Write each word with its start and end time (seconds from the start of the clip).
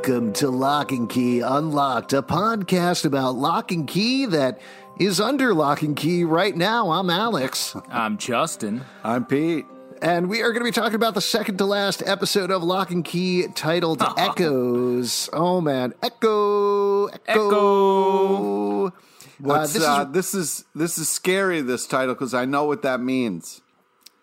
Welcome 0.00 0.32
to 0.32 0.48
Locke 0.48 0.92
and 0.92 1.10
Key 1.10 1.40
Unlocked, 1.40 2.14
a 2.14 2.22
podcast 2.22 3.04
about 3.04 3.34
Locke 3.34 3.70
and 3.70 3.86
Key 3.86 4.24
that 4.24 4.58
is 4.98 5.20
under 5.20 5.52
Lock 5.52 5.82
and 5.82 5.94
Key 5.94 6.24
right 6.24 6.56
now. 6.56 6.90
I'm 6.90 7.10
Alex. 7.10 7.76
I'm 7.90 8.16
Justin. 8.16 8.86
I'm 9.04 9.26
Pete. 9.26 9.66
And 10.00 10.30
we 10.30 10.40
are 10.40 10.52
going 10.52 10.60
to 10.60 10.64
be 10.64 10.72
talking 10.72 10.94
about 10.94 11.12
the 11.12 11.20
second 11.20 11.58
to 11.58 11.66
last 11.66 12.02
episode 12.06 12.50
of 12.50 12.62
Locke 12.62 12.92
and 12.92 13.04
Key 13.04 13.48
titled 13.54 14.02
Echoes. 14.16 15.28
Oh, 15.34 15.60
man. 15.60 15.92
Echo. 16.02 17.08
Echo. 17.08 18.86
Echo. 18.86 18.92
What's, 19.38 19.76
uh, 19.76 19.78
this, 19.78 19.86
uh, 19.86 20.06
is, 20.08 20.12
this 20.14 20.34
is 20.34 20.64
this 20.74 20.96
is 20.96 21.10
scary 21.10 21.60
this 21.60 21.86
title 21.86 22.14
because 22.14 22.32
I 22.32 22.46
know 22.46 22.64
what 22.64 22.80
that 22.82 23.02
means. 23.02 23.60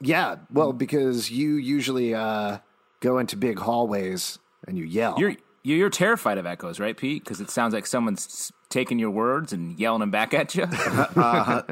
Yeah, 0.02 0.38
well, 0.52 0.74
because 0.74 1.30
you 1.30 1.54
usually 1.54 2.16
uh, 2.16 2.58
go 3.00 3.20
into 3.20 3.38
big 3.38 3.60
hallways 3.60 4.40
and 4.68 4.76
you 4.76 4.84
yell. 4.84 5.16
You're 5.20 5.36
you're 5.76 5.90
terrified 5.90 6.38
of 6.38 6.46
echoes, 6.46 6.80
right, 6.80 6.96
Pete? 6.96 7.24
Because 7.24 7.42
it 7.42 7.50
sounds 7.50 7.74
like 7.74 7.86
someone's 7.86 8.52
taking 8.70 9.00
your 9.00 9.10
words 9.10 9.54
and 9.54 9.80
yelling 9.80 10.00
them 10.00 10.12
back 10.12 10.34
at 10.34 10.56
you. 10.56 10.64
uh, 10.72 11.64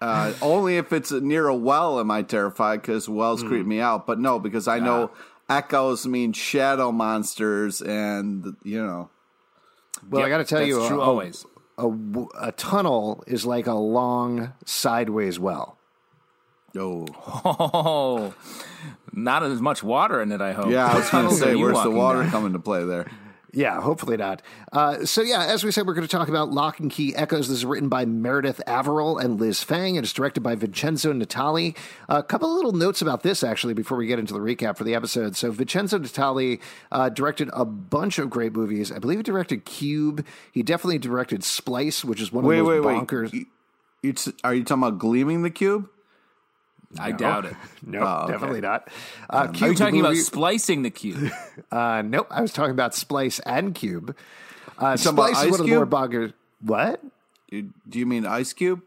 uh, 0.00 0.32
only 0.40 0.76
if 0.76 0.92
it's 0.92 1.12
near 1.12 1.46
a 1.46 1.54
well 1.54 2.00
am 2.00 2.10
I 2.10 2.22
terrified 2.22 2.82
because 2.82 3.08
wells 3.08 3.42
mm. 3.42 3.48
creep 3.48 3.66
me 3.66 3.80
out. 3.80 4.06
But 4.06 4.18
no, 4.18 4.38
because 4.38 4.66
I 4.68 4.78
know 4.78 5.10
echoes 5.48 6.06
mean 6.06 6.32
shadow 6.32 6.92
monsters, 6.92 7.82
and 7.82 8.56
you 8.62 8.84
know. 8.84 9.10
Well, 10.08 10.20
yep, 10.20 10.26
I 10.26 10.30
got 10.30 10.38
to 10.38 10.44
tell 10.44 10.62
you, 10.62 10.86
true 10.86 11.00
a, 11.00 11.04
always. 11.04 11.44
A, 11.76 11.88
a, 11.88 12.26
a 12.40 12.52
tunnel 12.52 13.22
is 13.26 13.44
like 13.44 13.66
a 13.66 13.74
long 13.74 14.54
sideways 14.64 15.38
well. 15.38 15.76
Oh. 16.76 17.06
oh, 17.44 18.34
not 19.12 19.42
as 19.42 19.60
much 19.60 19.82
water 19.82 20.22
in 20.22 20.32
it. 20.32 20.40
I 20.40 20.52
hope. 20.52 20.70
Yeah, 20.70 20.86
I 20.86 20.96
was 20.96 21.10
going 21.10 21.28
to 21.28 21.34
say, 21.34 21.54
where's 21.54 21.82
the 21.82 21.90
water 21.90 22.24
come 22.30 22.46
into 22.46 22.58
play 22.58 22.84
there? 22.84 23.10
Yeah, 23.52 23.80
hopefully 23.80 24.16
not. 24.16 24.42
Uh, 24.72 25.04
so, 25.04 25.22
yeah, 25.22 25.44
as 25.44 25.64
we 25.64 25.72
said, 25.72 25.86
we're 25.86 25.94
going 25.94 26.06
to 26.06 26.16
talk 26.16 26.28
about 26.28 26.52
Locke 26.52 26.78
and 26.78 26.90
Key 26.90 27.14
Echoes. 27.16 27.48
This 27.48 27.58
is 27.58 27.64
written 27.64 27.88
by 27.88 28.04
Meredith 28.04 28.60
Averill 28.66 29.18
and 29.18 29.40
Liz 29.40 29.64
Phang, 29.64 29.96
and 29.96 30.04
it's 30.04 30.12
directed 30.12 30.42
by 30.42 30.54
Vincenzo 30.54 31.12
Natali. 31.12 31.76
A 32.08 32.22
couple 32.22 32.48
of 32.48 32.56
little 32.56 32.72
notes 32.72 33.02
about 33.02 33.22
this, 33.22 33.42
actually, 33.42 33.74
before 33.74 33.98
we 33.98 34.06
get 34.06 34.18
into 34.18 34.32
the 34.32 34.38
recap 34.38 34.76
for 34.76 34.84
the 34.84 34.94
episode. 34.94 35.36
So, 35.36 35.50
Vincenzo 35.50 35.98
Natali 35.98 36.60
uh, 36.92 37.08
directed 37.08 37.50
a 37.52 37.64
bunch 37.64 38.18
of 38.18 38.30
great 38.30 38.52
movies. 38.52 38.92
I 38.92 39.00
believe 39.00 39.18
he 39.18 39.22
directed 39.24 39.64
Cube. 39.64 40.24
He 40.52 40.62
definitely 40.62 40.98
directed 40.98 41.42
Splice, 41.42 42.04
which 42.04 42.20
is 42.20 42.30
one 42.30 42.44
wait, 42.44 42.60
of 42.60 42.66
those 42.66 42.84
wait, 42.84 42.94
bonkers. 42.94 43.32
Wait. 43.32 43.48
You, 44.02 44.14
you, 44.14 44.32
are 44.44 44.54
you 44.54 44.62
talking 44.62 44.84
about 44.84 44.98
Gleaming 44.98 45.42
the 45.42 45.50
Cube? 45.50 45.88
I 46.98 47.12
doubt 47.12 47.46
it. 47.46 47.54
no, 47.86 48.00
oh, 48.00 48.22
okay. 48.24 48.32
definitely 48.32 48.60
not. 48.60 48.88
Uh, 49.28 49.36
um, 49.46 49.52
Cube, 49.52 49.62
Are 49.62 49.72
you 49.72 49.78
talking 49.78 50.00
about 50.00 50.16
splicing 50.16 50.82
the 50.82 50.90
cube? 50.90 51.30
uh, 51.70 52.02
nope, 52.02 52.26
I 52.30 52.42
was 52.42 52.52
talking 52.52 52.72
about 52.72 52.94
Splice 52.94 53.38
and 53.40 53.74
Cube. 53.74 54.16
Uh, 54.78 54.96
Splice 54.96 55.42
is 55.44 55.50
one 55.50 55.60
of 55.60 55.66
the 55.66 55.74
more 55.74 55.86
boggers. 55.86 56.32
What? 56.60 57.02
Do 57.50 57.98
you 57.98 58.06
mean 58.06 58.26
Ice 58.26 58.52
Cube? 58.52 58.82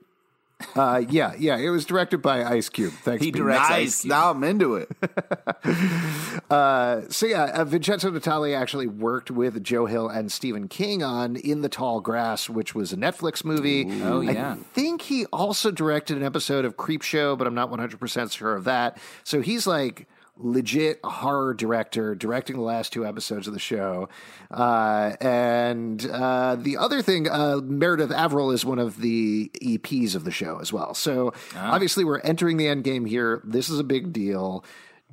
Uh, 0.75 1.03
yeah, 1.09 1.33
yeah. 1.37 1.57
It 1.57 1.69
was 1.69 1.85
directed 1.85 2.21
by 2.21 2.43
Ice 2.43 2.69
Cube. 2.69 2.93
Thanks. 2.93 3.23
He 3.23 3.31
directs 3.31 3.69
nice. 3.69 3.71
Ice 3.71 4.01
Cube. 4.01 4.09
Now 4.09 4.31
I'm 4.31 4.43
into 4.43 4.75
it. 4.75 4.89
uh, 6.51 7.01
so 7.09 7.25
yeah, 7.25 7.45
uh, 7.53 7.65
Vincenzo 7.65 8.11
Natali 8.11 8.57
actually 8.57 8.87
worked 8.87 9.31
with 9.31 9.63
Joe 9.63 9.85
Hill 9.85 10.07
and 10.09 10.31
Stephen 10.31 10.67
King 10.67 11.03
on 11.03 11.35
In 11.35 11.61
the 11.61 11.69
Tall 11.69 11.99
Grass, 11.99 12.49
which 12.49 12.73
was 12.75 12.93
a 12.93 12.97
Netflix 12.97 13.43
movie. 13.43 13.83
Ooh. 13.83 14.03
Oh 14.03 14.21
yeah. 14.21 14.53
I 14.53 14.55
think 14.73 15.03
he 15.03 15.25
also 15.27 15.71
directed 15.71 16.17
an 16.17 16.23
episode 16.23 16.65
of 16.65 16.77
Creepshow, 16.77 17.37
but 17.37 17.47
I'm 17.47 17.55
not 17.55 17.69
100 17.69 17.99
percent 17.99 18.31
sure 18.31 18.55
of 18.55 18.63
that. 18.65 18.97
So 19.23 19.41
he's 19.41 19.67
like 19.67 20.07
legit 20.37 20.99
horror 21.03 21.53
director 21.53 22.15
directing 22.15 22.55
the 22.55 22.61
last 22.61 22.91
two 22.91 23.05
episodes 23.05 23.47
of 23.47 23.53
the 23.53 23.59
show. 23.59 24.09
Uh, 24.51 25.15
and 25.21 26.05
uh, 26.11 26.55
the 26.55 26.77
other 26.77 27.01
thing, 27.01 27.29
uh, 27.29 27.57
Meredith 27.63 28.11
Averill 28.11 28.51
is 28.51 28.65
one 28.65 28.79
of 28.79 28.99
the 28.99 29.51
EPs 29.61 30.15
of 30.15 30.23
the 30.23 30.31
show 30.31 30.59
as 30.59 30.73
well. 30.73 30.93
So 30.93 31.33
ah. 31.55 31.73
obviously, 31.73 32.03
we're 32.03 32.19
entering 32.19 32.57
the 32.57 32.67
end 32.67 32.83
game 32.83 33.05
here. 33.05 33.41
This 33.43 33.69
is 33.69 33.79
a 33.79 33.83
big 33.83 34.13
deal. 34.13 34.63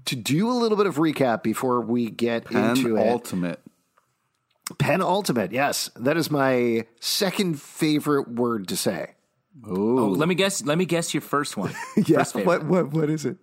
To 0.07 0.17
do 0.17 0.51
a 0.51 0.53
little 0.53 0.79
bit 0.79 0.87
of 0.87 0.97
recap 0.97 1.43
before 1.43 1.83
we 1.83 2.11
get 2.11 2.47
Pen 2.47 2.77
into 2.77 2.97
it. 2.97 3.09
Ultimate. 3.09 3.61
Penultimate, 4.79 5.53
yes. 5.53 5.91
That 5.97 6.17
is 6.17 6.31
my 6.31 6.87
second 7.01 7.61
favorite 7.61 8.29
word 8.29 8.69
to 8.69 8.77
say. 8.77 9.15
Ooh. 9.69 9.99
Oh, 9.99 10.09
let 10.09 10.29
me 10.29 10.35
guess. 10.35 10.65
Let 10.65 10.79
me 10.79 10.87
guess 10.87 11.13
your 11.13 11.21
first 11.21 11.57
one. 11.57 11.75
yeah. 12.07 12.25
What, 12.33 12.65
what, 12.65 12.93
what 12.93 13.11
is 13.11 13.27
it? 13.27 13.37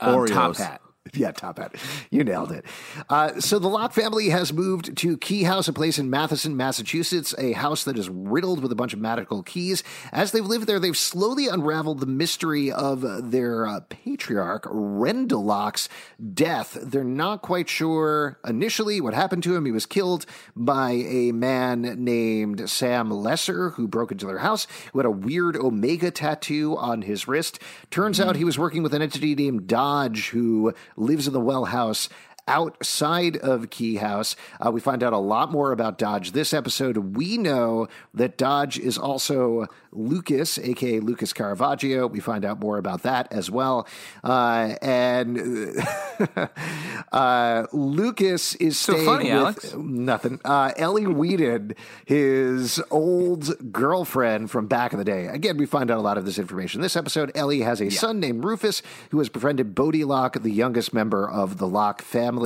Um, 0.00 0.16
Oreos. 0.16 0.28
Top 0.28 0.56
hat. 0.56 0.80
Yeah, 1.20 1.32
top 1.32 1.58
hat. 1.58 1.74
You 2.10 2.24
nailed 2.24 2.52
it. 2.52 2.64
Uh, 3.08 3.40
so 3.40 3.58
the 3.58 3.68
Locke 3.68 3.92
family 3.92 4.28
has 4.30 4.52
moved 4.52 4.96
to 4.98 5.18
Key 5.18 5.42
House, 5.42 5.66
a 5.68 5.72
place 5.72 5.98
in 5.98 6.08
Matheson, 6.08 6.56
Massachusetts, 6.56 7.34
a 7.36 7.52
house 7.52 7.84
that 7.84 7.98
is 7.98 8.08
riddled 8.08 8.62
with 8.62 8.70
a 8.70 8.76
bunch 8.76 8.92
of 8.92 9.00
magical 9.00 9.42
keys. 9.42 9.82
As 10.12 10.32
they've 10.32 10.44
lived 10.44 10.66
there, 10.66 10.78
they've 10.78 10.96
slowly 10.96 11.48
unraveled 11.48 12.00
the 12.00 12.06
mystery 12.06 12.70
of 12.70 13.30
their 13.30 13.66
uh, 13.66 13.80
patriarch, 13.88 14.66
Rendell 14.70 15.44
Locke's 15.44 15.88
death. 16.32 16.78
They're 16.80 17.04
not 17.04 17.42
quite 17.42 17.68
sure 17.68 18.38
initially 18.46 19.00
what 19.00 19.14
happened 19.14 19.42
to 19.44 19.56
him. 19.56 19.64
He 19.64 19.72
was 19.72 19.86
killed 19.86 20.26
by 20.54 20.92
a 20.92 21.32
man 21.32 21.82
named 21.82 22.70
Sam 22.70 23.10
Lesser, 23.10 23.70
who 23.70 23.88
broke 23.88 24.12
into 24.12 24.26
their 24.26 24.38
house, 24.38 24.66
who 24.92 25.00
had 25.00 25.06
a 25.06 25.10
weird 25.10 25.56
Omega 25.56 26.10
tattoo 26.10 26.76
on 26.76 27.02
his 27.02 27.26
wrist. 27.26 27.58
Turns 27.90 28.20
out 28.20 28.36
he 28.36 28.44
was 28.44 28.58
working 28.58 28.82
with 28.82 28.94
an 28.94 29.02
entity 29.02 29.34
named 29.34 29.66
Dodge, 29.66 30.28
who 30.30 30.72
lives 31.00 31.26
in 31.26 31.32
the 31.32 31.40
well 31.40 31.64
house 31.64 32.08
outside 32.48 33.36
of 33.38 33.70
Key 33.70 33.96
House. 33.96 34.36
Uh, 34.64 34.70
we 34.70 34.80
find 34.80 35.02
out 35.02 35.12
a 35.12 35.18
lot 35.18 35.50
more 35.50 35.72
about 35.72 35.98
Dodge 35.98 36.32
this 36.32 36.52
episode. 36.52 37.16
We 37.16 37.38
know 37.38 37.88
that 38.14 38.36
Dodge 38.36 38.78
is 38.78 38.98
also 38.98 39.66
Lucas, 39.92 40.58
aka 40.58 41.00
Lucas 41.00 41.32
Caravaggio. 41.32 42.06
We 42.06 42.20
find 42.20 42.44
out 42.44 42.60
more 42.60 42.78
about 42.78 43.02
that 43.02 43.32
as 43.32 43.50
well. 43.50 43.86
Uh, 44.22 44.74
and 44.82 45.76
uh, 47.12 47.66
Lucas 47.72 48.54
is 48.56 48.78
so 48.78 49.04
funny, 49.04 49.24
with 49.24 49.32
Alex. 49.32 49.74
nothing. 49.74 50.40
Uh, 50.44 50.72
Ellie 50.76 51.06
Whedon, 51.06 51.74
his 52.04 52.80
old 52.90 53.72
girlfriend 53.72 54.50
from 54.50 54.66
back 54.66 54.92
in 54.92 54.98
the 54.98 55.04
day. 55.04 55.26
Again, 55.26 55.56
we 55.56 55.66
find 55.66 55.90
out 55.90 55.98
a 55.98 56.02
lot 56.02 56.18
of 56.18 56.24
this 56.24 56.38
information. 56.38 56.80
This 56.80 56.96
episode, 56.96 57.32
Ellie 57.34 57.60
has 57.62 57.80
a 57.80 57.84
yeah. 57.84 57.98
son 57.98 58.20
named 58.20 58.44
Rufus 58.44 58.82
who 59.10 59.18
has 59.18 59.28
befriended 59.28 59.74
Bode 59.74 59.96
Locke, 59.96 60.40
the 60.40 60.50
youngest 60.50 60.94
member 60.94 61.28
of 61.28 61.58
the 61.58 61.66
Locke 61.66 62.02
family. 62.02 62.39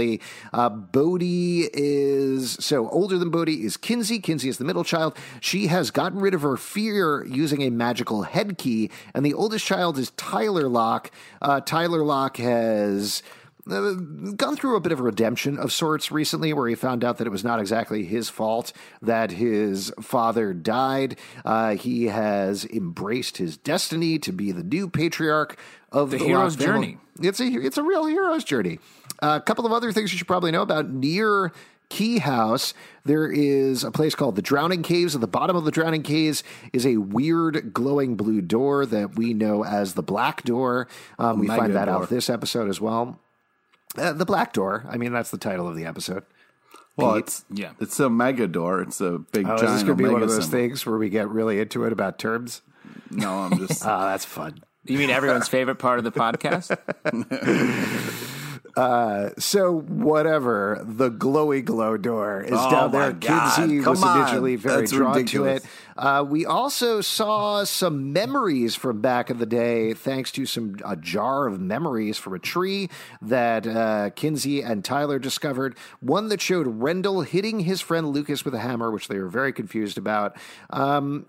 Uh, 0.53 0.69
Bode 0.69 1.22
is 1.22 2.53
so 2.60 2.88
older 2.91 3.19
than 3.19 3.31
Bode 3.31 3.49
is 3.49 3.77
Kinsey. 3.77 4.19
Kinsey 4.19 4.49
is 4.49 4.59
the 4.59 4.65
middle 4.65 4.84
child. 4.84 5.16
She 5.41 5.69
has 5.69 5.91
gotten 5.91 6.21
rid 6.21 6.34
of 6.34 6.43
her 6.43 6.56
fear 6.56 7.25
using 7.25 7.62
a 7.62 7.71
magical 7.71 8.22
head 8.22 8.59
key. 8.59 8.91
And 9.14 9.25
the 9.25 9.35
oldest 9.35 9.64
child 9.64 9.99
is 9.99 10.11
Tyler 10.12 10.69
Locke. 10.69 11.11
Uh, 11.41 11.61
Tyler 11.61 12.05
Locke 12.05 12.38
has 12.38 13.23
uh, 13.70 13.94
gone 14.37 14.56
through 14.56 14.76
a 14.76 14.81
bit 14.81 14.93
of 14.93 15.00
a 15.00 15.02
redemption 15.02 15.58
of 15.58 15.73
sorts 15.73 16.12
recently, 16.12 16.52
where 16.52 16.69
he 16.69 16.75
found 16.75 17.02
out 17.02 17.17
that 17.19 17.26
it 17.26 17.31
was 17.31 17.44
not 17.44 17.61
exactly 17.61 18.05
his 18.05 18.29
fault 18.29 18.73
that 19.00 19.31
his 19.31 19.93
father 20.00 20.52
died. 20.52 21.19
Uh, 21.44 21.75
he 21.75 22.05
has 22.06 22.67
embraced 22.67 23.38
his 23.38 23.56
destiny 23.56 24.19
to 24.19 24.32
be 24.32 24.52
the 24.52 24.62
new 24.62 24.88
patriarch 24.88 25.56
of 25.90 26.11
the, 26.11 26.19
the 26.19 26.25
hero's 26.25 26.56
journey. 26.56 26.99
It's 27.20 27.40
a 27.40 27.44
it's 27.44 27.79
a 27.79 27.82
real 27.82 28.05
hero's 28.06 28.44
journey. 28.44 28.81
Uh, 29.22 29.38
a 29.40 29.44
couple 29.44 29.64
of 29.64 29.72
other 29.72 29.93
things 29.93 30.12
you 30.12 30.19
should 30.19 30.26
probably 30.26 30.50
know 30.50 30.62
about 30.62 30.90
near 30.90 31.52
Key 31.88 32.19
House, 32.19 32.75
there 33.05 33.31
is 33.31 33.84
a 33.84 33.90
place 33.90 34.14
called 34.14 34.37
the 34.37 34.43
Drowning 34.43 34.82
Caves. 34.82 35.14
At 35.14 35.20
the 35.20 35.28
bottom 35.28 35.55
of 35.55 35.64
the 35.64 35.70
Drowning 35.70 36.02
Caves 36.02 36.43
is 36.72 36.87
a 36.87 36.96
weird 36.96 37.72
glowing 37.72 38.16
blue 38.16 38.40
door 38.40 38.84
that 38.87 39.16
we 39.16 39.34
know 39.34 39.64
as 39.64 39.94
the 39.94 40.02
Black 40.02 40.43
Door. 40.43 40.88
Um, 41.19 41.38
we 41.38 41.46
find 41.46 41.75
that 41.75 41.84
door. 41.84 42.02
out 42.02 42.08
this 42.08 42.28
episode 42.28 42.69
as 42.69 42.81
well. 42.81 43.20
Uh, 43.96 44.12
the 44.12 44.25
Black 44.25 44.52
Door. 44.52 44.87
I 44.88 44.96
mean, 44.96 45.12
that's 45.12 45.31
the 45.31 45.38
title 45.38 45.69
of 45.69 45.76
the 45.76 45.84
episode. 45.84 46.25
Well, 46.96 47.14
Pete. 47.14 47.25
it's 47.25 47.44
yeah, 47.50 47.72
it's 47.81 47.99
a 48.00 48.08
mega 48.08 48.46
door. 48.46 48.81
It's 48.81 49.00
a 49.00 49.19
big. 49.19 49.46
Oh, 49.46 49.56
giant 49.56 49.62
is 49.62 49.72
this 49.72 49.82
going 49.82 49.99
to 49.99 50.02
be 50.05 50.08
one 50.08 50.22
of 50.22 50.28
those 50.28 50.44
symbol. 50.44 50.58
things 50.58 50.87
where 50.87 50.96
we 50.96 51.08
get 51.11 51.28
really 51.28 51.61
into 51.61 51.84
it 51.84 51.93
about 51.93 52.19
terms? 52.19 52.62
No, 53.11 53.31
I'm 53.40 53.58
just. 53.58 53.84
Oh, 53.84 54.00
that's 54.06 54.25
fun. 54.25 54.62
You 54.84 54.99
mean 54.99 55.11
everyone's 55.11 55.49
favorite 55.49 55.76
part 55.76 55.99
of 55.99 56.05
the 56.05 56.12
podcast? 56.12 56.76
So 58.76 59.81
whatever 59.81 60.81
the 60.85 61.11
glowy 61.11 61.65
glow 61.65 61.97
door 61.97 62.41
is 62.43 62.53
Oh, 62.55 62.71
down 62.71 62.93
there. 62.93 63.12
Kinsey 63.12 63.81
Come 63.82 63.91
was 63.93 64.03
on. 64.03 64.21
initially 64.21 64.56
very 64.56 64.81
That's 64.82 64.93
drawn 64.93 65.17
ridiculous. 65.17 65.62
to 65.62 65.67
it. 65.69 65.73
Uh, 65.97 66.25
we 66.29 66.44
also 66.44 67.00
saw 67.00 67.62
some 67.62 68.12
memories 68.12 68.75
from 68.75 69.00
back 69.00 69.31
in 69.31 69.38
the 69.38 69.47
day, 69.47 69.94
thanks 69.94 70.32
to 70.32 70.44
some 70.44 70.76
a 70.85 70.97
jar 70.97 71.47
of 71.47 71.61
memories 71.61 72.19
from 72.19 72.35
a 72.35 72.38
tree 72.41 72.88
that 73.23 73.65
uh, 73.67 74.11
Kinsey 74.11 74.61
and 74.61 74.85
Tyler 74.85 75.21
discovered. 75.21 75.76
One 76.00 76.29
that 76.31 76.41
showed 76.41 76.67
Rendell 76.67 77.21
hitting 77.21 77.61
his 77.61 77.81
friend 77.81 78.09
Lucas 78.09 78.44
with 78.44 78.55
a 78.55 78.59
hammer, 78.61 78.91
which 78.91 79.06
they 79.06 79.19
were 79.19 79.29
very 79.29 79.53
confused 79.53 79.97
about. 79.97 80.37
Um, 80.71 81.26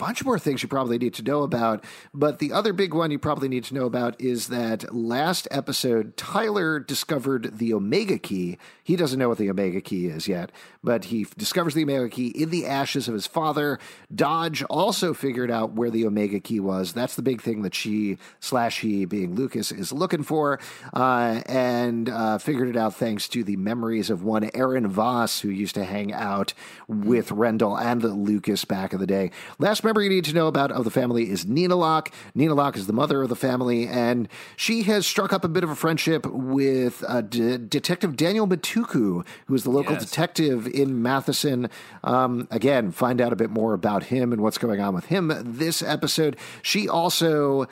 bunch 0.00 0.24
more 0.24 0.38
things 0.38 0.62
you 0.62 0.68
probably 0.68 0.96
need 0.96 1.12
to 1.12 1.22
know 1.22 1.42
about. 1.42 1.84
But 2.14 2.38
the 2.38 2.52
other 2.52 2.72
big 2.72 2.94
one 2.94 3.10
you 3.10 3.18
probably 3.18 3.48
need 3.48 3.64
to 3.64 3.74
know 3.74 3.84
about 3.84 4.18
is 4.18 4.48
that 4.48 4.94
last 4.94 5.46
episode, 5.50 6.16
Tyler 6.16 6.80
discovered 6.80 7.58
the 7.58 7.74
Omega 7.74 8.18
Key. 8.18 8.56
He 8.82 8.96
doesn't 8.96 9.18
know 9.18 9.28
what 9.28 9.36
the 9.36 9.50
Omega 9.50 9.82
Key 9.82 10.06
is 10.06 10.26
yet, 10.26 10.50
but 10.82 11.06
he 11.06 11.26
discovers 11.36 11.74
the 11.74 11.82
Omega 11.82 12.08
Key 12.08 12.28
in 12.28 12.48
the 12.48 12.64
ashes 12.64 13.08
of 13.08 13.14
his 13.14 13.26
father. 13.26 13.78
Dodge 14.12 14.62
also 14.64 15.12
figured 15.12 15.50
out 15.50 15.74
where 15.74 15.90
the 15.90 16.06
Omega 16.06 16.40
Key 16.40 16.60
was. 16.60 16.94
That's 16.94 17.14
the 17.14 17.22
big 17.22 17.42
thing 17.42 17.60
that 17.60 17.74
she 17.74 18.16
slash 18.40 18.80
he, 18.80 19.04
being 19.04 19.34
Lucas, 19.34 19.70
is 19.70 19.92
looking 19.92 20.22
for, 20.22 20.58
uh, 20.94 21.42
and 21.44 22.08
uh, 22.08 22.38
figured 22.38 22.70
it 22.70 22.76
out 22.76 22.94
thanks 22.94 23.28
to 23.28 23.44
the 23.44 23.56
memories 23.56 24.08
of 24.08 24.24
one 24.24 24.50
Erin 24.54 24.88
Voss, 24.88 25.40
who 25.40 25.50
used 25.50 25.74
to 25.74 25.84
hang 25.84 26.10
out 26.14 26.54
with 26.88 27.30
Rendell 27.30 27.76
and 27.76 28.02
Lucas 28.02 28.64
back 28.64 28.94
in 28.94 28.98
the 28.98 29.06
day. 29.06 29.30
Last 29.58 29.84
member 29.90 30.02
you 30.02 30.08
need 30.08 30.24
to 30.24 30.32
know 30.32 30.46
about 30.46 30.70
of 30.70 30.84
the 30.84 30.90
family 30.90 31.28
is 31.30 31.44
Nina 31.46 31.74
Locke. 31.74 32.12
Nina 32.32 32.54
Locke 32.54 32.76
is 32.76 32.86
the 32.86 32.92
mother 32.92 33.22
of 33.22 33.28
the 33.28 33.34
family, 33.34 33.88
and 33.88 34.28
she 34.56 34.84
has 34.84 35.04
struck 35.04 35.32
up 35.32 35.42
a 35.44 35.48
bit 35.48 35.64
of 35.64 35.70
a 35.70 35.74
friendship 35.74 36.24
with 36.26 37.02
uh, 37.08 37.22
D- 37.22 37.58
Detective 37.58 38.14
Daniel 38.14 38.46
Mutuku, 38.46 39.26
who 39.46 39.54
is 39.54 39.64
the 39.64 39.70
local 39.70 39.94
Yes. 39.94 40.04
detective 40.04 40.68
in 40.68 41.02
Matheson. 41.02 41.68
Um, 42.04 42.46
again, 42.52 42.92
find 42.92 43.20
out 43.20 43.32
a 43.32 43.36
bit 43.36 43.50
more 43.50 43.74
about 43.74 44.04
him 44.04 44.32
and 44.32 44.42
what's 44.42 44.58
going 44.58 44.80
on 44.80 44.94
with 44.94 45.06
him 45.06 45.32
this 45.44 45.82
episode. 45.82 46.36
She 46.62 46.88
also 46.88 47.66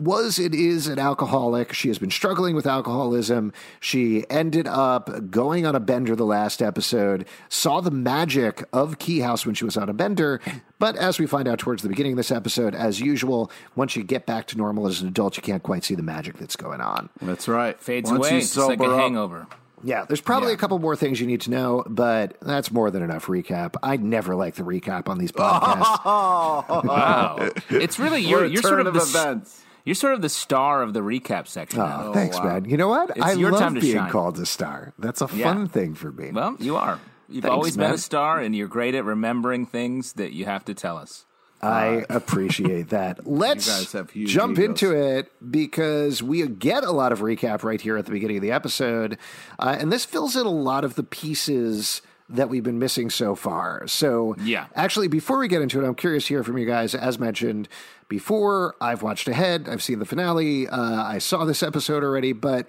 was 0.00 0.38
and 0.38 0.54
is 0.54 0.86
an 0.86 0.98
alcoholic. 0.98 1.72
She 1.72 1.88
has 1.88 1.98
been 1.98 2.10
struggling 2.10 2.54
with 2.54 2.66
alcoholism. 2.66 3.52
She 3.80 4.24
ended 4.30 4.66
up 4.66 5.30
going 5.30 5.66
on 5.66 5.74
a 5.74 5.80
bender 5.80 6.16
the 6.16 6.24
last 6.24 6.62
episode, 6.62 7.26
saw 7.48 7.80
the 7.80 7.90
magic 7.90 8.64
of 8.72 8.98
Key 8.98 9.20
House 9.20 9.44
when 9.46 9.54
she 9.54 9.64
was 9.64 9.76
on 9.76 9.88
a 9.88 9.92
bender. 9.92 10.40
But 10.78 10.96
as 10.96 11.18
we 11.18 11.26
find 11.26 11.46
out 11.46 11.58
towards 11.58 11.82
the 11.82 11.88
beginning 11.88 12.12
of 12.12 12.16
this 12.16 12.30
episode, 12.30 12.74
as 12.74 13.00
usual, 13.00 13.50
once 13.76 13.94
you 13.96 14.02
get 14.02 14.26
back 14.26 14.46
to 14.48 14.56
normal 14.56 14.86
as 14.86 15.00
an 15.02 15.08
adult, 15.08 15.36
you 15.36 15.42
can't 15.42 15.62
quite 15.62 15.84
see 15.84 15.94
the 15.94 16.02
magic 16.02 16.38
that's 16.38 16.56
going 16.56 16.80
on. 16.80 17.08
That's 17.20 17.46
right. 17.48 17.78
Fades 17.80 18.10
Once 18.10 18.26
away. 18.26 18.38
It's 18.38 18.56
like 18.56 18.78
sober 18.78 18.90
a 18.90 18.94
up- 18.94 19.00
hangover. 19.00 19.46
Yeah, 19.82 20.04
there's 20.04 20.20
probably 20.20 20.48
Yeah. 20.50 20.54
a 20.56 20.58
couple 20.58 20.78
more 20.78 20.94
things 20.94 21.22
you 21.22 21.26
need 21.26 21.40
to 21.42 21.50
know, 21.50 21.82
but 21.86 22.36
that's 22.42 22.70
more 22.70 22.90
than 22.90 23.02
enough 23.02 23.26
recap. 23.28 23.76
I 23.82 23.96
never 23.96 24.34
like 24.36 24.56
the 24.56 24.62
recap 24.62 25.08
on 25.08 25.16
these 25.16 25.32
podcasts. 25.32 26.04
Wow. 26.84 27.48
it's 27.70 27.98
really 27.98 28.20
you're 28.20 28.44
you're 28.44 28.60
sort 28.60 28.72
turn 28.72 28.80
of 28.80 28.88
of 28.88 28.94
the 28.94 29.00
s- 29.00 29.08
events. 29.14 29.62
You're 29.84 29.94
sort 29.94 30.14
of 30.14 30.22
the 30.22 30.28
star 30.28 30.82
of 30.82 30.92
the 30.94 31.00
recap 31.00 31.46
section. 31.46 31.80
Oh, 31.80 32.12
thanks, 32.12 32.36
wow. 32.38 32.44
man. 32.44 32.64
You 32.66 32.76
know 32.76 32.88
what? 32.88 33.10
It's 33.10 33.20
I 33.20 33.32
your 33.32 33.50
love 33.52 33.60
time 33.60 33.74
to 33.74 33.80
being 33.80 33.96
shine. 33.96 34.10
called 34.10 34.38
a 34.38 34.46
star. 34.46 34.92
That's 34.98 35.20
a 35.22 35.28
Yeah. 35.32 35.52
fun 35.52 35.68
thing 35.68 35.94
for 35.94 36.10
me. 36.12 36.30
Well, 36.32 36.56
you 36.58 36.76
are. 36.76 36.98
You've 37.28 37.42
Thanks, 37.44 37.52
always 37.52 37.76
man. 37.78 37.88
been 37.90 37.94
a 37.94 37.98
star, 37.98 38.40
and 38.40 38.56
you're 38.56 38.66
great 38.68 38.94
at 38.94 39.04
remembering 39.04 39.64
things 39.66 40.14
that 40.14 40.32
you 40.32 40.46
have 40.46 40.64
to 40.64 40.74
tell 40.74 40.96
us. 40.96 41.24
I 41.62 42.06
appreciate 42.08 42.88
that. 42.88 43.26
Let's 43.26 43.68
guys 43.68 43.92
have 43.92 44.12
jump 44.14 44.58
egos. 44.58 44.64
into 44.64 44.92
it 44.96 45.30
because 45.50 46.22
we 46.22 46.46
get 46.48 46.84
a 46.84 46.90
lot 46.90 47.12
of 47.12 47.20
recap 47.20 47.62
right 47.62 47.80
here 47.80 47.96
at 47.98 48.06
the 48.06 48.12
beginning 48.12 48.38
of 48.38 48.42
the 48.42 48.50
episode. 48.50 49.18
Uh, 49.58 49.76
and 49.78 49.92
this 49.92 50.04
fills 50.06 50.36
in 50.36 50.46
a 50.46 50.50
lot 50.50 50.84
of 50.84 50.94
the 50.94 51.02
pieces 51.02 52.00
that 52.30 52.48
we've 52.48 52.62
been 52.62 52.78
missing 52.78 53.10
so 53.10 53.34
far. 53.34 53.86
So, 53.86 54.36
Yeah. 54.42 54.66
actually, 54.74 55.08
before 55.08 55.38
we 55.38 55.48
get 55.48 55.62
into 55.62 55.82
it, 55.82 55.86
I'm 55.86 55.94
curious 55.94 56.26
to 56.26 56.34
hear 56.34 56.44
from 56.44 56.56
you 56.58 56.66
guys. 56.66 56.94
As 56.94 57.18
mentioned 57.18 57.68
before, 58.08 58.74
I've 58.80 59.02
watched 59.02 59.28
ahead, 59.28 59.68
I've 59.70 59.82
seen 59.82 59.98
the 60.00 60.04
finale, 60.04 60.66
uh, 60.68 61.02
I 61.04 61.18
saw 61.18 61.44
this 61.44 61.62
episode 61.62 62.02
already, 62.02 62.32
but 62.32 62.66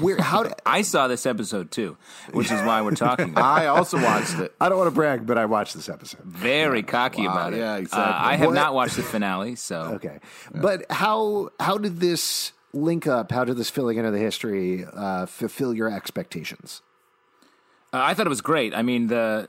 where, 0.00 0.20
how, 0.20 0.42
do, 0.42 0.50
I 0.66 0.82
saw 0.82 1.08
this 1.08 1.24
episode 1.26 1.70
too, 1.70 1.96
which 2.32 2.50
is 2.52 2.60
why 2.62 2.82
we're 2.82 2.94
talking. 2.94 3.30
About 3.30 3.40
it. 3.62 3.64
I 3.64 3.66
also 3.66 3.96
watched 4.02 4.38
it. 4.38 4.54
I 4.60 4.68
don't 4.68 4.76
want 4.78 4.88
to 4.88 4.94
brag, 4.94 5.26
but 5.26 5.38
I 5.38 5.46
watched 5.46 5.74
this 5.74 5.88
episode. 5.88 6.22
Very 6.24 6.82
cocky 6.82 7.26
Wow, 7.26 7.32
about 7.32 7.52
it. 7.54 7.58
yeah, 7.60 7.72
Uh, 7.74 7.76
exactly. 7.78 8.14
I 8.28 8.36
have 8.36 8.46
What- 8.48 8.54
not 8.54 8.74
watched 8.74 8.96
the 8.96 9.02
finale, 9.02 9.54
so 9.56 9.80
Okay, 9.96 10.18
but 10.54 10.84
how 10.90 11.50
how 11.60 11.78
did 11.78 12.00
this 12.00 12.52
link 12.74 13.06
up? 13.06 13.32
How 13.32 13.44
did 13.44 13.56
this 13.56 13.70
filling 13.70 13.96
into 13.96 14.10
the 14.10 14.18
history 14.18 14.84
uh, 14.94 15.24
fulfill 15.26 15.72
your 15.74 15.90
expectations? 15.90 16.82
Uh, 17.92 18.00
I 18.02 18.14
thought 18.14 18.26
it 18.26 18.30
was 18.30 18.40
great. 18.40 18.74
I 18.74 18.82
mean, 18.82 19.06
the 19.08 19.48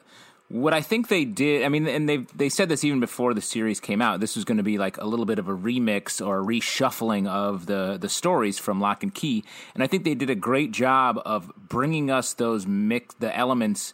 what 0.49 0.73
I 0.73 0.81
think 0.81 1.07
they 1.09 1.25
did. 1.25 1.63
I 1.63 1.69
mean, 1.69 1.87
and 1.87 2.09
they 2.09 2.17
they 2.35 2.49
said 2.49 2.69
this 2.69 2.83
even 2.83 2.99
before 2.99 3.33
the 3.33 3.41
series 3.41 3.79
came 3.79 4.01
out. 4.01 4.19
This 4.19 4.35
was 4.35 4.45
going 4.45 4.57
to 4.57 4.63
be 4.63 4.77
like 4.77 4.97
a 4.97 5.05
little 5.05 5.25
bit 5.25 5.39
of 5.39 5.47
a 5.47 5.55
remix 5.55 6.25
or 6.25 6.39
a 6.39 6.43
reshuffling 6.43 7.27
of 7.27 7.67
the 7.67 7.97
the 7.99 8.09
stories 8.09 8.57
from 8.57 8.81
Locke 8.81 9.03
and 9.03 9.13
Key, 9.13 9.43
and 9.73 9.83
I 9.83 9.87
think 9.87 10.03
they 10.03 10.15
did 10.15 10.29
a 10.29 10.35
great 10.35 10.71
job 10.71 11.21
of 11.25 11.51
bringing 11.55 12.09
us 12.09 12.33
those 12.33 12.65
mix 12.65 13.15
the 13.15 13.35
elements 13.35 13.93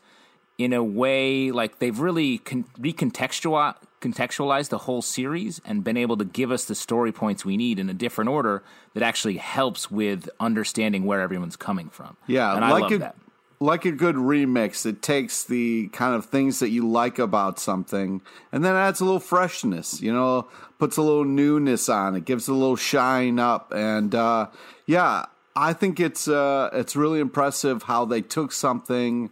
in 0.58 0.72
a 0.72 0.84
way 0.84 1.52
like 1.52 1.80
they've 1.80 2.00
really 2.00 2.38
con- 2.40 2.66
recontextualized 2.80 3.76
contextualized 4.02 4.70
the 4.70 4.78
whole 4.78 5.02
series 5.02 5.60
and 5.66 5.84
been 5.84 5.98
able 5.98 6.16
to 6.16 6.26
give 6.26 6.52
us 6.52 6.66
the 6.66 6.76
story 6.76 7.12
points 7.12 7.44
we 7.44 7.58
need 7.58 7.80
in 7.80 7.90
a 7.90 7.94
different 7.94 8.30
order 8.30 8.62
that 8.94 9.02
actually 9.02 9.38
helps 9.38 9.90
with 9.90 10.30
understanding 10.40 11.06
where 11.06 11.22
everyone's 11.22 11.56
coming 11.56 11.90
from. 11.90 12.16
Yeah, 12.28 12.56
and 12.56 12.64
I 12.64 12.78
love 12.78 13.00
that. 13.00 13.16
Like 13.60 13.86
a 13.86 13.92
good 13.92 14.16
remix. 14.16 14.86
It 14.86 15.02
takes 15.02 15.44
the 15.44 15.88
kind 15.90 16.16
of 16.16 16.26
things 16.26 16.60
that 16.60 16.70
you 16.70 16.88
like 16.88 17.20
about 17.20 17.60
something, 17.60 18.22
and 18.52 18.64
then 18.64 18.76
adds 18.76 19.00
a 19.00 19.06
little 19.06 19.20
freshness. 19.20 20.02
You 20.02 20.14
know, 20.14 20.48
puts 20.80 20.98
a 20.98 21.02
little 21.02 21.26
newness 21.26 21.90
on 21.90 22.16
it, 22.16 22.26
gives 22.26 22.48
it 22.48 22.52
a 22.52 22.56
little 22.56 22.76
shine 22.76 23.40
up, 23.40 23.72
and 23.74 24.14
uh, 24.14 24.48
yeah, 24.86 25.26
I 25.56 25.74
think 25.74 26.00
it's 26.00 26.28
uh, 26.28 26.70
it's 26.74 26.96
really 26.96 27.20
impressive 27.20 27.84
how 27.84 28.06
they 28.06 28.22
took 28.22 28.52
something. 28.52 29.32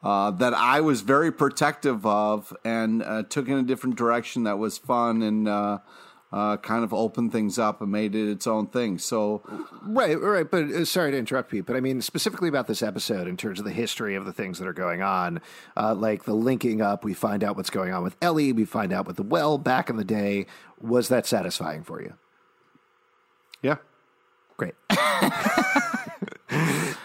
Uh, 0.00 0.30
that 0.30 0.54
I 0.54 0.80
was 0.80 1.00
very 1.00 1.32
protective 1.32 2.06
of 2.06 2.56
and 2.64 3.02
uh, 3.02 3.24
took 3.24 3.48
in 3.48 3.58
a 3.58 3.64
different 3.64 3.96
direction 3.96 4.44
that 4.44 4.56
was 4.56 4.78
fun 4.78 5.22
and 5.22 5.48
uh, 6.32 6.56
kind 6.58 6.84
of 6.84 6.92
opened 6.92 7.32
things 7.32 7.58
up 7.58 7.80
and 7.80 7.90
made 7.90 8.14
it 8.14 8.30
its 8.30 8.46
own 8.46 8.66
thing. 8.66 8.98
So 8.98 9.42
Right, 9.82 10.20
right. 10.20 10.50
But 10.50 10.64
uh, 10.64 10.84
sorry 10.84 11.12
to 11.12 11.18
interrupt, 11.18 11.52
you, 11.52 11.62
But 11.62 11.76
I 11.76 11.80
mean 11.80 12.00
specifically 12.02 12.48
about 12.48 12.66
this 12.66 12.82
episode 12.82 13.26
in 13.26 13.36
terms 13.36 13.58
of 13.58 13.64
the 13.64 13.70
history 13.72 14.14
of 14.14 14.26
the 14.26 14.32
things 14.32 14.58
that 14.58 14.68
are 14.68 14.72
going 14.72 15.02
on, 15.02 15.40
uh, 15.76 15.94
like 15.94 16.24
the 16.24 16.34
linking 16.34 16.82
up. 16.82 17.04
We 17.04 17.14
find 17.14 17.42
out 17.42 17.56
what's 17.56 17.70
going 17.70 17.92
on 17.92 18.02
with 18.02 18.16
Ellie. 18.20 18.52
We 18.52 18.64
find 18.64 18.92
out 18.92 19.06
with 19.06 19.16
the 19.16 19.22
well 19.22 19.58
back 19.58 19.88
in 19.88 19.96
the 19.96 20.04
day. 20.04 20.46
Was 20.80 21.08
that 21.08 21.26
satisfying 21.26 21.82
for 21.82 22.02
you? 22.02 22.14
yeah. 23.62 23.76
Great. 24.56 24.74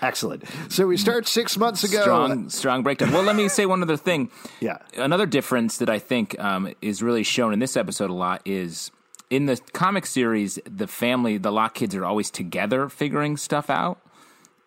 Excellent. 0.02 0.44
So 0.70 0.88
we 0.88 0.98
start 0.98 1.28
six 1.28 1.58
months 1.58 1.84
ago. 1.84 2.02
strong 2.02 2.50
strong 2.50 2.84
breakdown. 2.84 3.12
Well, 3.12 3.24
let 3.24 3.36
me 3.36 3.48
say 3.48 3.66
one 3.66 3.82
other 3.82 3.98
thing. 3.98 4.30
Yeah. 4.60 4.78
Another 4.98 5.26
difference 5.26 5.78
that 5.80 5.90
I 5.90 6.00
think 6.00 6.40
um, 6.40 6.74
is 6.82 7.04
really 7.04 7.24
shown 7.24 7.52
in 7.52 7.60
this 7.60 7.76
episode 7.76 8.10
a 8.10 8.14
lot 8.14 8.42
is 8.46 8.92
in 9.34 9.48
the 9.48 9.60
comic 9.74 10.06
series, 10.06 10.60
the 10.70 10.86
family, 10.88 11.38
the 11.38 11.52
Locke 11.52 11.74
kids 11.74 11.96
are 11.96 12.06
always 12.06 12.30
together 12.30 12.88
figuring 12.90 13.36
stuff 13.38 13.70
out, 13.70 14.00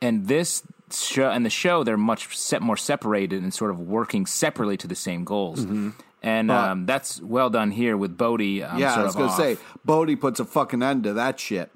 and 0.03 0.27
this 0.27 0.63
show 0.93 1.31
and 1.31 1.45
the 1.45 1.51
show 1.51 1.83
they're 1.85 1.97
much 1.97 2.37
set 2.37 2.63
more 2.63 2.77
separated 2.77 3.43
and 3.43 3.53
sort 3.53 3.71
of 3.71 3.79
working 3.81 4.27
separately 4.27 4.77
to 4.77 4.87
the 4.89 4.95
same 4.95 5.25
goals. 5.25 5.61
Mm-hmm. 5.65 5.91
And 6.23 6.51
um, 6.51 6.87
that's 6.87 7.21
well 7.23 7.51
done 7.51 7.71
here 7.71 7.97
with 7.97 8.17
Bode. 8.17 8.41
Um, 8.41 8.79
Yeah, 8.79 8.95
sort 8.95 9.03
I 9.03 9.05
was 9.05 9.15
going 9.15 9.29
to 9.29 9.37
say, 9.37 9.57
Bode 9.85 10.21
puts 10.21 10.41
a 10.41 10.45
fucking 10.45 10.83
end 10.83 11.05
to 11.05 11.13
that 11.13 11.39
shit. 11.39 11.71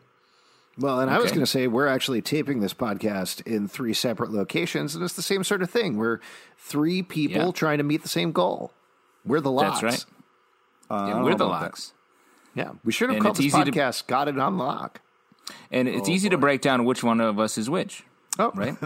Well, 0.77 0.99
and 1.01 1.11
I 1.11 1.19
was 1.19 1.31
going 1.31 1.43
to 1.43 1.47
say 1.47 1.69
we're 1.69 1.87
actually 1.87 2.23
taping 2.23 2.61
this 2.61 2.75
podcast 2.75 3.47
in 3.47 3.69
three 3.69 3.95
separate 3.95 4.33
locations, 4.33 4.95
and 4.97 5.05
it's 5.05 5.15
the 5.15 5.23
same 5.23 5.45
sort 5.45 5.63
of 5.63 5.71
thing. 5.71 5.97
We're 5.97 6.19
three 6.59 7.03
people 7.03 7.47
Yeah. 7.47 7.53
trying 7.53 7.79
to 7.79 7.85
meet 7.85 8.03
the 8.03 8.09
same 8.09 8.33
goal. 8.33 8.73
We're 9.25 9.41
the 9.41 9.51
locks. 9.53 9.81
That's 9.81 10.07
right. 10.91 10.99
Uh, 10.99 11.07
Yeah, 11.09 11.23
we're 11.23 11.35
the 11.37 11.47
locks. 11.47 11.89
that. 11.89 12.00
Locks. 12.57 12.69
Yeah, 12.71 12.79
we 12.85 12.93
should 12.93 13.09
have 13.11 13.17
And 13.17 13.23
called 13.25 13.37
it's 13.39 13.47
this 13.47 13.55
easy 13.55 13.71
to- 13.71 13.71
podcast 13.73 14.07
"Got 14.07 14.29
It 14.29 14.39
on 14.39 14.59
Lock." 14.59 15.01
And 15.73 15.89
it's 15.89 16.09
oh, 16.09 16.13
easy 16.13 16.29
to 16.29 16.39
break 16.39 16.61
down 16.61 16.85
which 16.85 17.03
one 17.03 17.21
of 17.21 17.39
us 17.41 17.59
is 17.59 17.69
which, 17.69 18.05
Oh, 18.39 18.53
right? 18.55 18.77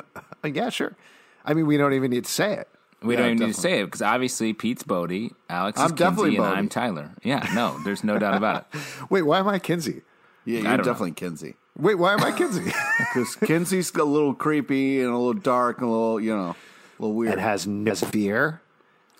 yeah, 0.44 0.70
sure. 0.70 0.96
I 1.44 1.52
mean, 1.54 1.66
we 1.66 1.76
don't 1.76 1.92
even 1.92 2.10
need 2.10 2.24
to 2.24 2.30
say 2.30 2.54
it. 2.54 2.68
We 3.02 3.14
Yeah, 3.14 3.20
don't 3.20 3.32
even 3.34 3.46
need 3.48 3.54
to 3.54 3.60
say 3.60 3.80
it 3.80 3.84
because 3.84 4.00
obviously 4.00 4.54
Pete's 4.54 4.82
Bode, 4.82 5.30
Alex 5.50 5.78
is 5.78 5.90
I'm 5.90 5.94
definitely 5.94 6.30
Kinsey, 6.36 6.44
and 6.44 6.58
I'm 6.58 6.68
Tyler. 6.70 7.10
Yeah, 7.22 7.46
no, 7.54 7.78
there's 7.84 8.02
no 8.02 8.18
doubt 8.18 8.34
about 8.34 8.66
it. 8.72 8.80
Wait, 9.10 9.22
why 9.22 9.40
am 9.40 9.48
I 9.48 9.58
Kinsey? 9.58 10.00
Yeah, 10.46 10.58
I 10.58 10.62
you're 10.62 10.62
don't 10.62 10.76
know. 10.78 10.84
definitely 10.84 11.12
Kinsey. 11.12 11.56
Wait, 11.78 11.96
why 11.96 12.14
am 12.14 12.20
I 12.24 12.32
Kinsey? 12.32 12.72
Because 13.12 13.36
Kinsey's 13.36 13.94
a 13.94 14.04
little 14.04 14.32
creepy 14.34 15.00
and 15.00 15.10
a 15.10 15.16
little 15.16 15.34
dark 15.34 15.78
and 15.78 15.86
a 15.88 15.90
little, 15.90 16.20
you 16.20 16.34
know, 16.34 16.50
a 16.50 17.02
little 17.02 17.14
weird. 17.14 17.32
and 17.32 17.40
has 17.42 17.66
no 17.66 17.94
fear, 17.94 18.62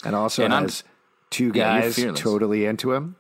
and 0.05 0.15
also 0.17 0.45
And 0.45 0.55
I'm- 0.55 0.63
has 0.63 0.83
two 1.31 1.53
guys 1.53 1.97
fearless. 1.97 2.21
totally 2.21 2.65
into 2.65 2.93
him. 2.93 3.17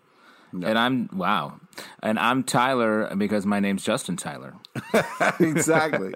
And 0.62 0.78
I'm 0.78 1.08
wow, 1.12 1.58
and 2.02 2.18
I'm 2.18 2.44
Tyler 2.44 3.14
because 3.16 3.44
my 3.44 3.58
name's 3.60 3.82
Justin 3.84 4.16
Tyler. 4.16 4.54
exactly. 5.40 6.14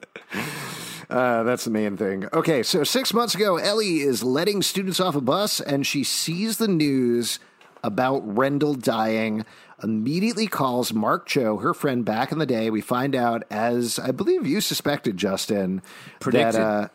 Uh, 1.11 1.42
that's 1.42 1.64
the 1.64 1.71
main 1.71 1.97
thing. 1.97 2.28
Okay, 2.33 2.62
so 2.62 2.85
six 2.85 3.12
months 3.12 3.35
ago, 3.35 3.57
Ellie 3.57 4.00
is 4.00 4.23
letting 4.23 4.62
students 4.62 5.00
off 5.00 5.16
a 5.16 5.21
bus 5.21 5.61
and 5.61 5.87
she 5.87 6.04
sees 6.04 6.59
the 6.59 6.68
news 6.68 7.38
about 7.83 8.21
Rendell 8.37 8.75
dying. 8.75 9.45
Immediately 9.83 10.49
calls 10.49 10.92
Mark 10.92 11.26
Cho, 11.26 11.59
her 11.59 11.73
friend 11.73 12.04
back 12.04 12.30
in 12.33 12.38
the 12.38 12.47
day. 12.47 12.68
We 12.68 12.80
find 12.80 13.14
out, 13.14 13.45
as 13.50 13.99
I 13.99 14.11
believe 14.11 14.47
you 14.47 14.61
suspected, 14.61 15.16
Justin, 15.16 15.83
Predicted. 16.21 16.61
that. 16.61 16.61
Uh, 16.61 16.88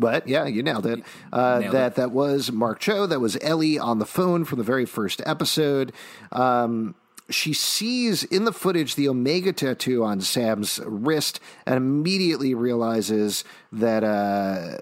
but 0.00 0.26
yeah, 0.26 0.46
you 0.46 0.62
nailed 0.62 0.86
it. 0.86 1.02
Uh, 1.32 1.58
Nailed 1.60 1.74
that 1.74 1.92
it. 1.92 1.94
that 1.96 2.10
was 2.10 2.50
Mark 2.50 2.80
Cho. 2.80 3.06
That 3.06 3.20
was 3.20 3.36
Ellie 3.40 3.78
on 3.78 3.98
the 3.98 4.06
phone 4.06 4.44
from 4.44 4.58
the 4.58 4.64
very 4.64 4.86
first 4.86 5.22
episode. 5.26 5.92
Um, 6.32 6.94
she 7.28 7.52
sees 7.52 8.24
in 8.24 8.44
the 8.44 8.52
footage 8.52 8.96
the 8.96 9.08
Omega 9.08 9.52
tattoo 9.52 10.02
on 10.02 10.20
Sam's 10.20 10.80
wrist 10.84 11.38
and 11.64 11.76
immediately 11.76 12.54
realizes 12.54 13.44
that 13.70 14.02
uh, 14.02 14.78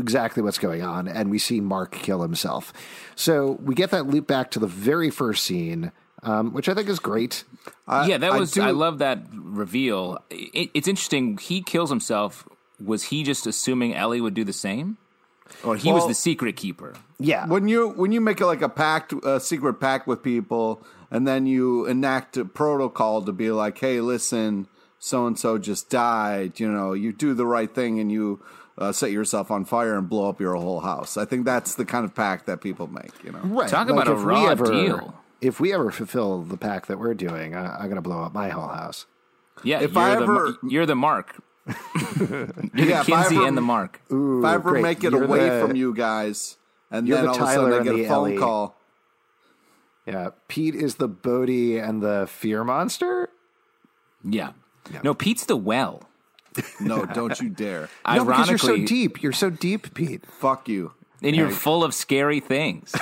exactly 0.00 0.42
what's 0.42 0.58
going 0.58 0.82
on. 0.82 1.06
And 1.06 1.30
we 1.30 1.38
see 1.38 1.60
Mark 1.60 1.92
kill 1.92 2.22
himself. 2.22 2.72
So 3.14 3.52
we 3.62 3.74
get 3.76 3.90
that 3.90 4.06
loop 4.08 4.26
back 4.26 4.50
to 4.52 4.58
the 4.58 4.66
very 4.66 5.10
first 5.10 5.44
scene, 5.44 5.92
um, 6.24 6.52
which 6.52 6.68
I 6.68 6.74
think 6.74 6.88
is 6.88 6.98
great. 6.98 7.44
yeah, 7.88 8.18
that 8.18 8.32
I 8.32 8.38
was. 8.38 8.50
do- 8.50 8.62
I, 8.62 8.72
love 8.72 8.98
that 8.98 9.20
reveal. 9.32 10.18
It, 10.30 10.70
it's 10.74 10.88
interesting. 10.88 11.38
He 11.38 11.62
kills 11.62 11.90
himself. 11.90 12.48
Was 12.82 13.04
he 13.04 13.22
just 13.22 13.46
assuming 13.46 13.94
Ellie 13.94 14.20
would 14.20 14.34
do 14.34 14.44
the 14.44 14.52
same, 14.52 14.96
or 15.62 15.76
he 15.76 15.92
was 15.92 16.06
the 16.08 16.14
secret 16.14 16.56
keeper? 16.56 16.94
Yeah. 17.18 17.46
when 17.46 17.68
you 17.68 17.90
when 17.90 18.12
you 18.12 18.20
make 18.20 18.40
it 18.40 18.46
like 18.46 18.62
a 18.62 18.68
pact, 18.68 19.12
a 19.24 19.38
secret 19.40 19.74
pact 19.74 20.06
with 20.06 20.22
people, 20.22 20.82
and 21.10 21.26
then 21.26 21.46
you 21.46 21.86
enact 21.86 22.36
a 22.36 22.44
protocol 22.44 23.22
to 23.22 23.32
be 23.32 23.50
like, 23.50 23.78
hey, 23.78 24.00
listen, 24.00 24.66
so 24.98 25.26
and 25.26 25.38
so 25.38 25.58
just 25.58 25.88
died. 25.90 26.58
You 26.58 26.70
know, 26.70 26.92
you 26.92 27.12
do 27.12 27.32
the 27.34 27.46
right 27.46 27.72
thing 27.72 28.00
and 28.00 28.10
you 28.10 28.40
uh, 28.76 28.90
set 28.90 29.12
yourself 29.12 29.52
on 29.52 29.64
fire 29.64 29.96
and 29.96 30.08
blow 30.08 30.28
up 30.28 30.40
your 30.40 30.56
whole 30.56 30.80
house. 30.80 31.16
I 31.16 31.24
think 31.24 31.44
that's 31.44 31.76
the 31.76 31.84
kind 31.84 32.04
of 32.04 32.12
pact 32.14 32.46
that 32.46 32.60
people 32.60 32.88
make. 32.88 33.12
You 33.22 33.30
know, 33.32 33.38
Right. 33.44 33.68
Talk 33.68 33.88
about 33.88 34.08
a 34.08 34.12
if 34.12 34.18
we 34.18 34.24
raw 34.24 34.46
ever- 34.48 34.64
deal. 34.66 35.14
If 35.40 35.60
we 35.60 35.72
ever 35.74 35.90
fulfill 35.90 36.42
the 36.42 36.56
pact 36.56 36.88
that 36.88 36.98
we're 36.98 37.12
doing, 37.14 37.54
I, 37.54 37.76
I'm 37.76 37.84
going 37.84 37.96
to 37.96 38.00
blow 38.02 38.22
up 38.22 38.32
my 38.32 38.48
whole 38.48 38.66
house. 38.68 39.04
Yeah, 39.62 39.80
If 39.82 39.92
you're 39.92 40.02
I 40.02 40.14
the, 40.16 40.22
ever- 40.22 40.56
you're 40.68 40.86
the 40.86 40.96
Mark. 40.96 41.36
Yeah, 42.74 43.00
if 43.00 43.06
the 43.06 43.14
I 43.14 43.22
Kinsey 43.22 43.36
ever- 43.36 43.46
and 43.46 43.56
the 43.56 43.60
Mark. 43.62 44.00
if 44.10 44.44
I 44.44 44.54
ever 44.54 44.70
great. 44.70 44.82
make 44.82 45.04
it 45.04 45.12
You're 45.12 45.24
away 45.24 45.48
the- 45.48 45.60
from 45.66 45.76
you 45.76 45.94
guys, 45.94 46.56
and 46.90 47.06
then 47.08 47.24
the 47.24 47.30
all 47.30 47.36
of 47.36 47.42
a 47.48 47.52
sudden 47.54 47.80
I 47.80 47.82
get 47.84 47.94
a 47.94 48.08
phone 48.08 48.28
Ellie. 48.30 48.38
call. 48.38 48.76
Yeah. 50.06 50.30
Pete 50.48 50.74
is 50.74 50.96
the 50.96 51.08
Bode 51.08 51.48
and 51.48 52.02
the 52.02 52.26
fear 52.30 52.62
monster. 52.64 53.30
Yeah. 54.22 54.52
No, 55.02 55.14
Pete's 55.14 55.46
the 55.46 55.56
well. 55.56 56.02
No, 56.80 57.04
don't 57.14 57.40
you 57.40 57.48
dare! 57.48 57.88
No, 58.06 58.24
because 58.24 58.48
you're 58.50 58.58
so 58.58 58.76
deep. 58.76 59.22
You're 59.22 59.32
so 59.32 59.48
deep, 59.50 59.94
Pete. 59.94 60.24
Fuck 60.26 60.68
you. 60.68 60.92
and 61.22 61.34
you're 61.34 61.50
full 61.50 61.82
of 61.82 61.94
scary 61.94 62.40
things. 62.40 62.94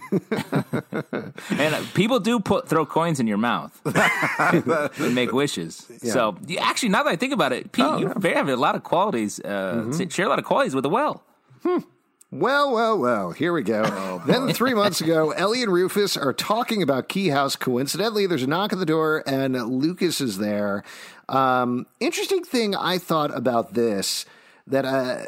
and 1.50 1.94
people 1.94 2.20
do 2.20 2.40
put 2.40 2.68
throw 2.68 2.84
coins 2.86 3.20
in 3.20 3.26
your 3.26 3.38
mouth 3.38 3.78
and 3.84 5.14
make 5.14 5.32
wishes. 5.32 5.86
So 6.02 6.36
you, 6.46 6.58
actually, 6.58 6.90
now 6.90 7.02
that 7.02 7.10
I 7.10 7.16
think 7.16 7.32
about 7.32 7.52
it, 7.52 7.72
Pete, 7.72 7.84
Oh, 7.84 7.98
you 7.98 8.08
have 8.34 8.48
a 8.48 8.56
lot 8.56 8.74
of 8.74 8.82
qualities. 8.82 9.40
Uh, 9.40 9.84
Mm-hmm. 9.92 10.08
Share 10.08 10.26
a 10.26 10.28
lot 10.28 10.38
of 10.38 10.44
qualities 10.44 10.74
with 10.74 10.82
the 10.82 10.88
well. 10.90 11.22
Well, 12.30 12.72
well, 12.72 12.98
well, 12.98 13.32
here 13.32 13.52
we 13.52 13.62
go. 13.62 14.22
then 14.26 14.52
three 14.54 14.72
months 14.74 15.00
ago, 15.02 15.32
Ellie 15.32 15.62
and 15.62 15.72
Rufus 15.72 16.16
are 16.16 16.32
talking 16.32 16.82
about 16.82 17.08
Key 17.08 17.28
House. 17.28 17.56
Coincidentally, 17.56 18.26
there's 18.26 18.42
a 18.42 18.46
knock 18.46 18.72
at 18.72 18.78
the 18.78 18.86
door, 18.86 19.22
and 19.26 19.54
Lucas 19.54 20.20
is 20.20 20.38
there. 20.38 20.82
Um, 21.28 21.86
interesting 22.00 22.42
thing 22.42 22.74
I 22.74 22.96
thought 22.98 23.36
about 23.36 23.74
this 23.74 24.24
that 24.66 24.84
uh, 24.84 25.24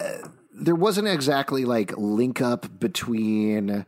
uh, 0.00 0.28
there 0.52 0.74
wasn't 0.74 1.06
exactly 1.08 1.64
like 1.64 1.96
link 1.96 2.40
up 2.40 2.80
between 2.80 3.86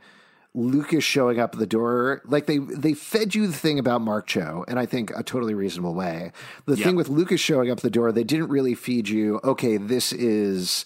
Lucas 0.54 1.04
showing 1.04 1.38
up 1.38 1.54
at 1.54 1.58
the 1.60 1.66
door. 1.66 2.22
Like 2.24 2.46
they 2.46 2.58
they 2.58 2.94
fed 2.94 3.34
you 3.34 3.46
the 3.46 3.52
thing 3.52 3.78
about 3.78 4.00
Mark 4.00 4.26
Cho, 4.26 4.64
and 4.66 4.78
I 4.78 4.86
think 4.86 5.10
a 5.16 5.22
totally 5.22 5.54
reasonable 5.54 5.94
way. 5.94 6.32
The 6.66 6.76
thing 6.76 6.96
with 6.96 7.08
Lucas 7.08 7.40
showing 7.40 7.70
up 7.70 7.78
at 7.78 7.82
the 7.82 7.90
door, 7.90 8.10
they 8.12 8.24
didn't 8.24 8.48
really 8.48 8.74
feed 8.74 9.08
you. 9.08 9.40
Okay, 9.44 9.76
this 9.76 10.12
is. 10.12 10.84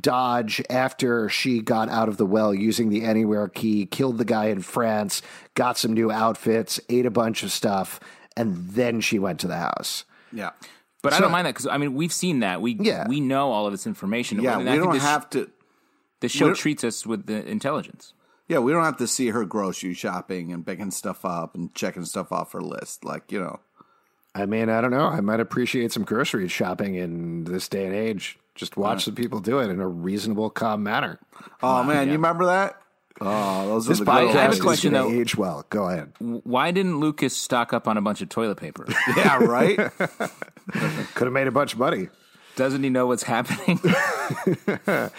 Dodge 0.00 0.62
after 0.70 1.28
she 1.28 1.60
got 1.60 1.88
out 1.88 2.08
of 2.08 2.16
the 2.16 2.24
well 2.24 2.54
using 2.54 2.90
the 2.90 3.02
anywhere 3.02 3.48
key, 3.48 3.86
killed 3.86 4.18
the 4.18 4.24
guy 4.24 4.44
in 4.44 4.62
France, 4.62 5.20
got 5.56 5.76
some 5.76 5.92
new 5.94 6.12
outfits, 6.12 6.78
ate 6.88 7.06
a 7.06 7.10
bunch 7.10 7.42
of 7.42 7.50
stuff, 7.50 7.98
and 8.36 8.54
then 8.70 9.00
she 9.00 9.18
went 9.18 9.40
to 9.40 9.48
the 9.48 9.56
house. 9.56 10.04
Yeah, 10.32 10.50
But 11.02 11.12
I 11.12 11.18
don't 11.18 11.32
mind 11.32 11.48
that 11.48 11.54
because 11.54 11.66
I 11.66 11.76
mean 11.76 11.94
we've 11.94 12.12
seen 12.12 12.38
that. 12.38 12.62
We 12.62 12.74
Yeah. 12.80 13.08
we 13.08 13.18
know 13.18 13.50
all 13.50 13.66
of 13.66 13.72
this 13.72 13.84
information. 13.84 14.40
yeah. 14.40 14.58
And 14.58 14.64
We 14.66 14.70
I 14.70 14.76
don't 14.76 14.96
have 14.96 15.28
to. 15.30 15.50
The 16.20 16.28
show 16.28 16.54
treats 16.54 16.84
us 16.84 17.04
with 17.04 17.26
the 17.26 17.44
intelligence. 17.44 18.12
Yeah, 18.50 18.58
we 18.58 18.72
don't 18.72 18.82
have 18.82 18.96
to 18.96 19.06
see 19.06 19.28
her 19.28 19.44
grocery 19.44 19.94
shopping 19.94 20.52
and 20.52 20.66
picking 20.66 20.90
stuff 20.90 21.24
up 21.24 21.54
and 21.54 21.72
checking 21.72 22.04
stuff 22.04 22.32
off 22.32 22.50
her 22.50 22.60
list. 22.60 23.04
Like 23.04 23.30
you 23.30 23.38
know, 23.38 23.60
I 24.34 24.44
mean, 24.46 24.68
I 24.68 24.80
don't 24.80 24.90
know. 24.90 25.06
I 25.06 25.20
might 25.20 25.38
appreciate 25.38 25.92
some 25.92 26.02
grocery 26.02 26.48
shopping 26.48 26.96
in 26.96 27.44
this 27.44 27.68
day 27.68 27.86
and 27.86 27.94
age. 27.94 28.38
Just 28.56 28.76
watch 28.76 29.04
some 29.04 29.14
people 29.14 29.38
do 29.38 29.60
it 29.60 29.70
in 29.70 29.80
a 29.80 29.86
reasonable, 29.86 30.50
calm 30.50 30.82
manner. 30.82 31.20
oh 31.62 31.84
man, 31.84 32.08
you 32.08 32.14
remember 32.14 32.46
that? 32.46 32.76
Oh, 33.20 33.68
those 33.68 33.86
This 33.86 34.00
are 34.00 34.04
the 34.04 34.10
podcast 34.10 34.34
I 34.34 34.42
have 34.42 34.58
a 34.58 34.60
question, 34.60 34.94
though. 34.94 35.10
age 35.10 35.36
well. 35.36 35.64
Go 35.70 35.88
ahead. 35.88 36.12
Why 36.18 36.70
didn't 36.70 36.98
Lucas 37.00 37.36
stock 37.36 37.72
up 37.72 37.86
on 37.86 37.96
a 37.98 38.00
bunch 38.02 38.20
of 38.22 38.30
toilet 38.30 38.56
paper? 38.56 38.86
Yeah, 39.16 39.36
right. 39.44 39.76
Could 41.14 41.26
have 41.26 41.32
made 41.32 41.46
a 41.46 41.52
bunch 41.52 41.74
of 41.74 41.78
money. 41.78 42.08
Doesn't 42.56 42.82
he 42.82 42.90
know 42.90 43.06
what's 43.06 43.22
happening? 43.24 43.80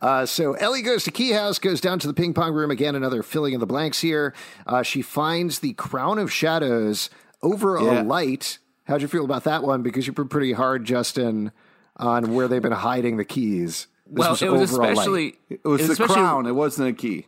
Uh, 0.00 0.24
so 0.24 0.54
Ellie 0.54 0.80
goes 0.82 1.04
to 1.04 1.10
Key 1.10 1.32
House, 1.32 1.58
goes 1.58 1.80
down 1.80 1.98
to 1.98 2.06
the 2.06 2.14
ping 2.14 2.32
pong 2.32 2.54
room 2.54 2.70
again. 2.70 2.94
Another 2.94 3.22
filling 3.22 3.52
in 3.52 3.60
the 3.60 3.66
blanks 3.66 4.00
here. 4.00 4.32
Uh, 4.66 4.82
she 4.82 5.02
finds 5.02 5.58
the 5.58 5.72
crown 5.74 6.18
of 6.18 6.32
shadows 6.32 7.10
over 7.42 7.78
Yeah. 7.82 8.00
a 8.00 8.04
light. 8.04 8.58
How'd 8.84 9.02
you 9.02 9.08
feel 9.08 9.24
about 9.24 9.44
that 9.44 9.62
one? 9.62 9.82
Because 9.82 10.06
you 10.06 10.12
put 10.12 10.30
pretty 10.30 10.52
hard, 10.52 10.84
Justin, 10.84 11.52
on 11.96 12.32
where 12.34 12.48
they've 12.48 12.62
been 12.62 12.72
hiding 12.72 13.16
the 13.18 13.24
keys. 13.24 13.88
This 14.06 14.18
well, 14.18 14.30
it 14.40 14.50
was 14.58 14.72
over 14.72 14.82
a 14.82 14.86
light. 14.86 14.92
especially 14.92 15.34
It 15.50 15.64
was 15.64 15.86
the 15.86 15.92
especially- 15.92 16.14
crown. 16.14 16.46
It 16.46 16.52
wasn't 16.54 16.88
a 16.88 16.92
key. 16.92 17.26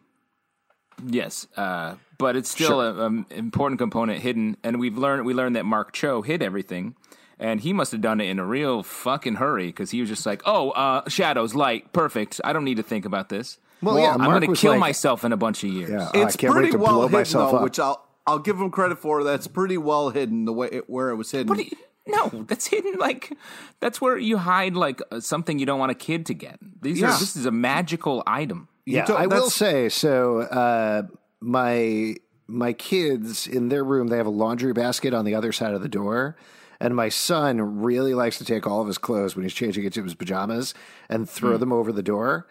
Yes, 1.05 1.47
uh, 1.57 1.97
but 2.19 2.37
it's 2.37 2.49
still 2.51 2.81
an 2.81 3.27
important 3.31 3.79
component 3.81 4.21
hidden, 4.23 4.57
and 4.63 4.79
we've 4.79 4.97
learned 4.97 5.27
we 5.27 5.35
learned 5.35 5.57
that 5.57 5.65
Mark 5.67 5.93
Cho 5.93 6.23
hid 6.23 6.43
everything, 6.43 6.95
and 7.43 7.61
he 7.61 7.73
must 7.73 7.93
have 7.93 8.01
done 8.01 8.21
it 8.21 8.29
in 8.31 8.39
a 8.39 8.45
real 8.47 8.83
fucking 8.83 9.35
hurry 9.35 9.67
because 9.67 9.91
he 9.91 10.01
was 10.01 10.09
just 10.09 10.25
like, 10.25 10.43
"Oh, 10.47 10.71
uh, 10.71 11.09
shadows, 11.09 11.55
light, 11.55 11.93
perfect. 11.93 12.41
I 12.45 12.53
don't 12.53 12.65
need 12.65 12.77
to 12.79 12.83
think 12.83 13.05
about 13.05 13.29
this. 13.29 13.59
Well, 13.83 13.99
yeah, 13.99 14.13
I'm 14.15 14.19
Mark 14.21 14.31
going 14.31 14.41
to 14.43 14.51
was 14.51 14.61
kill 14.61 14.71
like- 14.73 14.81
myself 14.81 15.25
in 15.25 15.33
a 15.33 15.37
bunch 15.37 15.65
of 15.65 15.71
years." 15.71 15.91
Yeah. 15.91 16.09
Oh, 16.15 16.21
I 16.21 16.25
It's 16.25 16.37
can't 16.37 16.53
wait 16.55 16.59
pretty 16.61 16.73
to 16.73 16.79
well 16.79 16.93
blow 16.95 17.03
hidden, 17.03 17.19
myself 17.21 17.51
though, 17.51 17.57
up. 17.59 17.63
which 17.65 17.79
I'll 17.79 18.07
I'll 18.27 18.39
give 18.39 18.57
him 18.59 18.71
credit 18.71 18.99
for. 18.99 19.25
That's 19.25 19.47
pretty 19.49 19.77
well 19.77 20.11
hidden 20.11 20.45
the 20.45 20.53
way 20.53 20.69
it, 20.71 20.89
where 20.89 21.11
it 21.11 21.17
was 21.17 21.31
hidden. 21.33 21.49
What 21.49 21.59
do 21.59 21.65
no, 22.07 22.45
that's 22.49 22.67
hidden. 22.69 22.95
Like 22.99 23.33
that's 23.81 24.01
where 24.01 24.17
you 24.19 24.37
hide 24.39 24.75
like 24.75 25.01
uh, 25.11 25.21
something 25.21 25.59
you 25.59 25.67
don't 25.67 25.79
want 25.81 25.91
a 25.93 25.97
kid 25.97 26.27
to 26.27 26.35
get. 26.35 26.59
These 26.81 27.01
Yeah. 27.01 27.09
are 27.15 27.19
this 27.19 27.37
is 27.37 27.47
a 27.47 27.51
magical 27.51 28.23
item. 28.27 28.69
Yeah, 28.87 29.05
don't- 29.05 29.17
I 29.21 29.27
will 29.27 29.49
that's- 29.51 29.55
say 29.55 29.89
so. 29.89 30.41
Uh, 30.41 31.03
my 31.41 32.17
my 32.47 32.73
kids 32.73 33.47
in 33.47 33.69
their 33.69 33.85
room, 33.85 34.09
they 34.09 34.17
have 34.17 34.27
a 34.27 34.31
laundry 34.31 34.73
basket 34.73 35.15
on 35.15 35.25
the 35.25 35.35
other 35.35 35.53
side 35.53 35.75
of 35.75 35.83
the 35.83 35.89
door, 35.89 36.37
and 36.83 36.97
my 36.97 37.09
son 37.09 37.81
really 37.81 38.13
likes 38.13 38.39
to 38.39 38.45
take 38.45 38.67
all 38.67 38.81
of 38.81 38.89
his 38.89 38.99
clothes 38.99 39.37
when 39.37 39.45
he's 39.45 39.55
changing 39.55 39.85
into 39.85 40.03
his 40.03 40.17
pajamas 40.17 40.75
and 41.09 41.31
throw 41.31 41.57
them 41.57 41.73
over 41.73 41.93
the 41.93 42.03
door. 42.03 42.49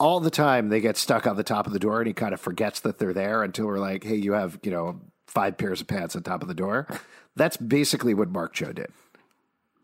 All 0.00 0.18
the 0.18 0.30
time, 0.30 0.70
they 0.70 0.80
get 0.80 0.96
stuck 0.96 1.24
on 1.24 1.36
the 1.36 1.44
top 1.44 1.68
of 1.68 1.72
the 1.72 1.78
door, 1.78 2.00
and 2.00 2.08
he 2.08 2.12
kind 2.12 2.34
of 2.34 2.40
forgets 2.40 2.80
that 2.80 2.98
they're 2.98 3.12
there 3.12 3.44
until 3.44 3.66
we're 3.66 3.78
like, 3.78 4.02
"Hey, 4.02 4.16
you 4.16 4.32
have 4.32 4.58
you 4.64 4.72
know 4.72 5.00
five 5.28 5.56
pairs 5.56 5.80
of 5.80 5.86
pants 5.86 6.16
on 6.16 6.24
top 6.24 6.42
of 6.42 6.48
the 6.48 6.54
door." 6.54 6.88
That's 7.36 7.56
basically 7.56 8.12
what 8.12 8.28
Mark 8.28 8.54
Cho 8.54 8.72
did. 8.72 8.90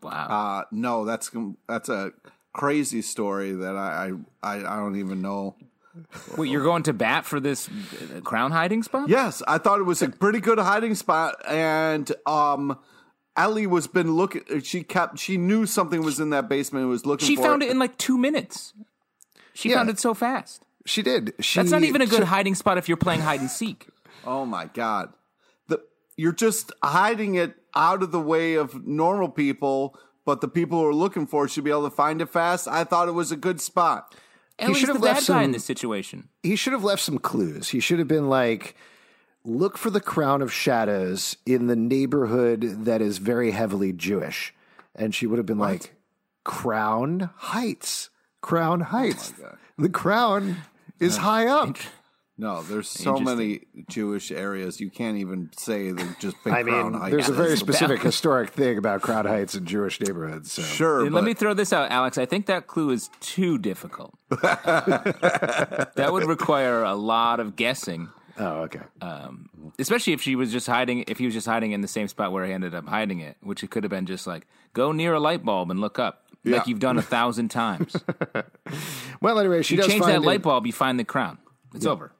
Wow. 0.03 0.27
Uh, 0.27 0.63
no, 0.71 1.05
that's 1.05 1.31
that's 1.69 1.87
a 1.87 2.11
crazy 2.53 3.01
story 3.01 3.53
that 3.53 3.77
I 3.77 4.11
I, 4.43 4.55
I 4.57 4.75
don't 4.75 4.97
even 4.97 5.21
know. 5.21 5.55
Wait, 6.35 6.51
you're 6.51 6.63
going 6.63 6.83
to 6.83 6.93
bat 6.93 7.25
for 7.25 7.39
this 7.39 7.69
uh, 7.69 8.19
crown 8.19 8.51
hiding 8.51 8.83
spot? 8.83 9.07
Yes, 9.07 9.41
I 9.47 9.57
thought 9.57 9.79
it 9.79 9.83
was 9.83 10.01
a 10.01 10.09
pretty 10.09 10.41
good 10.41 10.59
hiding 10.59 10.93
spot, 10.93 11.35
and 11.47 12.11
um, 12.25 12.77
Ellie 13.37 13.67
was 13.67 13.87
been 13.87 14.15
looking. 14.15 14.41
Uh, 14.53 14.59
she 14.61 14.83
kept. 14.83 15.19
She 15.19 15.37
knew 15.37 15.65
something 15.65 16.01
was 16.01 16.19
in 16.19 16.31
that 16.31 16.49
basement. 16.49 16.81
and 16.83 16.89
Was 16.89 17.05
looking. 17.05 17.25
For. 17.25 17.27
She 17.27 17.35
for 17.35 17.43
found 17.43 17.63
it 17.63 17.69
in 17.69 17.79
like 17.79 17.97
two 17.97 18.17
minutes. 18.17 18.73
She 19.53 19.69
Yeah. 19.69 19.77
found 19.77 19.89
it 19.89 19.99
so 19.99 20.13
fast. 20.13 20.63
She 20.85 21.01
did. 21.01 21.33
She, 21.39 21.59
That's 21.59 21.71
not 21.71 21.83
even 21.83 22.01
a 22.01 22.05
good 22.07 22.19
so- 22.19 22.25
hiding 22.25 22.55
spot 22.55 22.77
if 22.77 22.87
you're 22.87 22.97
playing 22.97 23.21
hide 23.21 23.39
and 23.39 23.49
seek. 23.49 23.87
Oh 24.25 24.45
my 24.45 24.65
god! 24.73 25.13
The 25.67 25.79
you're 26.17 26.33
just 26.33 26.71
hiding 26.83 27.35
it 27.35 27.55
out 27.75 28.03
of 28.03 28.11
the 28.11 28.19
way 28.19 28.55
of 28.55 28.85
normal 28.85 29.29
people, 29.29 29.97
but 30.25 30.41
the 30.41 30.47
people 30.49 30.79
who 30.79 30.85
are 30.87 30.93
looking 30.93 31.27
for 31.27 31.45
it 31.45 31.51
should 31.51 31.63
be 31.63 31.69
able 31.69 31.83
to 31.89 31.95
find 31.95 32.21
it 32.21 32.25
fast. 32.27 32.67
I 32.67 32.83
thought 32.83 33.07
it 33.07 33.13
was 33.13 33.31
a 33.31 33.37
good 33.37 33.61
spot. 33.61 34.15
Ellie's 34.59 34.79
should 34.79 34.89
the 34.89 34.93
have 34.93 35.01
bad 35.01 35.13
left 35.15 35.27
guy 35.27 35.43
in 35.43 35.45
some- 35.45 35.51
this 35.53 35.63
situation. 35.63 36.27
he 36.43 36.55
should 36.57 36.73
have 36.73 36.83
left 36.83 37.01
some 37.03 37.19
clues. 37.19 37.69
He 37.69 37.79
should 37.79 37.99
have 37.99 38.07
been 38.07 38.27
like, 38.27 38.75
look 39.47 39.77
for 39.77 39.89
the 39.89 40.01
crown 40.01 40.41
of 40.41 40.51
shadows 40.51 41.37
in 41.45 41.67
the 41.67 41.75
neighborhood 41.75 42.85
that 42.85 43.01
is 43.01 43.17
very 43.17 43.51
heavily 43.51 43.93
Jewish. 43.93 44.53
And 44.93 45.15
she 45.15 45.25
would 45.25 45.37
have 45.37 45.45
been 45.45 45.57
like, 45.59 45.93
Crown 46.43 47.31
Heights. 47.35 48.09
Crown 48.41 48.81
oh 48.81 48.85
Heights. 48.85 49.33
the 49.77 49.89
crown 49.89 50.57
is 50.99 51.17
high 51.17 51.47
up. 51.47 51.77
No, 52.39 52.61
there's 52.61 52.87
so 52.87 53.17
many 53.17 53.61
Jewish 53.89 54.31
areas 54.31 54.79
you 54.79 54.91
can't 54.91 55.17
even 55.17 55.49
say 55.57 55.91
they're 55.91 56.15
just 56.19 56.35
big 56.43 56.53
I 56.53 56.61
Crown 56.61 56.91
mean, 56.91 57.01
Heights. 57.01 57.11
there's 57.11 57.29
a 57.29 57.33
very 57.33 57.57
specific 57.57 58.01
historic 58.01 58.51
thing 58.51 58.77
about 58.77 59.01
Crown 59.01 59.25
Heights 59.25 59.55
and 59.55 59.65
Jewish 59.65 59.99
neighborhoods. 59.99 60.51
So. 60.51 60.61
sure. 60.61 61.03
Let 61.03 61.13
but 61.13 61.23
me 61.23 61.33
throw 61.33 61.55
this 61.55 61.73
out, 61.73 61.89
Alex. 61.89 62.19
I 62.19 62.25
think 62.27 62.45
that 62.45 62.67
clue 62.67 62.91
is 62.91 63.09
too 63.21 63.57
difficult. 63.57 64.13
that 64.29 66.09
would 66.11 66.25
require 66.25 66.83
a 66.83 66.93
lot 66.93 67.39
of 67.39 67.55
guessing, 67.55 68.09
Oh, 68.39 68.63
okay. 68.69 68.81
especially 69.79 70.13
if 70.13 70.21
she 70.21 70.35
was 70.35 70.51
just 70.51 70.67
hiding. 70.67 71.03
If 71.07 71.17
he 71.17 71.25
was 71.25 71.33
just 71.33 71.47
hiding 71.47 71.71
in 71.71 71.81
the 71.81 71.87
same 71.87 72.07
spot 72.07 72.31
where 72.31 72.45
he 72.45 72.53
ended 72.53 72.75
up 72.75 72.87
hiding 72.87 73.19
it, 73.19 73.37
which 73.41 73.63
it 73.63 73.71
could 73.71 73.83
have 73.83 73.89
been 73.91 74.05
just 74.05 74.27
like 74.27 74.45
go 74.73 74.91
near 74.91 75.13
a 75.13 75.19
light 75.19 75.43
bulb 75.43 75.71
and 75.71 75.79
look 75.81 75.97
up, 75.99 76.25
Yeah. 76.43 76.57
like 76.57 76.67
you've 76.67 76.79
done 76.79 76.97
a 76.97 77.01
thousand 77.01 77.49
times. 77.49 77.95
well, 79.21 79.39
anyway, 79.39 79.61
she 79.63 79.75
you 79.75 79.81
does 79.81 79.89
change 79.89 80.03
find 80.03 80.13
that 80.15 80.21
light 80.27 80.41
bulb, 80.41 80.65
you 80.65 80.73
find 80.73 80.99
the 80.99 81.03
crown. 81.03 81.37
It's 81.73 81.85
over. 81.85 82.11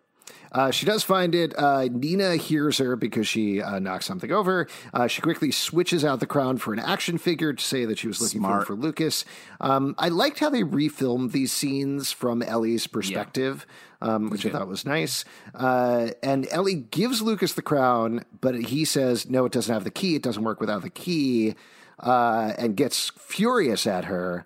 Uh, 0.49 0.71
she 0.71 0.85
does 0.85 1.03
find 1.03 1.35
it. 1.35 1.53
Uh, 1.59 1.89
Nina 1.91 2.37
hears 2.37 2.77
her 2.77 2.95
because 2.95 3.27
she 3.27 3.61
uh, 3.61 3.79
knocks 3.79 4.05
something 4.05 4.31
over. 4.31 4.67
Uh, 4.93 5.05
she 5.05 5.21
quickly 5.21 5.51
switches 5.51 6.05
out 6.05 6.21
the 6.21 6.25
crown 6.25 6.57
for 6.57 6.71
an 6.73 6.79
action 6.79 7.17
figure 7.17 7.51
to 7.51 7.63
say 7.63 7.83
that 7.85 7.97
she 7.99 8.07
was 8.07 8.21
looking 8.21 8.39
for, 8.41 8.47
Smart. 8.47 8.67
for 8.67 8.75
Lucas. 8.75 9.25
Um, 9.59 9.93
I 9.97 10.07
liked 10.07 10.39
how 10.39 10.49
they 10.49 10.63
refilmed 10.63 11.33
these 11.33 11.51
scenes 11.51 12.13
from 12.13 12.41
Ellie's 12.41 12.87
perspective, 12.87 13.67
um, 14.01 14.29
which 14.29 14.45
I 14.45 14.49
thought 14.49 14.67
was 14.67 14.85
nice. 14.85 15.25
Uh, 15.55 16.09
and 16.23 16.47
Ellie 16.51 16.75
gives 16.75 17.21
Lucas 17.21 17.53
the 17.53 17.61
crown, 17.61 18.23
but 18.41 18.55
he 18.55 18.85
says, 18.85 19.29
no, 19.29 19.45
it 19.45 19.51
doesn't 19.51 19.73
have 19.73 19.83
the 19.83 19.91
key. 19.91 20.15
It 20.15 20.21
doesn't 20.23 20.43
work 20.43 20.59
without 20.59 20.81
the 20.83 20.89
key, 20.89 21.55
uh, 21.99 22.53
and 22.57 22.75
gets 22.75 23.11
furious 23.17 23.87
at 23.87 24.05
her. 24.05 24.45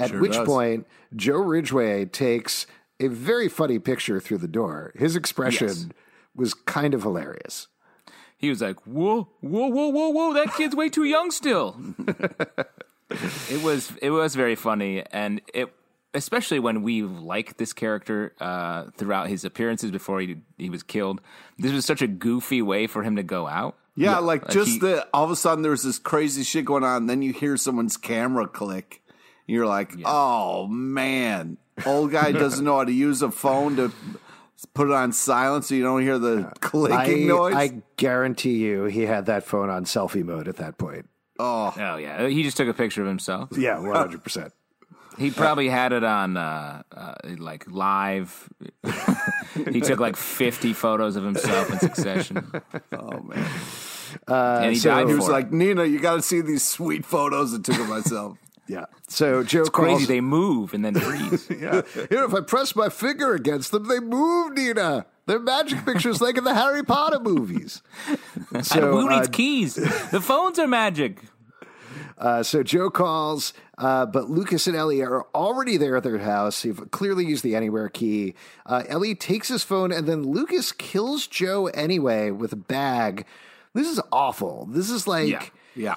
At 0.00 0.10
Sure 0.10 0.20
which 0.20 0.32
does. 0.34 0.46
point, 0.46 0.86
Joe 1.16 1.38
Ridgeway 1.38 2.04
takes 2.06 2.66
a 3.00 3.08
very 3.08 3.48
funny 3.48 3.78
picture 3.80 4.20
through 4.20 4.38
the 4.38 4.46
door. 4.48 4.92
His 4.94 5.16
expression 5.16 5.66
Yes. 5.68 5.86
was 6.36 6.54
kind 6.54 6.94
of 6.94 7.02
hilarious. 7.02 7.66
He 8.36 8.48
was 8.48 8.60
like, 8.62 8.78
"Whoa, 8.86 9.28
whoa, 9.40 9.66
whoa, 9.66 9.88
whoa, 9.88 10.08
whoa! 10.10 10.32
That 10.34 10.54
kid's 10.54 10.76
way 10.76 10.88
too 10.88 11.02
young 11.02 11.32
still." 11.32 11.80
it 13.50 13.62
was 13.62 13.92
it 14.02 14.10
was 14.10 14.34
very 14.34 14.54
funny, 14.54 15.02
and 15.12 15.40
it 15.54 15.72
especially 16.18 16.58
when 16.58 16.82
we 16.82 17.02
like 17.02 17.56
this 17.56 17.72
character 17.72 18.34
uh, 18.40 18.86
throughout 18.96 19.28
his 19.28 19.44
appearances 19.44 19.90
before 19.90 20.20
he 20.20 20.36
he 20.58 20.68
was 20.68 20.82
killed. 20.82 21.20
This 21.58 21.72
was 21.72 21.84
such 21.86 22.02
a 22.02 22.06
goofy 22.06 22.60
way 22.60 22.86
for 22.86 23.02
him 23.02 23.16
to 23.16 23.22
go 23.22 23.46
out. 23.46 23.76
yeah, 23.96 24.18
like 24.18 24.42
Like 24.42 24.52
just 24.52 24.70
he- 24.72 24.78
the 24.78 25.06
all 25.14 25.24
of 25.24 25.30
a 25.30 25.36
sudden 25.36 25.62
there's 25.62 25.82
this 25.82 25.98
crazy 25.98 26.42
shit 26.42 26.64
going 26.66 26.84
on, 26.84 26.96
and 27.02 27.10
then 27.10 27.22
you 27.22 27.32
hear 27.32 27.56
someone's 27.56 27.96
camera 27.96 28.46
click. 28.46 29.00
And 29.46 29.54
you're 29.54 29.66
like, 29.66 29.94
oh 30.04 30.66
man, 30.66 31.56
old 31.86 32.10
guy 32.12 32.32
doesn't 32.32 32.64
know 32.64 32.76
how 32.78 32.84
to 32.84 32.92
use 32.92 33.22
a 33.22 33.30
phone 33.30 33.76
to 33.76 33.90
put 34.74 34.88
it 34.88 34.92
on 34.92 35.12
silent 35.12 35.64
so 35.64 35.74
you 35.74 35.82
don't 35.82 36.02
hear 36.02 36.18
the 36.18 36.50
I, 36.54 36.58
clicking 36.60 37.26
noise. 37.28 37.54
I 37.54 37.82
guarantee 37.96 38.56
you 38.58 38.84
he 38.84 39.02
had 39.02 39.26
that 39.26 39.44
phone 39.44 39.70
on 39.70 39.84
selfie 39.84 40.24
mode 40.24 40.48
at 40.48 40.56
that 40.56 40.76
point. 40.76 41.08
Oh, 41.38 41.72
Oh 41.76 41.96
yeah, 41.96 42.26
he 42.26 42.42
just 42.42 42.56
took 42.56 42.68
a 42.68 42.74
picture 42.74 43.00
of 43.02 43.08
himself. 43.08 43.50
Yeah, 43.56 43.76
100%. 43.76 44.50
He 45.18 45.30
probably 45.30 45.68
had 45.68 45.92
it 45.92 46.04
on 46.04 46.36
uh, 46.36 46.82
uh, 46.94 47.14
like 47.38 47.70
live. 47.70 48.48
he 49.70 49.80
took 49.80 49.98
like 50.00 50.16
fifty 50.16 50.72
photos 50.72 51.16
of 51.16 51.24
himself 51.24 51.70
in 51.70 51.78
succession, 51.80 52.50
oh 52.92 53.20
man, 53.20 53.48
and 54.26 54.72
he 54.72 54.78
so- 54.78 54.90
died 54.90 55.08
he 55.08 55.14
was 55.14 55.28
it. 55.28 55.32
like, 55.32 55.52
Nina, 55.52 55.84
you 55.84 55.98
got 55.98 56.14
to 56.16 56.22
see 56.22 56.40
these 56.40 56.62
sweet 56.62 57.04
photos 57.04 57.54
I 57.54 57.58
took 57.58 57.78
of 57.78 57.88
myself. 57.88 58.38
yeah. 58.68 58.84
So 59.08 59.42
Joe 59.42 59.64
crazy. 59.64 59.96
calls. 59.96 60.08
They 60.08 60.20
move 60.20 60.74
and 60.74 60.84
then 60.84 60.94
freeze. 60.94 61.48
yeah. 61.50 61.82
Here, 61.94 62.24
if 62.24 62.34
I 62.34 62.40
press 62.42 62.76
my 62.76 62.88
finger 62.88 63.34
against 63.34 63.72
them, 63.72 63.88
they 63.88 64.00
move, 64.00 64.52
Nina. 64.54 65.06
They're 65.26 65.38
magic 65.38 65.84
pictures 65.84 66.20
like 66.20 66.38
in 66.38 66.44
the 66.44 66.54
Harry 66.54 66.82
Potter 66.82 67.18
movies. 67.18 67.82
So, 68.62 68.92
Who 68.92 69.08
needs 69.10 69.28
uh, 69.28 69.30
keys? 69.30 69.74
The 69.74 70.20
phones 70.22 70.58
are 70.58 70.66
magic. 70.66 71.20
Uh, 72.18 72.42
so 72.42 72.62
Joe 72.62 72.90
calls, 72.90 73.52
uh, 73.78 74.04
but 74.06 74.28
Lucas 74.28 74.66
and 74.66 74.76
Ellie 74.76 75.02
are 75.02 75.26
already 75.34 75.76
there 75.76 75.96
at 75.96 76.02
their 76.02 76.18
house. 76.18 76.62
They've 76.62 76.90
clearly 76.90 77.24
used 77.24 77.44
the 77.44 77.54
anywhere 77.54 77.88
key. 77.88 78.34
Uh, 78.66 78.82
Ellie 78.88 79.14
takes 79.14 79.48
his 79.48 79.62
phone, 79.62 79.92
and 79.92 80.06
then 80.06 80.24
Lucas 80.24 80.72
kills 80.72 81.26
Joe 81.26 81.66
anyway 81.68 82.30
with 82.30 82.52
a 82.52 82.56
bag. 82.56 83.24
This 83.74 83.86
is 83.86 84.00
awful. 84.10 84.66
This 84.70 84.90
is 84.90 85.06
like, 85.06 85.28
Yeah, 85.76 85.94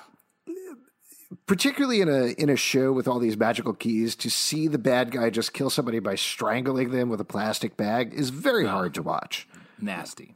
particularly 1.47 2.01
in 2.01 2.09
a 2.09 2.27
in 2.39 2.49
a 2.49 2.55
show 2.55 2.91
with 2.91 3.07
all 3.07 3.19
these 3.19 3.37
magical 3.37 3.73
keys, 3.73 4.15
to 4.17 4.29
see 4.29 4.67
the 4.67 4.77
bad 4.77 5.11
guy 5.11 5.29
just 5.29 5.53
kill 5.53 5.69
somebody 5.69 5.99
by 5.99 6.15
strangling 6.15 6.91
them 6.91 7.09
with 7.09 7.19
a 7.21 7.25
plastic 7.25 7.77
bag 7.77 8.13
is 8.13 8.29
very 8.29 8.65
hard 8.67 8.93
to 8.93 9.01
watch. 9.01 9.47
Nasty. 9.79 10.35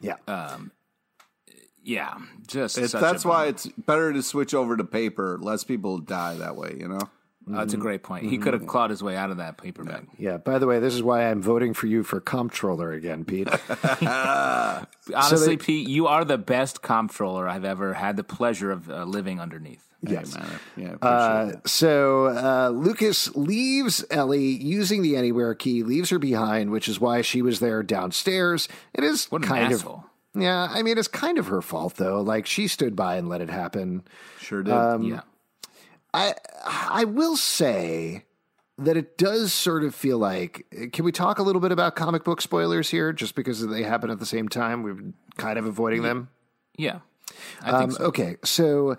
Yeah, 0.00 0.16
Yeah, 1.86 2.16
just 2.48 2.76
It's, 2.78 2.90
such 2.92 3.00
that's 3.00 3.24
a 3.24 3.28
why 3.28 3.46
it's 3.46 3.66
better 3.66 4.12
to 4.12 4.22
switch 4.22 4.52
over 4.54 4.76
to 4.76 4.84
paper. 4.84 5.38
Less 5.40 5.62
people 5.64 5.98
die 5.98 6.34
that 6.34 6.56
way, 6.56 6.76
you 6.78 6.88
know. 6.88 7.00
Uh, 7.48 7.60
it's 7.62 7.74
a 7.74 7.76
great 7.76 8.02
point. 8.02 8.26
He 8.26 8.38
could 8.38 8.54
have 8.54 8.66
clawed 8.66 8.90
his 8.90 9.04
way 9.04 9.16
out 9.16 9.30
of 9.30 9.36
that 9.36 9.56
paper 9.56 9.84
bag. 9.84 10.08
yeah. 10.18 10.36
By 10.36 10.58
the 10.58 10.66
way, 10.66 10.80
this 10.80 10.94
is 10.94 11.02
why 11.04 11.30
I'm 11.30 11.40
voting 11.40 11.74
for 11.74 11.86
you 11.86 12.02
for 12.02 12.18
comptroller 12.20 12.90
again, 12.90 13.24
Pete. 13.24 13.46
Honestly, 15.14 15.46
they- 15.46 15.56
Pete, 15.56 15.88
you 15.88 16.06
are 16.08 16.24
the 16.24 16.38
best 16.38 16.82
comptroller 16.82 17.48
I've 17.48 17.64
ever 17.64 17.94
had 17.94 18.16
the 18.16 18.24
pleasure 18.24 18.70
of 18.70 18.90
uh, 18.90 19.04
living 19.04 19.40
underneath. 19.40 19.84
yes. 20.02 20.34
Hey, 20.34 20.40
man, 20.42 20.60
yeah, 21.02 21.08
Uh, 21.08 21.52
so 21.66 22.26
uh, 22.26 22.70
Lucas 22.70 23.34
leaves 23.36 24.04
Ellie 24.10 24.42
using 24.60 25.02
the 25.02 25.16
anywhere 25.16 25.54
key, 25.54 25.82
leaves 25.84 26.10
her 26.10 26.18
behind, 26.18 26.70
which 26.70 26.88
is 26.88 27.00
why 27.00 27.22
she 27.22 27.42
was 27.42 27.60
there 27.60 27.82
downstairs. 27.82 28.68
It 28.92 29.04
is 29.04 29.26
What 29.26 29.42
an 29.42 29.48
kind 29.48 29.72
asshole. 29.72 29.94
of 30.04 30.04
yeah. 30.36 30.68
I 30.70 30.82
mean, 30.82 30.98
it's 30.98 31.08
kind 31.08 31.38
of 31.38 31.46
her 31.48 31.62
fault 31.62 31.96
though. 31.96 32.20
Like 32.20 32.46
she 32.46 32.68
stood 32.68 32.94
by 32.94 33.16
and 33.16 33.28
let 33.28 33.40
it 33.40 33.50
happen. 33.50 34.04
Sure 34.40 34.62
did. 34.62 34.72
um, 34.72 35.02
yeah. 35.02 35.20
I 36.14 36.34
I 36.64 37.04
will 37.04 37.36
say 37.36 38.24
that 38.78 38.96
it 38.96 39.16
does 39.18 39.52
sort 39.52 39.84
of 39.84 39.94
feel 39.94 40.18
like. 40.18 40.66
Can 40.92 41.04
we 41.04 41.12
talk 41.12 41.38
a 41.38 41.42
little 41.42 41.60
bit 41.60 41.72
about 41.72 41.96
comic 41.96 42.24
book 42.24 42.40
spoilers 42.40 42.90
here, 42.90 43.12
just 43.12 43.34
because 43.34 43.66
they 43.66 43.82
happen 43.82 44.10
at 44.10 44.18
the 44.18 44.26
same 44.26 44.48
time? 44.48 44.82
We've 44.82 44.96
been 44.96 45.14
kind 45.36 45.58
of 45.58 45.66
avoiding 45.66 46.02
them. 46.02 46.28
Yeah. 46.76 46.98
I 47.62 47.70
think 47.72 47.82
Um, 47.82 47.90
so. 47.92 48.04
Okay, 48.04 48.36
so 48.44 48.96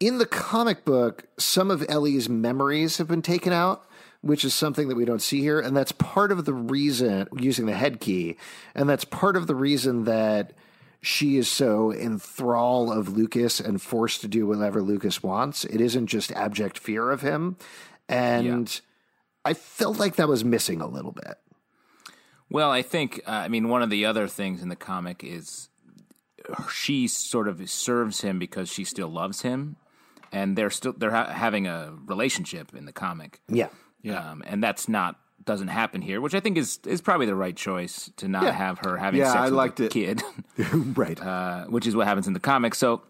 in 0.00 0.18
the 0.18 0.26
comic 0.26 0.84
book, 0.84 1.26
some 1.38 1.70
of 1.70 1.84
Ellie's 1.88 2.28
memories 2.28 2.96
have 2.98 3.06
been 3.08 3.22
taken 3.22 3.52
out, 3.52 3.86
which 4.20 4.44
is 4.44 4.52
something 4.52 4.88
that 4.88 4.96
we 4.96 5.04
don't 5.04 5.22
see 5.22 5.40
here, 5.40 5.60
and 5.60 5.76
that's 5.76 5.92
part 5.92 6.32
of 6.32 6.44
the 6.44 6.52
reason 6.54 7.28
using 7.38 7.66
the 7.66 7.74
head 7.74 8.00
key, 8.00 8.36
and 8.74 8.88
that's 8.88 9.04
part 9.04 9.36
of 9.36 9.46
the 9.46 9.54
reason 9.54 10.04
that 10.04 10.52
she 11.02 11.36
is 11.36 11.48
so 11.48 11.90
in 11.90 12.18
thrall 12.18 12.92
of 12.92 13.16
Lucas 13.16 13.58
and 13.58 13.82
forced 13.82 14.20
to 14.20 14.28
do 14.28 14.46
whatever 14.46 14.80
Lucas 14.80 15.22
wants. 15.22 15.64
It 15.64 15.80
isn't 15.80 16.06
just 16.06 16.30
abject 16.32 16.78
fear 16.78 17.10
of 17.10 17.20
him, 17.22 17.56
and 18.08 18.80
I 19.44 19.54
felt 19.54 19.98
like 19.98 20.16
that 20.16 20.28
was 20.28 20.44
missing 20.44 20.80
a 20.80 20.86
little 20.86 21.12
bit. 21.12 21.38
Well, 22.48 22.70
I 22.70 22.82
think, 22.82 23.20
uh, 23.26 23.30
I 23.30 23.48
mean, 23.48 23.68
one 23.68 23.82
of 23.82 23.90
the 23.90 24.04
other 24.04 24.28
things 24.28 24.62
in 24.62 24.68
the 24.68 24.76
comic 24.76 25.24
is 25.24 25.68
she 26.70 27.08
sort 27.08 27.48
of 27.48 27.68
serves 27.68 28.20
him 28.20 28.38
because 28.38 28.68
she 28.68 28.84
still 28.84 29.08
loves 29.08 29.42
him, 29.42 29.76
and 30.30 30.56
they're 30.56 30.70
still 30.70 30.92
they're 30.92 31.10
ha- 31.10 31.32
having 31.32 31.66
a 31.66 31.94
relationship 32.06 32.74
in 32.74 32.84
the 32.84 32.92
comic. 32.92 33.40
Yeah. 33.48 33.68
um, 34.30 34.42
and 34.46 34.62
that's 34.62 34.88
not 34.88 35.18
doesn't 35.44 35.68
happen 35.68 36.02
here, 36.02 36.20
which 36.20 36.34
I 36.34 36.40
think 36.40 36.56
is 36.58 36.78
is 36.86 37.00
probably 37.00 37.26
the 37.26 37.34
right 37.34 37.56
choice 37.56 38.10
to 38.18 38.28
not 38.28 38.44
Yeah. 38.44 38.52
have 38.52 38.78
her 38.84 38.96
having 38.96 39.20
Yeah, 39.20 39.26
sex 39.32 39.36
I 39.38 39.44
with 39.44 39.52
liked 39.54 39.80
a 39.80 39.84
it. 39.84 39.90
kid, 39.92 40.22
right. 40.96 41.20
uh, 41.20 41.64
which 41.66 41.86
is 41.86 41.94
what 41.96 42.06
happens 42.06 42.26
in 42.26 42.32
the 42.32 42.40
comic. 42.40 42.74
So. 42.74 43.02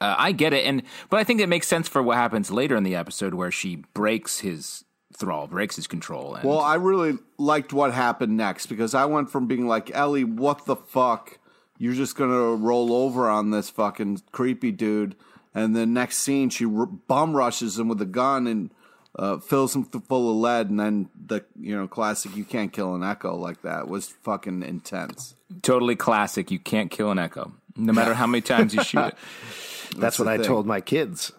Uh, 0.00 0.14
I 0.18 0.32
get 0.32 0.52
it, 0.52 0.66
and 0.66 0.82
but 1.08 1.20
I 1.20 1.24
think 1.24 1.40
it 1.40 1.48
makes 1.48 1.68
sense 1.68 1.88
for 1.88 2.02
what 2.02 2.16
happens 2.16 2.50
later 2.50 2.74
in 2.74 2.82
the 2.82 2.96
episode 2.96 3.32
where 3.34 3.50
she 3.52 3.76
breaks 3.94 4.40
his 4.40 4.84
thrall, 5.16 5.46
breaks 5.46 5.76
his 5.76 5.86
control. 5.86 6.34
And 6.34 6.44
Well, 6.48 6.58
I 6.58 6.74
really 6.74 7.16
liked 7.38 7.72
what 7.72 7.94
happened 7.94 8.36
next 8.36 8.66
because 8.66 8.94
I 8.94 9.04
went 9.04 9.30
from 9.30 9.46
being 9.46 9.68
like, 9.68 9.94
Ellie, 9.94 10.24
what 10.24 10.66
the 10.66 10.74
fuck? 10.74 11.38
You're 11.78 11.94
just 11.94 12.16
going 12.16 12.30
to 12.30 12.56
roll 12.64 12.92
over 12.92 13.28
on 13.30 13.50
this 13.50 13.70
fucking 13.70 14.22
creepy 14.32 14.72
dude. 14.72 15.14
And 15.54 15.76
the 15.76 15.86
next 15.86 16.18
scene, 16.18 16.50
she 16.50 16.64
r- 16.66 16.86
bum 16.86 17.36
rushes 17.36 17.78
him 17.78 17.86
with 17.88 18.02
a 18.02 18.06
gun 18.06 18.46
and 18.48 18.72
uh, 19.16 19.38
fills 19.38 19.74
him 19.76 19.84
full 19.84 20.30
of 20.30 20.36
lead. 20.36 20.70
And 20.70 20.80
then 20.80 21.08
the, 21.14 21.44
you 21.58 21.76
know, 21.76 21.86
classic, 21.86 22.36
you 22.36 22.44
can't 22.44 22.72
kill 22.72 22.94
an 22.94 23.02
echo 23.02 23.36
like 23.36 23.62
that 23.62 23.88
was 23.88 24.08
fucking 24.08 24.62
intense. 24.62 25.34
totally 25.62 25.96
classic. 25.96 26.50
You 26.50 26.58
can't 26.58 26.90
kill 26.90 27.10
an 27.10 27.18
echo, 27.18 27.52
no 27.76 27.92
matter 27.92 28.14
how 28.14 28.26
many 28.26 28.40
times 28.42 28.74
you 28.74 28.82
shoot 28.82 29.06
it. 29.06 29.14
That's, 29.96 30.18
what 30.18 30.26
I 30.28 30.38
thing. 30.38 30.46
told 30.46 30.66
my 30.66 30.80
kids. 30.80 31.32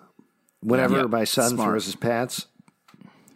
Whenever 0.62 0.98
Yeah, 0.98 1.04
my 1.04 1.26
son 1.26 1.52
smart. 1.52 1.70
throws 1.70 1.86
his 1.86 1.96
pants 1.96 2.48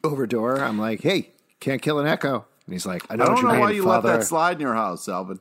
over 0.04 0.26
door, 0.26 0.60
I'm 0.62 0.80
like, 0.80 1.02
"Hey, 1.02 1.32
can't 1.60 1.82
kill 1.82 2.00
an 2.00 2.08
echo." 2.08 2.46
And 2.66 2.74
he's 2.74 2.86
like, 2.86 3.04
"I 3.10 3.16
know 3.18 3.26
I 3.26 3.28
don't 3.28 3.38
you 3.38 3.44
know 3.44 3.52
mean, 3.52 3.60
why 3.60 3.72
you 3.72 3.84
father." 3.84 4.08
let 4.10 4.20
that 4.20 4.26
slide 4.26 4.54
in 4.54 4.62
your 4.62 4.74
house, 4.76 5.08
Alvin. 5.10 5.40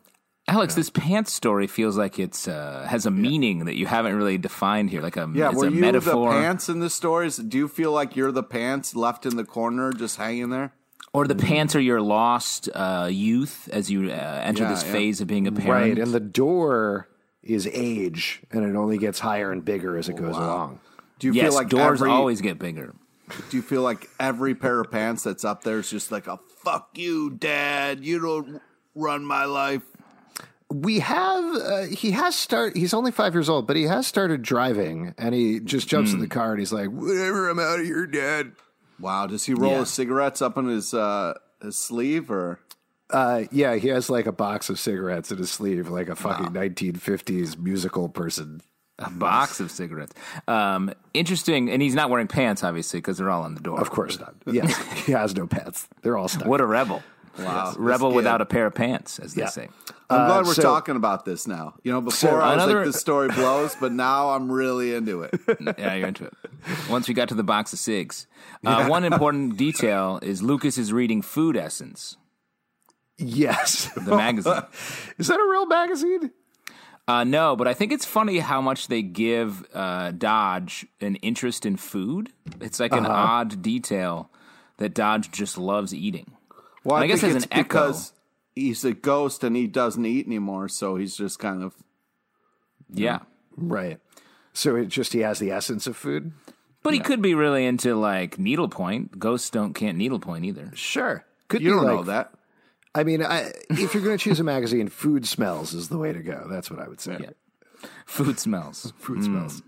Alex, 0.48 0.74
this 0.74 0.90
pants 0.90 1.32
story 1.32 1.66
feels 1.66 1.96
like 1.96 2.18
it's 2.18 2.48
uh, 2.48 2.86
has 2.88 3.04
a 3.06 3.10
meaning 3.10 3.66
that 3.66 3.76
you 3.76 3.86
haven't 3.86 4.16
really 4.16 4.38
defined 4.38 4.90
here, 4.90 5.02
like 5.02 5.16
a 5.16 5.30
Yeah, 5.34 5.50
it's 5.50 5.58
were 5.58 5.66
a 5.66 5.70
you 5.70 5.80
metaphor, 5.80 6.32
the 6.32 6.40
pants 6.40 6.68
in 6.68 6.80
the 6.80 6.90
stories? 6.90 7.36
Do 7.36 7.58
you 7.58 7.68
feel 7.68 7.92
like 7.92 8.16
you're 8.16 8.32
the 8.32 8.42
pants 8.42 8.96
left 8.96 9.26
in 9.26 9.36
the 9.36 9.44
corner, 9.44 9.92
just 9.92 10.16
hanging 10.16 10.50
there? 10.50 10.72
or 11.12 11.26
the 11.26 11.34
pants 11.34 11.74
are 11.74 11.80
your 11.80 12.00
lost 12.00 12.68
uh, 12.74 13.08
youth 13.10 13.68
as 13.72 13.90
you 13.90 14.10
uh, 14.10 14.40
enter 14.44 14.64
Yeah, 14.64 14.70
this 14.70 14.84
yeah. 14.84 14.92
phase 14.92 15.20
of 15.20 15.26
being 15.26 15.46
a 15.46 15.52
parent. 15.52 15.68
Right, 15.68 15.98
and 15.98 16.12
the 16.12 16.20
door 16.20 17.08
is 17.42 17.66
age, 17.72 18.42
and 18.50 18.64
it 18.64 18.76
only 18.76 18.98
gets 18.98 19.18
higher 19.18 19.50
and 19.50 19.64
bigger 19.64 19.96
as 19.96 20.08
it 20.08 20.16
goes 20.16 20.36
along. 20.36 20.80
Do 21.18 21.26
you 21.26 21.32
yes, 21.32 21.46
feel 21.46 21.54
like 21.54 21.68
doors 21.68 22.00
every, 22.00 22.10
always 22.10 22.40
get 22.40 22.58
bigger. 22.58 22.94
Do 23.50 23.56
you 23.56 23.62
feel 23.62 23.82
like 23.82 24.08
every 24.20 24.54
pair 24.54 24.80
of 24.80 24.90
pants 24.90 25.22
that's 25.22 25.44
up 25.44 25.64
there 25.64 25.78
is 25.78 25.90
just 25.90 26.12
like 26.12 26.26
a 26.26 26.38
fuck 26.62 26.90
you, 26.94 27.30
dad? 27.30 28.04
You 28.04 28.20
don't 28.20 28.62
run 28.94 29.24
my 29.24 29.44
life. 29.44 29.82
We 30.70 30.98
have 31.00 31.54
uh, 31.56 31.82
he 31.84 32.10
has 32.10 32.34
start. 32.36 32.76
He's 32.76 32.92
only 32.92 33.10
five 33.10 33.34
years 33.34 33.48
old, 33.48 33.66
but 33.66 33.76
he 33.76 33.84
has 33.84 34.06
started 34.06 34.42
driving, 34.42 35.14
and 35.16 35.34
he 35.34 35.60
just 35.60 35.88
jumps 35.88 36.12
in 36.12 36.20
the 36.20 36.26
car 36.28 36.50
and 36.50 36.58
he's 36.58 36.72
like, 36.72 36.88
"Whatever, 36.88 37.48
I'm 37.48 37.58
out 37.58 37.80
of 37.80 37.86
here, 37.86 38.06
Dad." 38.06 38.52
Wow, 39.00 39.26
does 39.28 39.44
he 39.46 39.54
roll 39.54 39.72
Yeah. 39.72 39.78
his 39.80 39.90
cigarettes 39.90 40.42
up 40.42 40.58
in 40.58 40.66
his 40.66 40.92
uh, 40.92 41.34
his 41.62 41.78
sleeve 41.78 42.30
or? 42.30 42.60
Uh, 43.10 43.44
yeah, 43.50 43.76
he 43.76 43.88
has 43.88 44.10
like 44.10 44.26
a 44.26 44.32
box 44.32 44.68
of 44.68 44.78
cigarettes 44.78 45.32
in 45.32 45.38
his 45.38 45.50
sleeve, 45.50 45.88
like 45.88 46.10
a 46.10 46.14
fucking 46.16 46.48
1950s 46.48 47.56
musical 47.58 48.10
person. 48.10 48.60
A 48.98 49.08
box 49.08 49.60
of 49.60 49.70
cigarettes. 49.70 50.12
Um, 50.48 50.92
interesting, 51.14 51.70
and 51.70 51.80
he's 51.80 51.94
not 51.94 52.10
wearing 52.10 52.26
pants, 52.26 52.62
obviously, 52.64 52.98
because 52.98 53.16
they're 53.16 53.30
all 53.30 53.44
on 53.44 53.54
the 53.54 53.60
door. 53.62 53.80
Of 53.80 53.88
course 53.90 54.18
not. 54.18 54.34
Yes, 54.44 54.76
he 55.06 55.12
has 55.12 55.34
no 55.36 55.46
pants. 55.46 55.88
They're 56.02 56.18
all 56.18 56.28
stuck. 56.28 56.46
What 56.48 56.60
a 56.60 56.66
rebel! 56.66 57.02
Wow, 57.38 57.74
rebel 57.78 58.12
without 58.12 58.40
a 58.40 58.46
pair 58.46 58.66
of 58.66 58.74
pants, 58.74 59.18
as 59.18 59.34
they 59.34 59.42
Yeah. 59.42 59.48
say. 59.48 59.68
I'm 60.10 60.26
glad 60.26 60.46
we're 60.46 60.54
so- 60.54 60.62
talking 60.62 60.96
about 60.96 61.24
this 61.24 61.46
now. 61.46 61.74
You 61.84 61.92
know, 61.92 62.00
before 62.00 62.30
So 62.30 62.36
I 62.40 62.54
was 62.54 62.64
another- 62.64 62.76
like, 62.78 62.86
this 62.86 63.00
story 63.00 63.28
blows, 63.28 63.76
but 63.80 63.92
now 63.92 64.30
I'm 64.30 64.50
really 64.50 64.94
into 64.94 65.22
it. 65.22 65.38
yeah, 65.78 65.94
you're 65.94 66.08
into 66.08 66.24
it. 66.24 66.34
Once 66.88 67.06
we 67.08 67.14
got 67.14 67.28
to 67.28 67.34
the 67.34 67.44
box 67.44 67.72
of 67.72 67.78
cigs, 67.78 68.26
uh, 68.64 68.86
one 68.88 69.04
important 69.04 69.56
detail 69.56 70.18
is 70.22 70.42
Lucas 70.42 70.78
is 70.78 70.92
reading 70.92 71.20
Food 71.22 71.56
Essence, 71.56 72.16
yes. 73.18 73.90
the 73.94 74.16
magazine. 74.16 74.62
is 75.18 75.28
that 75.28 75.38
a 75.38 75.48
real 75.50 75.66
magazine? 75.66 76.30
Uh, 77.06 77.24
no, 77.24 77.56
but 77.56 77.66
I 77.66 77.72
think 77.74 77.90
it's 77.92 78.04
funny 78.04 78.38
how 78.38 78.60
much 78.60 78.88
they 78.88 79.00
give 79.02 79.64
uh, 79.74 80.10
Dodge 80.10 80.86
an 81.00 81.16
interest 81.16 81.64
in 81.64 81.76
food. 81.76 82.30
It's 82.60 82.78
like 82.80 82.92
an 82.92 83.06
Uh-huh. 83.06 83.14
odd 83.14 83.62
detail 83.62 84.30
that 84.76 84.94
Dodge 84.94 85.30
just 85.30 85.56
loves 85.56 85.94
eating. 85.94 86.32
Well, 86.88 86.96
I, 86.96 87.04
I 87.04 87.06
guess 87.06 87.22
as 87.22 87.34
it's 87.36 87.44
an 87.44 87.52
echo- 87.52 87.62
because 87.62 88.12
he's 88.54 88.84
a 88.84 88.92
ghost 88.94 89.44
and 89.44 89.54
he 89.54 89.66
doesn't 89.66 90.04
eat 90.04 90.26
anymore, 90.26 90.68
so 90.68 90.96
he's 90.96 91.16
just 91.16 91.38
kind 91.38 91.62
of 91.62 91.74
Yeah. 92.90 93.20
Right. 93.56 93.98
So 94.52 94.76
it 94.76 94.86
just 94.86 95.12
he 95.12 95.20
has 95.20 95.38
the 95.38 95.50
essence 95.50 95.86
of 95.86 95.96
food. 95.96 96.32
But 96.82 96.94
he 96.94 97.00
could 97.00 97.20
be 97.20 97.34
really 97.34 97.66
into 97.66 97.94
like 97.94 98.38
needlepoint. 98.38 99.18
Ghosts 99.18 99.50
don't 99.50 99.74
can't 99.74 99.98
needlepoint 99.98 100.44
either. 100.46 100.70
Sure. 100.74 101.24
Could 101.48 101.60
you 101.60 101.70
be 101.70 101.74
don't 101.76 101.84
like, 101.84 101.94
know 101.96 102.02
that. 102.04 102.32
I 102.94 103.04
mean, 103.04 103.22
I, 103.22 103.52
if 103.70 103.94
you're 103.94 104.02
going 104.02 104.16
to 104.16 104.22
choose 104.22 104.40
a 104.40 104.44
magazine, 104.44 104.88
food 104.88 105.26
smells 105.26 105.74
is 105.74 105.88
the 105.88 105.98
way 105.98 106.12
to 106.12 106.20
go. 106.20 106.46
That's 106.50 106.70
what 106.70 106.80
I 106.80 106.88
would 106.88 107.00
say. 107.00 107.18
Yeah. 107.20 107.30
Food 108.06 108.40
smells. 108.40 108.92
Food 108.98 109.22
smells. 109.22 109.62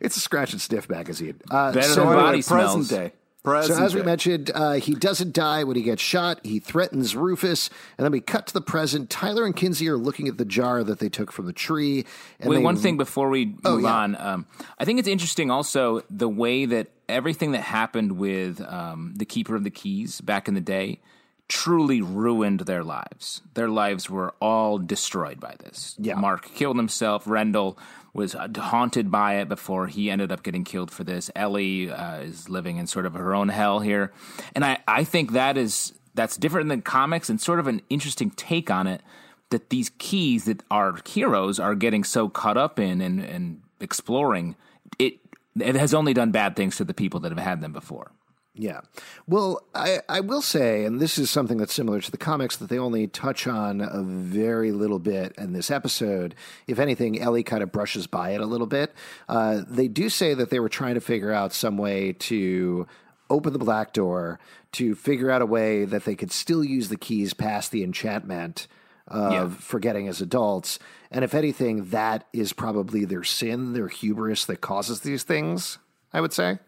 It's 0.00 0.16
a 0.16 0.20
scratch 0.20 0.52
and 0.52 0.60
sniff 0.60 0.88
magazine. 0.88 1.40
Uh, 1.50 1.72
Better 1.72 1.88
so, 1.88 1.94
than 1.96 2.08
Anyway, 2.08 2.22
body 2.22 2.42
present 2.42 2.86
smells. 2.86 2.88
day. 2.88 3.12
So 3.44 3.50
Present 3.50 3.80
as 3.80 3.94
we 3.94 4.02
mentioned, 4.02 4.50
uh, 4.54 4.74
he 4.74 4.94
doesn't 4.94 5.32
die 5.32 5.64
when 5.64 5.74
he 5.76 5.82
gets 5.82 6.00
shot. 6.00 6.38
He 6.44 6.60
threatens 6.60 7.16
Rufus, 7.16 7.70
and 7.98 8.04
then 8.04 8.12
we 8.12 8.20
cut 8.20 8.46
to 8.46 8.54
the 8.54 8.60
present. 8.60 9.10
Tyler 9.10 9.44
and 9.44 9.56
Kinsey 9.56 9.88
are 9.88 9.96
looking 9.96 10.28
at 10.28 10.38
the 10.38 10.44
jar 10.44 10.84
that 10.84 11.00
they 11.00 11.08
took 11.08 11.32
from 11.32 11.46
the 11.46 11.52
tree. 11.52 12.06
And 12.38 12.50
Wait, 12.50 12.56
they- 12.58 12.62
one 12.62 12.76
thing 12.76 12.96
before 12.96 13.28
we 13.30 13.46
move 13.46 13.60
Oh, 13.64 13.78
yeah. 13.78 13.92
on. 13.92 14.16
Um, 14.16 14.46
I 14.78 14.84
think 14.84 15.00
it's 15.00 15.08
interesting 15.08 15.50
also 15.50 16.02
the 16.08 16.28
way 16.28 16.66
that 16.66 16.88
everything 17.08 17.50
that 17.52 17.62
happened 17.62 18.12
with 18.12 18.60
um, 18.60 19.14
the 19.16 19.24
Keeper 19.24 19.56
of 19.56 19.64
the 19.64 19.70
Keys 19.70 20.20
back 20.20 20.46
in 20.46 20.54
the 20.54 20.60
day 20.60 21.00
truly 21.48 22.00
ruined 22.00 22.60
their 22.60 22.84
lives. 22.84 23.42
Their 23.54 23.68
lives 23.68 24.08
were 24.08 24.34
all 24.40 24.78
destroyed 24.78 25.38
by 25.40 25.56
this. 25.58 25.94
Yeah. 25.98 26.14
Mark 26.14 26.46
killed 26.54 26.76
himself. 26.76 27.24
Rendell 27.26 27.76
was 28.14 28.34
uh, 28.34 28.48
haunted 28.56 29.10
by 29.10 29.36
it 29.36 29.48
before 29.48 29.86
he 29.86 30.10
ended 30.10 30.30
up 30.30 30.42
getting 30.42 30.64
killed 30.64 30.90
for 30.90 31.04
this. 31.04 31.30
Ellie 31.34 31.90
uh, 31.90 32.18
is 32.18 32.48
living 32.48 32.76
in 32.76 32.86
sort 32.86 33.06
of 33.06 33.14
her 33.14 33.34
own 33.34 33.48
hell 33.48 33.80
here, 33.80 34.12
and 34.54 34.64
I, 34.64 34.78
I 34.86 35.04
think 35.04 35.32
that 35.32 35.56
is 35.56 35.92
that's 36.14 36.36
different 36.36 36.68
than 36.68 36.82
comics 36.82 37.30
and 37.30 37.40
sort 37.40 37.58
of 37.58 37.66
an 37.66 37.80
interesting 37.88 38.30
take 38.30 38.70
on 38.70 38.86
it. 38.86 39.02
That 39.50 39.68
these 39.68 39.90
keys 39.98 40.46
that 40.46 40.62
our 40.70 40.98
heroes 41.06 41.60
are 41.60 41.74
getting 41.74 42.04
so 42.04 42.30
caught 42.30 42.56
up 42.56 42.78
in 42.78 43.02
and, 43.02 43.20
and 43.20 43.60
exploring 43.80 44.56
it, 44.98 45.18
it 45.60 45.74
has 45.74 45.92
only 45.92 46.14
done 46.14 46.30
bad 46.30 46.56
things 46.56 46.76
to 46.76 46.84
the 46.84 46.94
people 46.94 47.20
that 47.20 47.32
have 47.32 47.38
had 47.38 47.60
them 47.60 47.72
before. 47.72 48.12
Yeah. 48.54 48.82
Well, 49.26 49.62
I, 49.74 50.00
I 50.10 50.20
will 50.20 50.42
say, 50.42 50.84
and 50.84 51.00
this 51.00 51.16
is 51.16 51.30
something 51.30 51.56
that's 51.56 51.72
similar 51.72 52.00
to 52.02 52.10
the 52.10 52.18
comics 52.18 52.56
that 52.58 52.68
they 52.68 52.78
only 52.78 53.06
touch 53.06 53.46
on 53.46 53.80
a 53.80 54.02
very 54.02 54.72
little 54.72 54.98
bit 54.98 55.34
in 55.38 55.54
this 55.54 55.70
episode. 55.70 56.34
If 56.66 56.78
anything, 56.78 57.18
Ellie 57.18 57.44
kind 57.44 57.62
of 57.62 57.72
brushes 57.72 58.06
by 58.06 58.30
it 58.30 58.42
a 58.42 58.46
little 58.46 58.66
bit. 58.66 58.92
Uh, 59.26 59.62
they 59.66 59.88
do 59.88 60.10
say 60.10 60.34
that 60.34 60.50
they 60.50 60.60
were 60.60 60.68
trying 60.68 60.96
to 60.96 61.00
figure 61.00 61.32
out 61.32 61.54
some 61.54 61.78
way 61.78 62.12
to 62.12 62.86
open 63.30 63.54
the 63.54 63.58
black 63.58 63.94
door, 63.94 64.38
to 64.72 64.94
figure 64.94 65.30
out 65.30 65.40
a 65.40 65.46
way 65.46 65.86
that 65.86 66.04
they 66.04 66.14
could 66.14 66.30
still 66.30 66.62
use 66.62 66.90
the 66.90 66.96
keys 66.98 67.32
past 67.32 67.70
the 67.70 67.82
enchantment 67.82 68.66
of 69.08 69.32
Yeah. 69.32 69.48
forgetting 69.60 70.08
as 70.08 70.20
adults. 70.20 70.78
And 71.10 71.24
if 71.24 71.32
anything, 71.34 71.86
that 71.86 72.26
is 72.34 72.52
probably 72.52 73.06
their 73.06 73.24
sin, 73.24 73.72
their 73.72 73.88
hubris 73.88 74.44
that 74.44 74.60
causes 74.60 75.00
these 75.00 75.22
things, 75.22 75.78
I 76.12 76.20
would 76.20 76.34
say. 76.34 76.58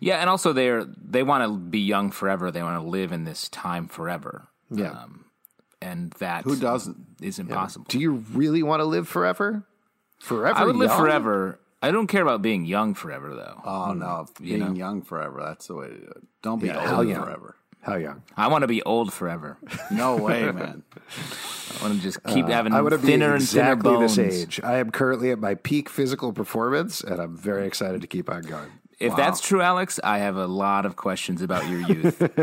Yeah, 0.00 0.16
and 0.16 0.30
also 0.30 0.52
they're 0.52 0.84
they 0.84 1.22
want 1.22 1.44
to 1.44 1.56
be 1.58 1.80
young 1.80 2.10
forever. 2.10 2.50
They 2.50 2.62
want 2.62 2.82
to 2.82 2.88
live 2.88 3.12
in 3.12 3.24
this 3.24 3.48
time 3.48 3.88
forever. 3.88 4.48
Yeah. 4.70 5.04
and 5.82 6.12
that 6.18 6.44
Who 6.44 6.56
doesn't? 6.56 6.96
is 7.20 7.38
impossible. 7.38 7.86
Do 7.88 7.98
you 7.98 8.12
really 8.32 8.62
want 8.62 8.80
to 8.80 8.84
live 8.84 9.06
forever? 9.08 9.64
Forever? 10.20 10.58
I 10.58 10.64
would 10.64 10.76
live 10.76 10.94
forever. 10.94 11.60
I 11.82 11.90
don't 11.90 12.06
care 12.06 12.22
about 12.22 12.40
being 12.40 12.64
young 12.64 12.94
forever, 12.94 13.34
though. 13.34 13.60
Oh 13.64 13.92
no, 13.92 14.26
being 14.40 14.60
know? 14.60 14.72
young 14.72 15.02
forever. 15.02 15.42
That's 15.44 15.66
the 15.66 15.74
way 15.74 15.88
to 15.88 15.94
do 15.98 16.06
it. 16.06 16.22
Don't 16.42 16.60
be 16.60 16.68
Yeah, 16.68 16.96
old 16.96 17.06
forever. 17.14 17.56
How 17.82 17.96
young? 17.96 18.22
I 18.34 18.48
want 18.48 18.62
to 18.62 18.66
be 18.66 18.82
old 18.84 19.12
forever. 19.12 19.58
No 19.90 20.16
way, 20.16 20.50
man. 20.50 20.82
I 21.78 21.82
want 21.82 21.96
to 21.96 22.00
just 22.00 22.24
keep 22.24 22.46
having 22.46 22.72
Uh, 22.72 22.78
I 22.78 22.80
want 22.80 22.92
to 22.92 22.98
be 22.98 23.06
thinner 23.08 23.34
and 23.34 23.46
thinner 23.46 23.76
bones. 23.76 24.16
this 24.16 24.42
age. 24.42 24.60
I 24.64 24.78
am 24.78 24.90
currently 24.90 25.30
at 25.30 25.38
my 25.38 25.54
peak 25.56 25.90
physical 25.90 26.32
performance, 26.32 27.02
and 27.02 27.20
I'm 27.20 27.36
very 27.36 27.66
excited 27.66 28.00
to 28.00 28.06
keep 28.06 28.30
on 28.30 28.40
going. 28.42 28.70
If 29.06 29.16
that's 29.16 29.40
true, 29.40 29.60
Alex, 29.60 30.00
I 30.02 30.18
have 30.18 30.36
a 30.36 30.46
lot 30.46 30.86
of 30.86 30.96
questions 30.96 31.42
about 31.42 31.68
your 31.68 31.80
youth. 31.80 32.20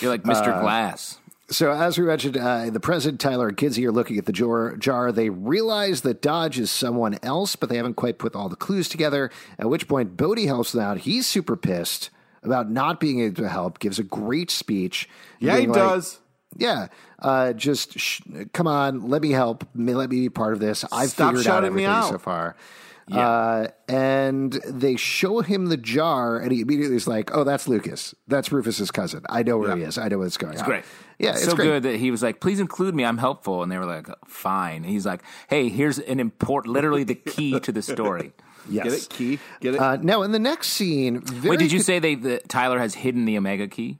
You're 0.00 0.10
like 0.10 0.22
Mr. 0.22 0.56
Uh, 0.56 0.60
Glass. 0.60 1.18
So, 1.50 1.72
as 1.72 1.98
we 1.98 2.04
mentioned, 2.04 2.36
uh, 2.36 2.70
the 2.70 2.78
president, 2.78 3.20
Tyler 3.20 3.48
and 3.48 3.56
Kinsey 3.56 3.84
are 3.84 3.90
looking 3.90 4.18
at 4.18 4.26
the 4.26 4.32
jar, 4.32 4.76
jar. 4.76 5.10
They 5.10 5.30
realize 5.30 6.02
that 6.02 6.22
Dodge 6.22 6.60
is 6.60 6.70
someone 6.70 7.18
else, 7.24 7.56
but 7.56 7.68
they 7.68 7.76
haven't 7.76 7.94
quite 7.94 8.18
put 8.18 8.36
all 8.36 8.48
the 8.48 8.56
clues 8.56 8.88
together. 8.88 9.30
At 9.58 9.68
which 9.68 9.88
point, 9.88 10.16
Bode 10.16 10.38
helps 10.38 10.72
them 10.72 10.80
out. 10.82 10.98
He's 10.98 11.26
super 11.26 11.56
pissed 11.56 12.10
about 12.44 12.70
not 12.70 13.00
being 13.00 13.20
able 13.20 13.42
to 13.42 13.48
help, 13.48 13.80
gives 13.80 13.98
a 13.98 14.04
great 14.04 14.50
speech. 14.50 15.08
Yeah, 15.40 15.58
he 15.58 15.66
like, 15.66 15.74
does. 15.74 16.20
Yeah, 16.56 16.86
uh, 17.18 17.52
just 17.52 17.98
sh- 17.98 18.20
come 18.52 18.66
on, 18.66 19.08
let 19.08 19.20
me 19.22 19.30
help. 19.30 19.64
May- 19.74 19.94
Let 19.94 20.10
me 20.10 20.20
be 20.20 20.28
part 20.30 20.52
of 20.52 20.60
this. 20.60 20.84
I've 20.92 21.10
Stop 21.10 21.30
figured 21.34 21.46
out 21.46 21.50
shutting 21.50 21.74
me 21.74 21.84
everything 21.84 22.04
out. 22.04 22.10
so 22.10 22.18
far. 22.18 22.56
Uh, 23.18 23.68
and 23.88 24.52
they 24.66 24.96
show 24.96 25.40
him 25.40 25.66
the 25.66 25.76
jar, 25.76 26.38
and 26.38 26.52
he 26.52 26.60
immediately 26.60 26.96
is 26.96 27.08
like, 27.08 27.34
"Oh, 27.34 27.44
that's 27.44 27.66
Lucas. 27.68 28.14
That's 28.28 28.52
Rufus's 28.52 28.90
cousin. 28.90 29.24
I 29.28 29.42
know 29.42 29.58
where 29.58 29.76
he 29.76 29.82
is. 29.82 29.98
I 29.98 30.08
know 30.08 30.18
what's 30.18 30.36
going 30.36 30.58
on." 30.58 30.64
Great. 30.64 30.84
Yeah, 31.18 31.32
it's 31.32 31.44
so 31.44 31.54
great. 31.54 31.64
good 31.66 31.82
that 31.84 31.96
he 31.96 32.10
was 32.10 32.22
like, 32.22 32.40
"Please 32.40 32.60
include 32.60 32.94
me. 32.94 33.04
I'm 33.04 33.18
helpful." 33.18 33.62
And 33.62 33.70
they 33.70 33.78
were 33.78 33.86
like, 33.86 34.08
"Fine." 34.26 34.84
He's 34.84 35.04
like, 35.06 35.22
"Hey, 35.48 35.68
here's 35.68 35.98
an 35.98 36.20
important, 36.20 36.74
literally 36.74 37.04
the 37.04 37.14
key 37.14 37.58
to 37.60 37.72
the 37.72 37.82
story." 37.82 38.32
Yes. 38.68 38.84
Get 38.84 38.92
it, 38.92 39.08
Key? 39.08 39.38
Get 39.60 39.74
it? 39.74 39.80
Uh, 39.80 39.96
now, 39.96 40.22
in 40.22 40.32
the 40.32 40.38
next 40.38 40.68
scene, 40.68 41.20
very 41.22 41.50
Wait, 41.50 41.58
did 41.58 41.72
you 41.72 41.78
con- 41.78 41.84
say 41.84 41.98
they 41.98 42.14
that 42.14 42.48
Tyler 42.48 42.78
has 42.78 42.94
hidden 42.94 43.24
the 43.24 43.36
Omega 43.38 43.66
key? 43.66 43.98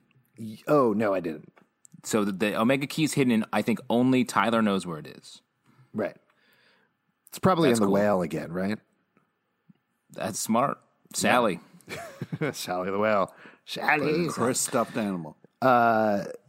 Oh 0.68 0.92
no, 0.92 1.14
I 1.14 1.20
didn't. 1.20 1.53
So 2.05 2.25
the, 2.25 2.33
the 2.33 2.61
Omega 2.61 2.87
key 2.87 3.05
is 3.05 3.14
hidden, 3.14 3.33
and 3.33 3.44
I 3.53 3.62
think 3.62 3.81
only 3.90 4.25
Tyler 4.25 4.62
knows 4.62 4.87
where 4.87 4.99
it 4.99 5.07
is. 5.07 5.40
Right. 5.92 6.16
It's 7.29 7.38
probably 7.38 7.68
That's 7.68 7.79
in 7.79 7.83
the 7.83 7.87
cool. 7.87 7.94
whale 7.94 8.23
again, 8.23 8.53
right? 8.53 8.79
That's 10.14 10.38
smart, 10.38 10.79
Sally. 11.14 11.61
Sally 12.53 12.90
the 12.90 12.99
whale. 12.99 13.35
Sally. 13.64 14.29
Chris 14.29 14.61
stuffed 14.61 14.96
animal. 14.96 15.37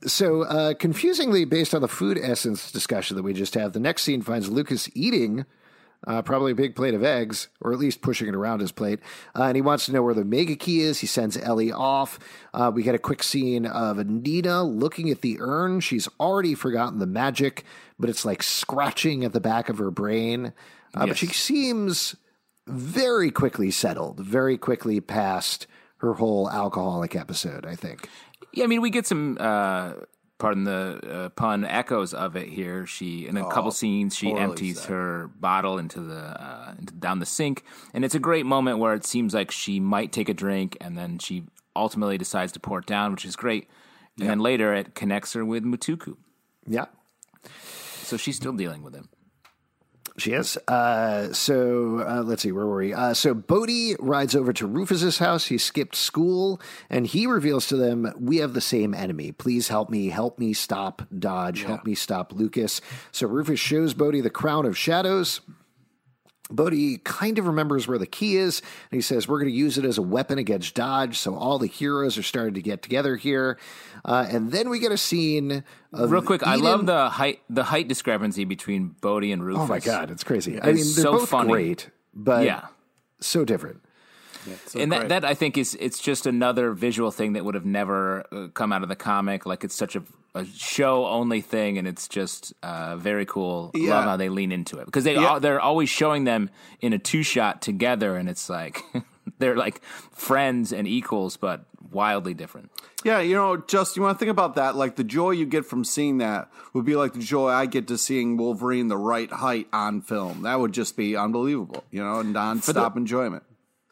So, 0.06 0.42
uh, 0.44 0.74
confusingly, 0.74 1.46
based 1.46 1.76
on 1.76 1.82
the 1.82 1.88
food 1.88 2.18
essence 2.22 2.72
discussion 2.72 3.16
that 3.18 3.24
we 3.24 3.34
just 3.34 3.54
had, 3.54 3.74
the 3.74 3.80
next 3.80 4.04
scene 4.04 4.22
finds 4.22 4.50
Lucas 4.50 4.90
eating 4.96 5.46
uh, 6.08 6.22
probably 6.24 6.52
a 6.54 6.56
big 6.56 6.76
plate 6.76 6.96
of 6.96 7.04
eggs, 7.04 7.48
or 7.60 7.72
at 7.72 7.78
least 7.78 8.02
pushing 8.02 8.28
it 8.28 8.34
around 8.34 8.60
his 8.60 8.72
plate. 8.72 9.00
Uh, 9.38 9.44
and 9.44 9.56
he 9.56 9.62
wants 9.62 9.86
to 9.86 9.92
know 9.92 10.02
where 10.02 10.16
the 10.16 10.26
mega 10.26 10.56
key 10.56 10.82
is. 10.82 11.00
He 11.00 11.06
sends 11.08 11.38
Ellie 11.38 11.72
off. 11.72 12.18
Uh, 12.56 12.72
we 12.74 12.82
get 12.82 12.96
a 12.96 13.00
quick 13.00 13.22
scene 13.22 13.68
of 13.68 14.04
Nina 14.08 14.64
looking 14.64 15.12
at 15.12 15.22
the 15.22 15.38
urn. 15.40 15.80
She's 15.80 16.08
already 16.20 16.56
forgotten 16.56 16.98
the 16.98 17.06
magic, 17.06 17.66
but 18.00 18.10
it's 18.10 18.26
like 18.26 18.42
scratching 18.42 19.24
at 19.24 19.34
the 19.34 19.40
back 19.42 19.70
of 19.70 19.78
her 19.78 19.92
brain. 19.92 20.54
Uh, 20.96 21.06
But 21.06 21.18
she 21.18 21.28
seems 21.28 22.16
very 22.72 23.32
quickly 23.32 23.72
settled, 23.72 24.20
very 24.20 24.58
quickly 24.58 25.00
past 25.02 25.68
her 25.98 26.14
whole 26.16 26.50
alcoholic 26.50 27.16
episode, 27.16 27.66
I 27.66 27.76
think. 27.76 28.10
Yeah, 28.54 28.64
I 28.64 28.68
mean, 28.68 28.82
we 28.82 28.90
get 28.90 29.06
some, 29.08 29.38
uh, 29.40 29.94
pardon 30.40 30.64
the 30.64 31.00
uh, 31.10 31.30
pun, 31.30 31.64
echoes 31.64 32.14
of 32.14 32.36
it 32.36 32.50
here. 32.50 32.86
She, 32.86 33.28
in 33.28 33.38
a 33.38 33.48
couple 33.50 33.72
scenes, 33.72 34.16
she 34.16 34.32
empties 34.34 34.82
said. 34.82 34.90
her 34.90 35.30
bottle 35.40 35.78
into 35.78 36.00
the 36.02 36.18
uh, 36.20 36.74
into, 36.80 36.94
down 36.96 37.20
the 37.20 37.26
sink, 37.26 37.64
and 37.94 38.04
it's 38.04 38.16
a 38.16 38.20
great 38.20 38.46
moment 38.46 38.80
where 38.80 38.94
it 38.94 39.06
seems 39.06 39.34
like 39.34 39.52
she 39.52 39.80
might 39.80 40.12
take 40.12 40.28
a 40.28 40.34
drink, 40.34 40.76
and 40.82 40.98
then 40.98 41.20
she 41.20 41.44
ultimately 41.76 42.18
decides 42.18 42.52
to 42.54 42.60
pour 42.60 42.80
it 42.80 42.86
down, 42.86 43.12
which 43.12 43.24
is 43.26 43.36
great. 43.36 43.70
And 44.20 44.28
then 44.30 44.40
later, 44.40 44.74
it 44.74 44.94
connects 44.96 45.34
her 45.34 45.46
with 45.46 45.64
Mutuku, 45.64 46.18
Yeah. 46.68 46.86
so 48.04 48.18
she's 48.18 48.36
still 48.36 48.54
dealing 48.54 48.84
with 48.84 48.94
him. 48.94 49.08
She 50.18 50.34
is. 50.34 50.58
Uh, 50.68 51.32
so 51.34 52.06
uh, 52.08 52.22
let's 52.24 52.44
see, 52.44 52.52
where 52.52 52.66
were 52.66 52.78
we? 52.78 52.94
Uh, 52.94 53.14
so 53.14 53.34
Bode 53.34 53.96
rides 54.00 54.36
over 54.36 54.52
to 54.54 54.68
Rufus's 54.68 55.20
house. 55.20 55.46
He 55.46 55.58
skipped 55.58 55.96
school, 55.96 56.60
and 56.90 57.08
he 57.08 57.26
reveals 57.26 57.68
to 57.68 57.78
them, 57.78 58.12
"We 58.20 58.38
have 58.38 58.54
the 58.54 58.62
same 58.62 58.94
enemy. 58.94 59.32
Please 59.32 59.70
help 59.70 59.90
me. 59.90 60.10
Help 60.10 60.38
me 60.38 60.54
stop 60.54 61.02
Dodge. 61.18 61.64
Help 61.64 61.86
me 61.86 61.96
stop 61.96 62.34
Lucas." 62.34 62.82
So 63.12 63.26
Rufus 63.28 63.60
shows 63.60 63.94
Bode 63.94 64.22
the 64.22 64.30
crown 64.30 64.66
of 64.66 64.78
shadows. 64.78 65.42
Bode 66.52 67.04
kind 67.04 67.40
of 67.40 67.48
remembers 67.48 67.88
where 67.88 67.98
the 67.98 68.06
key 68.06 68.38
is, 68.38 68.62
and 68.92 68.98
he 68.98 69.02
says, 69.02 69.28
We're 69.28 69.40
going 69.40 69.52
to 69.52 69.58
use 69.58 69.78
it 69.78 69.86
as 69.86 69.98
a 69.98 70.02
weapon 70.02 70.38
against 70.38 70.76
Dodge. 70.76 71.18
So 71.18 71.36
all 71.36 71.58
the 71.58 71.68
heroes 71.68 72.18
are 72.18 72.24
starting 72.24 72.54
to 72.56 72.62
get 72.62 72.82
together 72.82 73.16
here. 73.16 73.58
Uh, 74.04 74.26
and 74.30 74.52
then 74.52 74.70
we 74.70 74.80
get 74.80 74.92
a 74.92 74.98
scene 74.98 75.64
of. 75.94 76.12
Real 76.12 76.22
quick, 76.22 76.46
I 76.46 76.56
love 76.56 76.86
the 76.86 77.10
height 77.10 77.42
the 77.50 77.64
height 77.64 77.88
discrepancy 77.88 78.46
between 78.46 78.96
Bode 79.02 79.24
and 79.26 79.44
Rufus. 79.44 79.62
Oh 79.64 79.68
my 79.68 79.80
God, 79.80 80.12
it's 80.12 80.24
crazy. 80.24 80.62
I 80.62 80.68
mean, 80.68 80.76
they're 80.76 80.84
so 80.84 81.12
both 81.14 81.30
funny. 81.30 81.50
great, 81.52 81.90
but 82.14 82.46
Yeah. 82.46 82.68
so 83.20 83.46
different. 83.46 83.82
And 84.76 84.92
that, 84.92 85.10
that 85.10 85.26
I 85.26 85.34
think 85.34 85.58
is 85.58 85.76
it's 85.80 86.00
just 86.00 86.26
another 86.26 86.72
visual 86.74 87.12
thing 87.12 87.34
that 87.34 87.46
would 87.46 87.56
have 87.56 87.66
never 87.66 88.26
uh, 88.32 88.48
come 88.54 88.72
out 88.74 88.84
of 88.84 88.90
the 88.90 88.96
comic. 88.96 89.46
Like 89.46 89.64
it's 89.64 89.76
such 89.76 89.96
a, 89.96 90.04
a 90.36 90.46
show 90.46 91.06
only 91.06 91.42
thing, 91.42 91.78
and 91.78 91.88
it's 91.88 92.08
just 92.08 92.54
uh, 92.64 92.96
very 92.98 93.26
cool. 93.26 93.72
Yeah. 93.74 93.96
Love 93.96 94.04
how 94.06 94.18
they 94.18 94.30
lean 94.30 94.52
into 94.52 94.78
it 94.80 94.86
because 94.86 95.04
they 95.04 95.16
Yeah. 95.16 95.40
they're 95.40 95.62
always 95.62 95.90
showing 95.90 96.24
them 96.24 96.50
in 96.80 96.94
a 96.94 97.00
two 97.00 97.24
shot 97.24 97.62
together, 97.62 98.16
and 98.16 98.28
it's 98.30 98.50
like 98.50 98.82
they're 99.40 99.56
like 99.58 99.82
friends 100.12 100.72
and 100.72 100.88
equals, 100.88 101.38
but 101.38 101.66
wildly 101.92 102.34
different. 102.34 102.72
Yeah, 103.04 103.20
you 103.20 103.34
know, 103.34 103.58
just 103.58 103.96
you 103.96 104.04
want 104.04 104.18
to 104.18 104.20
think 104.20 104.30
about 104.32 104.56
that. 104.56 104.76
Like 104.76 104.96
the 104.96 105.04
joy 105.04 105.32
you 105.32 105.46
get 105.48 105.66
from 105.66 105.84
seeing 105.84 106.20
that 106.20 106.50
would 106.74 106.86
be 106.86 106.96
like 106.96 107.14
the 107.14 107.20
joy 107.20 107.50
I 107.50 107.66
get 107.66 107.88
to 107.88 107.98
seeing 107.98 108.38
Wolverine 108.38 108.88
the 108.90 108.98
right 108.98 109.30
height 109.32 109.68
on 109.74 110.02
film. 110.02 110.44
That 110.44 110.60
would 110.60 110.72
just 110.72 110.96
be 110.96 111.16
unbelievable, 111.18 111.84
you 111.90 112.04
know, 112.04 112.20
and 112.20 112.32
non-stop 112.32 112.96
enjoyment. 112.96 113.42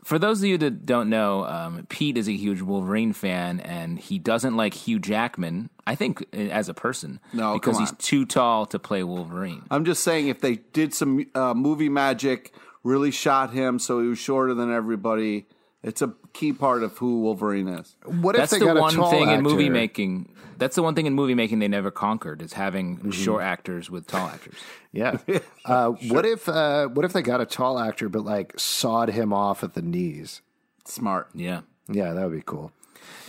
For 0.09 0.17
those 0.17 0.39
of 0.39 0.45
you 0.45 0.57
that 0.57 0.87
don't 0.87 1.07
know, 1.07 1.45
um, 1.45 1.85
Pete 1.87 2.17
is 2.17 2.27
a 2.27 2.31
huge 2.31 2.63
Wolverine 2.63 3.13
fan, 3.13 3.59
and 3.59 3.99
he 3.99 4.17
doesn't 4.17 4.57
like 4.57 4.73
Hugh 4.73 4.97
Jackman. 4.97 5.69
I 5.85 5.93
think 5.93 6.23
uh, 6.33 6.37
as 6.37 6.67
a 6.67 6.73
person, 6.73 7.19
No, 7.31 7.53
because 7.53 7.77
he's 7.77 7.91
too 7.91 8.25
tall 8.25 8.65
to 8.65 8.79
play 8.79 9.03
Wolverine. 9.03 9.61
I'm 9.69 9.85
just 9.85 10.03
saying, 10.03 10.27
if 10.27 10.41
they 10.41 10.55
did 10.73 10.95
some 10.95 11.27
uh, 11.35 11.53
movie 11.53 11.89
magic, 11.89 12.55
really 12.83 13.11
shot 13.11 13.53
him 13.53 13.77
so 13.77 14.01
he 14.01 14.07
was 14.07 14.17
shorter 14.17 14.55
than 14.55 14.73
everybody, 14.73 15.45
it's 15.83 16.01
a 16.01 16.13
key 16.33 16.53
part 16.53 16.83
of 16.83 16.97
who 16.97 17.21
Wolverine 17.21 17.67
is. 17.67 17.95
What 18.05 18.35
That's 18.35 18.51
if 18.53 18.59
they 18.59 18.65
the 18.65 18.73
got 18.73 18.77
a 18.77 18.81
one 18.81 18.93
tall 18.93 19.11
thing 19.11 19.29
in 19.29 19.41
movie 19.41 19.69
making. 19.69 20.33
That's 20.57 20.75
the 20.75 20.83
one 20.83 20.93
thing 20.93 21.05
in 21.05 21.13
movie 21.13 21.35
making 21.35 21.59
they 21.59 21.69
never 21.69 21.89
conquered 21.89 22.41
is 22.41 22.51
having 22.53 22.97
Mm-hmm. 22.97 23.11
short 23.11 23.43
actors 23.43 23.89
with 23.89 24.07
tall 24.07 24.27
actors. 24.27 24.55
Yeah. 24.91 25.17
Uh, 25.65 25.89
What 26.09 26.25
if 26.25 26.49
uh, 26.49 26.87
what 26.87 27.05
if 27.05 27.13
they 27.13 27.21
got 27.21 27.41
a 27.41 27.45
tall 27.45 27.77
actor 27.79 28.09
but 28.09 28.25
like 28.25 28.59
sawed 28.59 29.09
him 29.09 29.31
off 29.31 29.63
at 29.63 29.73
the 29.75 29.81
knees? 29.83 30.41
Smart. 30.85 31.29
Yeah. 31.35 31.61
Yeah, 31.87 32.13
that 32.13 32.23
would 32.27 32.35
be 32.35 32.43
cool. 32.43 32.71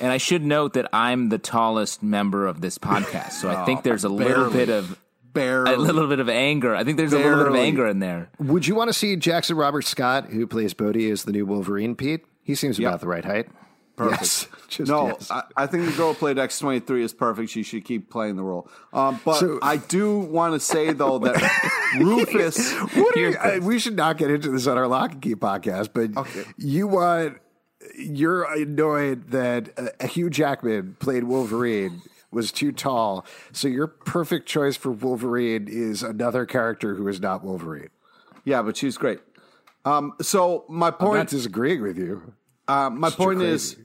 And 0.01 0.11
I 0.11 0.17
should 0.17 0.43
note 0.43 0.73
that 0.75 0.89
I'm 0.93 1.29
the 1.29 1.39
tallest 1.39 2.03
member 2.03 2.47
of 2.47 2.61
this 2.63 2.79
podcast, 2.79 3.33
so 3.33 3.51
I 3.51 3.65
think 3.67 3.83
there's 3.83 4.05
a 4.05 4.09
little 4.09 4.51
bit 4.51 4.71
of 4.71 4.99
Barely. 5.35 5.75
a 5.75 5.77
little 5.79 6.09
bit 6.09 6.19
of 6.21 6.29
anger. 6.31 6.75
I 6.75 6.83
think 6.85 6.97
there's 6.97 7.13
a 7.13 7.19
little 7.19 7.39
bit 7.39 7.47
of 7.49 7.55
anger 7.55 7.87
in 7.87 7.99
there. 8.01 8.31
Would 8.39 8.67
you 8.67 8.75
want 8.75 8.89
to 8.89 8.95
see 8.95 9.15
Jackson 9.17 9.57
Robert 9.57 9.83
Scott, 9.83 10.27
who 10.31 10.47
plays 10.47 10.73
Bode, 10.75 10.97
as 10.97 11.25
the 11.25 11.33
new 11.33 11.45
Wolverine? 11.47 11.95
Pete, 11.95 12.25
he 12.43 12.55
seems 12.55 12.79
about 12.79 13.01
the 13.01 13.07
right 13.07 13.25
height. 13.25 13.49
Perfect. 13.97 14.21
Yes. 14.23 14.47
Just 14.69 14.91
no, 14.91 15.09
yes. 15.09 15.31
I, 15.31 15.43
I 15.57 15.67
think 15.67 15.85
the 15.85 15.93
girl 15.93 16.15
played 16.15 16.39
X 16.39 16.59
twenty 16.59 16.81
three 16.81 17.03
is 17.03 17.13
perfect. 17.13 17.51
She 17.51 17.63
should 17.63 17.85
keep 17.85 18.09
playing 18.11 18.37
the 18.37 18.43
role. 18.43 18.69
Um, 18.93 19.21
but 19.25 19.35
So- 19.41 19.59
I 19.63 19.77
do 19.77 20.19
want 20.19 20.55
to 20.55 20.61
say 20.61 20.93
though 20.93 21.19
that 21.19 21.95
Rufus. 22.01 22.73
You, 23.17 23.37
I, 23.37 23.59
we 23.59 23.79
should 23.79 23.97
not 23.97 24.17
get 24.17 24.31
into 24.31 24.51
this 24.51 24.67
on 24.67 24.79
our 24.79 24.87
Locke 24.89 25.13
and 25.13 25.23
Key 25.23 25.35
podcast, 25.35 25.91
but 25.93 26.17
Okay. 26.17 26.45
you 26.57 26.87
want 26.87 27.39
you're 27.99 28.45
annoyed 28.45 29.31
that 29.33 29.71
uh, 30.01 30.07
Hugh 30.07 30.31
Jackman 30.31 30.97
played 31.01 31.25
Wolverine 31.25 32.03
was 32.31 32.53
too 32.53 32.71
tall, 32.73 33.27
so 33.53 33.67
your 33.69 33.89
perfect 33.89 34.47
choice 34.47 34.77
for 34.77 34.93
Wolverine 34.93 35.67
is 35.69 36.03
another 36.03 36.47
character 36.47 36.95
who 36.95 37.09
is 37.09 37.21
not 37.21 37.43
Wolverine. 37.45 37.89
Yeah, 38.45 38.63
but 38.63 38.77
she's 38.77 38.97
great. 38.97 39.19
Um, 39.85 40.15
so 40.21 40.65
my 40.69 40.95
I'm 40.99 41.15
not 41.15 41.29
disagreeing 41.29 41.83
with 41.83 41.99
you. 41.99 42.35
uh, 42.69 42.91
my 42.91 43.11
point 43.11 43.39
crazy. 43.39 43.53
is, 43.53 43.77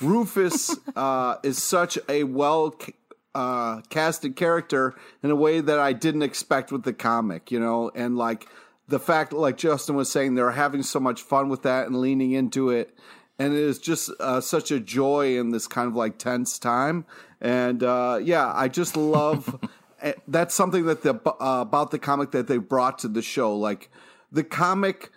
Rufus 0.00 0.76
uh, 0.96 1.36
is 1.42 1.62
such 1.62 1.98
a 2.08 2.24
well 2.24 2.74
uh, 3.34 3.80
casted 3.90 4.36
character 4.36 4.94
in 5.22 5.30
a 5.30 5.36
way 5.36 5.60
that 5.60 5.78
I 5.78 5.92
didn't 5.92 6.22
expect 6.22 6.72
with 6.72 6.84
the 6.84 6.92
comic. 6.92 7.50
You 7.50 7.60
know, 7.60 7.90
and 7.94 8.16
like 8.16 8.46
the 8.88 8.98
fact, 8.98 9.32
like 9.32 9.56
Justin 9.56 9.96
was 9.96 10.10
saying, 10.10 10.34
they're 10.34 10.52
having 10.52 10.82
so 10.82 11.00
much 11.00 11.22
fun 11.22 11.48
with 11.48 11.62
that 11.62 11.86
and 11.86 12.00
leaning 12.00 12.32
into 12.32 12.70
it. 12.70 12.96
And 13.38 13.52
it 13.52 13.58
is 13.58 13.78
just 13.80 14.10
uh, 14.20 14.40
such 14.40 14.70
a 14.70 14.78
joy 14.78 15.38
in 15.38 15.50
this 15.50 15.66
kind 15.66 15.88
of 15.88 15.96
like 15.96 16.18
tense 16.18 16.58
time. 16.58 17.04
And 17.40 17.82
uh, 17.82 18.20
yeah, 18.22 18.52
I 18.54 18.68
just 18.68 18.96
love 18.96 19.58
that's 20.28 20.54
something 20.54 20.86
that 20.86 21.02
the 21.02 21.14
uh, 21.14 21.62
about 21.62 21.90
the 21.90 21.98
comic 21.98 22.30
that 22.32 22.46
they 22.46 22.58
brought 22.58 22.98
to 23.00 23.08
the 23.08 23.22
show. 23.22 23.56
Like 23.56 23.90
the 24.30 24.44
comic 24.44 25.10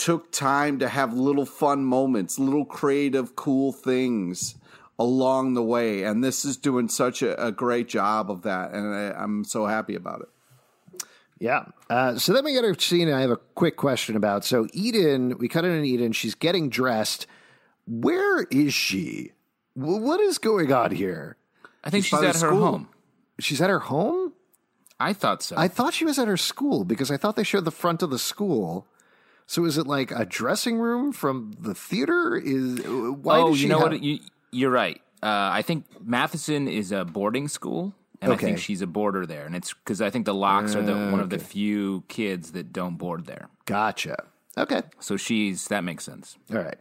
took 0.00 0.32
time 0.32 0.78
to 0.78 0.88
have 0.88 1.12
little 1.12 1.44
fun 1.44 1.84
moments, 1.84 2.38
little 2.38 2.64
creative, 2.64 3.36
cool 3.36 3.70
things 3.70 4.54
along 4.98 5.52
the 5.54 5.62
way. 5.62 6.04
And 6.04 6.24
this 6.24 6.44
is 6.44 6.56
doing 6.56 6.88
such 6.88 7.22
a, 7.22 7.46
a 7.46 7.52
great 7.52 7.86
job 7.86 8.30
of 8.30 8.42
that. 8.42 8.72
And 8.72 8.94
I, 8.94 9.10
I'm 9.12 9.44
so 9.44 9.66
happy 9.66 9.94
about 9.94 10.22
it. 10.22 11.02
Yeah. 11.38 11.66
Uh, 11.90 12.16
so 12.16 12.32
then 12.32 12.44
we 12.44 12.52
get 12.54 12.64
a 12.64 12.78
scene 12.80 13.12
I 13.12 13.20
have 13.20 13.30
a 13.30 13.36
quick 13.36 13.76
question 13.76 14.16
about. 14.16 14.44
So 14.44 14.66
Eden, 14.72 15.36
we 15.38 15.48
cut 15.48 15.64
in 15.66 15.78
on 15.78 15.84
Eden. 15.84 16.12
She's 16.12 16.34
getting 16.34 16.70
dressed. 16.70 17.26
Where 17.86 18.44
is 18.44 18.72
she? 18.72 19.32
W- 19.78 20.00
What 20.00 20.20
is 20.20 20.38
going 20.38 20.72
on 20.72 20.92
here? 20.92 21.36
I 21.84 21.90
think 21.90 22.04
She's 22.04 22.18
she's, 22.18 22.28
at 22.28 22.34
the 22.36 22.46
her 22.46 22.52
home. 22.52 22.88
She's 23.38 23.60
at 23.60 23.68
her 23.70 23.80
home? 23.80 24.32
I 24.98 25.12
thought 25.14 25.42
so. 25.42 25.56
I 25.58 25.68
thought 25.68 25.94
she 25.94 26.04
was 26.04 26.18
at 26.18 26.28
her 26.28 26.36
school 26.36 26.84
because 26.84 27.10
I 27.10 27.16
thought 27.16 27.36
they 27.36 27.44
showed 27.44 27.64
the 27.64 27.70
front 27.70 28.02
of 28.02 28.10
the 28.10 28.18
school. 28.18 28.86
So 29.50 29.64
is 29.64 29.78
it 29.78 29.88
like 29.88 30.12
a 30.12 30.24
dressing 30.24 30.78
room 30.78 31.10
from 31.10 31.50
the 31.58 31.74
theater? 31.74 32.36
Is 32.36 32.82
why 32.86 33.40
oh, 33.40 33.48
does 33.48 33.56
she 33.56 33.64
you 33.64 33.68
know 33.68 33.80
have- 33.80 33.90
what? 33.90 34.00
You, 34.00 34.20
you're 34.52 34.70
right. 34.70 35.02
Uh, 35.20 35.50
I 35.52 35.62
think 35.62 35.86
Matheson 36.00 36.68
is 36.68 36.92
a 36.92 37.04
boarding 37.04 37.48
school, 37.48 37.92
and 38.22 38.32
I 38.32 38.36
think 38.36 38.58
she's 38.58 38.80
a 38.80 38.86
boarder 38.86 39.26
there. 39.26 39.46
And 39.46 39.56
it's 39.56 39.74
because 39.74 40.00
I 40.00 40.08
think 40.08 40.24
the 40.24 40.34
Lockes 40.34 40.76
are 40.76 40.82
the 40.82 40.94
one 40.94 41.18
of 41.18 41.30
the 41.30 41.40
few 41.40 42.04
kids 42.06 42.52
that 42.52 42.72
don't 42.72 42.96
board 42.96 43.26
there. 43.26 43.48
Gotcha. 43.66 44.22
Okay. 44.56 44.82
So 45.00 45.16
she's 45.16 45.66
that 45.66 45.82
makes 45.82 46.04
sense. 46.04 46.38
All 46.54 46.62
right. 46.62 46.78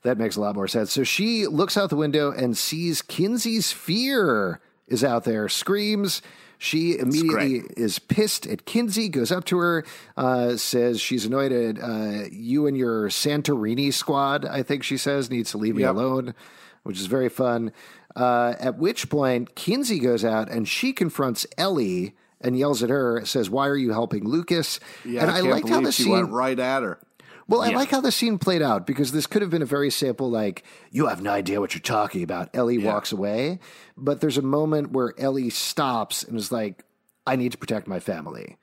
That 0.00 0.16
makes 0.16 0.36
a 0.36 0.40
lot 0.40 0.54
more 0.54 0.66
sense. 0.66 0.90
So 0.90 1.04
she 1.04 1.46
looks 1.46 1.76
out 1.76 1.90
the 1.90 1.96
window 1.96 2.32
and 2.32 2.56
sees 2.56 3.02
Kinsey's 3.02 3.70
fear 3.70 4.62
is 4.86 5.04
out 5.04 5.24
there, 5.24 5.46
screams. 5.50 6.22
She 6.58 6.98
immediately 6.98 7.62
is 7.76 8.00
pissed 8.00 8.46
at 8.46 8.66
Kinsey, 8.66 9.08
goes 9.08 9.30
up 9.30 9.44
to 9.46 9.58
her, 9.58 9.84
uh, 10.16 10.56
says 10.56 11.00
she's 11.00 11.24
annoyed 11.24 11.52
at 11.52 11.80
uh, 11.80 12.24
you 12.32 12.66
and 12.66 12.76
your 12.76 13.08
Santorini 13.08 13.92
squad, 13.94 14.44
I 14.44 14.64
think 14.64 14.82
she 14.82 14.96
says, 14.96 15.30
needs 15.30 15.52
to 15.52 15.58
leave 15.58 15.76
me 15.76 15.82
Yep. 15.82 15.94
alone, 15.94 16.34
which 16.82 16.98
is 16.98 17.06
very 17.06 17.28
fun. 17.28 17.72
Uh, 18.16 18.54
at 18.58 18.76
which 18.76 19.08
point, 19.08 19.54
Kinsey 19.54 20.00
goes 20.00 20.24
out 20.24 20.50
and 20.50 20.66
she 20.66 20.92
confronts 20.92 21.46
Ellie 21.56 22.16
and 22.40 22.58
yells 22.58 22.82
at 22.82 22.90
her, 22.90 23.24
says, 23.24 23.48
Why 23.48 23.68
are 23.68 23.76
you 23.76 23.92
helping 23.92 24.24
Lucas? 24.28 24.80
Yeah, 25.04 25.22
and 25.22 25.30
I, 25.30 25.38
I, 25.38 25.40
liked 25.42 25.68
how 25.68 25.80
the 25.80 25.92
she 25.92 26.04
scene 26.04 26.12
went 26.12 26.30
right 26.30 26.58
at 26.58 26.82
her. 26.82 26.98
Well, 27.48 27.62
I 27.62 27.70
Yeah. 27.70 27.76
like 27.76 27.90
how 27.90 28.00
the 28.00 28.12
scene 28.12 28.38
played 28.38 28.62
out 28.62 28.86
because 28.86 29.12
this 29.12 29.26
could 29.26 29.42
have 29.42 29.50
been 29.50 29.62
a 29.62 29.66
very 29.66 29.90
simple, 29.90 30.30
like, 30.30 30.62
you 30.90 31.06
have 31.06 31.22
no 31.22 31.30
idea 31.30 31.60
what 31.60 31.74
you're 31.74 31.80
talking 31.80 32.22
about. 32.22 32.50
Ellie 32.54 32.78
walks 32.78 33.10
away. 33.10 33.58
But 33.96 34.20
there's 34.20 34.38
a 34.38 34.42
moment 34.42 34.92
where 34.92 35.14
Ellie 35.18 35.50
stops 35.50 36.22
and 36.22 36.36
is 36.38 36.52
like, 36.52 36.84
I 37.26 37.36
need 37.36 37.52
to 37.52 37.58
protect 37.58 37.88
my 37.88 38.00
family. 38.00 38.56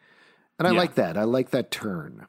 And 0.58 0.67
I 0.67 0.71
Yeah. 0.71 0.78
like 0.78 0.95
that. 0.95 1.17
I 1.17 1.24
like 1.24 1.50
that 1.50 1.71
turn. 1.71 2.28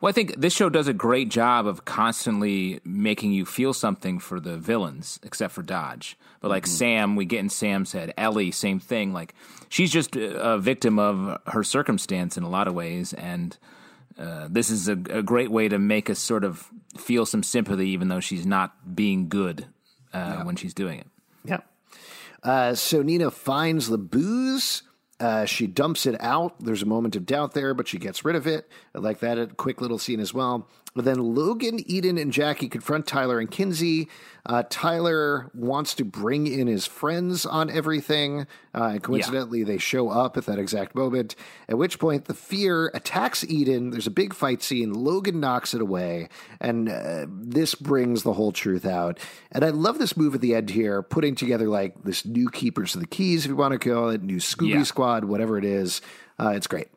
Well, 0.00 0.08
I 0.08 0.12
think 0.12 0.36
this 0.36 0.54
show 0.54 0.68
does 0.70 0.88
a 0.88 0.94
great 0.94 1.28
job 1.28 1.66
of 1.66 1.84
constantly 1.84 2.80
making 2.84 3.32
you 3.32 3.44
feel 3.44 3.74
something 3.74 4.18
for 4.18 4.40
the 4.40 4.56
villains, 4.56 5.20
except 5.22 5.52
for 5.52 5.62
Dodge. 5.62 6.16
But 6.40 6.50
like 6.50 6.64
mm-hmm. 6.64 6.72
Sam, 6.72 7.16
we 7.16 7.24
get 7.24 7.40
in 7.40 7.48
Sam's 7.50 7.92
head. 7.92 8.14
Ellie, 8.16 8.50
same 8.50 8.80
thing. 8.80 9.12
Like 9.12 9.34
she's 9.68 9.92
just 9.92 10.16
a 10.16 10.58
victim 10.58 10.98
of 10.98 11.40
her 11.48 11.62
circumstance 11.62 12.36
in 12.38 12.42
a 12.42 12.48
lot 12.48 12.68
of 12.68 12.74
ways, 12.74 13.12
and 13.14 13.58
uh, 14.18 14.48
this 14.50 14.70
is 14.70 14.88
a, 14.88 14.92
a 14.92 15.22
great 15.22 15.50
way 15.50 15.68
to 15.68 15.78
make 15.78 16.08
us 16.08 16.18
sort 16.18 16.44
of 16.44 16.68
feel 16.96 17.26
some 17.26 17.42
sympathy, 17.42 17.90
even 17.90 18.08
though 18.08 18.20
she's 18.20 18.46
not 18.46 18.94
being 18.94 19.28
good 19.28 19.66
uh, 20.12 20.42
when 20.42 20.56
she's 20.56 20.74
doing 20.74 20.98
it. 20.98 21.06
Yeah. 21.44 21.60
Uh, 22.42 22.74
so 22.74 23.02
Nina 23.02 23.30
finds 23.30 23.88
the 23.88 23.98
booze. 23.98 24.82
Uh, 25.18 25.44
she 25.44 25.66
dumps 25.66 26.06
it 26.06 26.16
out. 26.20 26.60
There's 26.60 26.82
a 26.82 26.86
moment 26.86 27.16
of 27.16 27.26
doubt 27.26 27.54
there, 27.54 27.74
but 27.74 27.88
she 27.88 27.98
gets 27.98 28.24
rid 28.24 28.36
of 28.36 28.46
it. 28.46 28.68
I 28.94 28.98
like 28.98 29.20
that. 29.20 29.38
A 29.38 29.46
quick 29.46 29.80
little 29.80 29.98
scene 29.98 30.20
as 30.20 30.32
well. 30.34 30.68
But 30.96 31.04
then 31.04 31.18
Logan, 31.34 31.78
Eden, 31.84 32.16
and 32.16 32.32
Jackie 32.32 32.70
confront 32.70 33.06
Tyler 33.06 33.38
and 33.38 33.50
Kinsey. 33.50 34.08
Uh, 34.46 34.62
Tyler 34.70 35.50
wants 35.52 35.92
to 35.96 36.04
bring 36.06 36.46
in 36.46 36.68
his 36.68 36.86
friends 36.86 37.44
on 37.44 37.68
everything. 37.68 38.46
Uh, 38.74 38.84
and 38.92 39.02
coincidentally, 39.02 39.62
they 39.62 39.76
show 39.76 40.08
up 40.08 40.38
at 40.38 40.46
that 40.46 40.58
exact 40.58 40.94
moment. 40.94 41.36
At 41.68 41.76
which 41.76 41.98
point, 41.98 42.24
the 42.24 42.32
fear 42.34 42.90
attacks 42.94 43.44
Eden. 43.44 43.90
There's 43.90 44.06
a 44.06 44.10
big 44.10 44.32
fight 44.32 44.62
scene. 44.62 44.94
Logan 44.94 45.38
knocks 45.38 45.74
it 45.74 45.82
away. 45.82 46.30
And 46.62 46.88
uh, 46.88 47.26
this 47.28 47.74
brings 47.74 48.22
the 48.22 48.32
whole 48.32 48.52
truth 48.52 48.86
out. 48.86 49.18
And 49.52 49.66
I 49.66 49.68
love 49.70 49.98
this 49.98 50.16
move 50.16 50.34
at 50.34 50.40
the 50.40 50.54
end 50.54 50.70
here, 50.70 51.02
putting 51.02 51.34
together 51.34 51.68
like 51.68 52.04
this 52.04 52.24
new 52.24 52.48
Keepers 52.48 52.94
of 52.94 53.02
the 53.02 53.06
Keys, 53.06 53.44
if 53.44 53.50
you 53.50 53.56
want 53.56 53.78
to 53.78 53.78
call 53.78 54.08
it, 54.08 54.22
new 54.22 54.38
Scooby 54.38 54.70
Yeah. 54.70 54.82
Squad, 54.84 55.24
whatever 55.24 55.58
it 55.58 55.64
is. 55.66 56.00
Uh, 56.38 56.54
it's 56.56 56.66
great. 56.66 56.88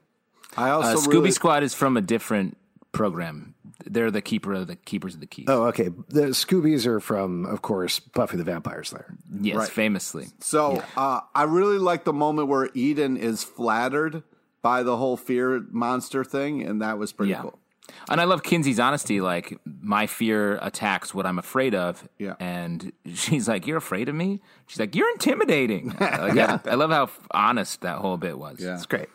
I 0.56 0.70
Uh, 0.70 0.78
also 0.78 1.10
Scooby 1.10 1.14
really, 1.14 1.32
Squad 1.32 1.64
is 1.64 1.74
from 1.74 1.98
a 1.98 2.02
different 2.02 2.56
program. 2.94 3.56
They're 3.86 4.12
the 4.12 4.22
keeper 4.22 4.54
of 4.54 4.68
the 4.68 4.76
keepers 4.76 5.14
of 5.16 5.20
the 5.22 5.26
keys. 5.26 5.46
Oh, 5.48 5.66
okay. 5.68 5.90
The 6.10 6.28
Scoobies 6.34 6.86
are 6.86 7.00
from, 7.00 7.46
of 7.46 7.62
course, 7.62 8.00
Buffy 8.00 8.38
the 8.38 8.44
Vampire 8.44 8.84
Slayer. 8.84 9.16
yes, 9.42 9.56
right. 9.56 9.70
famously. 9.70 10.28
So 10.40 10.84
uh, 10.98 11.22
I 11.34 11.44
really 11.44 11.78
like 11.78 12.04
the 12.04 12.14
moment 12.14 12.48
where 12.50 12.70
Eden 12.74 13.16
is 13.18 13.44
flattered 13.44 14.24
by 14.62 14.84
the 14.84 14.98
whole 14.98 15.16
fear 15.16 15.64
monster 15.72 16.24
thing, 16.26 16.62
and 16.64 16.82
that 16.82 16.98
was 16.98 17.14
pretty 17.14 17.32
Yeah. 17.32 17.42
cool. 17.44 17.60
And 18.08 18.22
I 18.22 18.26
love 18.26 18.44
Kinsey's 18.44 18.80
honesty. 18.80 19.20
Like, 19.20 19.58
my 19.66 20.06
fear 20.06 20.60
attacks 20.62 21.14
what 21.14 21.26
I'm 21.26 21.40
afraid 21.40 21.74
of. 21.74 22.08
Yeah. 22.20 22.36
And 22.40 22.92
she's 23.16 23.48
like, 23.48 23.66
You're 23.66 23.78
afraid 23.78 24.10
of 24.10 24.16
me? 24.16 24.42
She's 24.68 24.80
like, 24.80 24.94
You're 24.94 25.10
intimidating. 25.12 25.90
like, 26.00 26.38
I, 26.38 26.60
I 26.66 26.76
love 26.76 26.92
how 26.92 27.10
honest 27.32 27.82
that 27.82 27.98
whole 27.98 28.18
bit 28.18 28.38
was. 28.38 28.60
Yeah. 28.60 28.76
It's 28.76 28.86
great. 28.86 29.08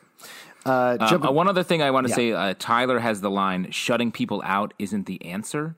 Uh, 0.66 0.96
Um, 1.00 1.22
uh, 1.22 1.30
one 1.30 1.48
other 1.48 1.62
thing 1.62 1.82
I 1.82 1.90
want 1.90 2.06
to 2.06 2.10
Yeah. 2.10 2.16
say 2.16 2.32
uh, 2.32 2.54
Tyler 2.58 2.98
has 3.00 3.20
the 3.20 3.30
line, 3.30 3.70
shutting 3.70 4.10
people 4.12 4.42
out 4.44 4.72
isn't 4.78 5.06
the 5.06 5.22
answer, 5.24 5.76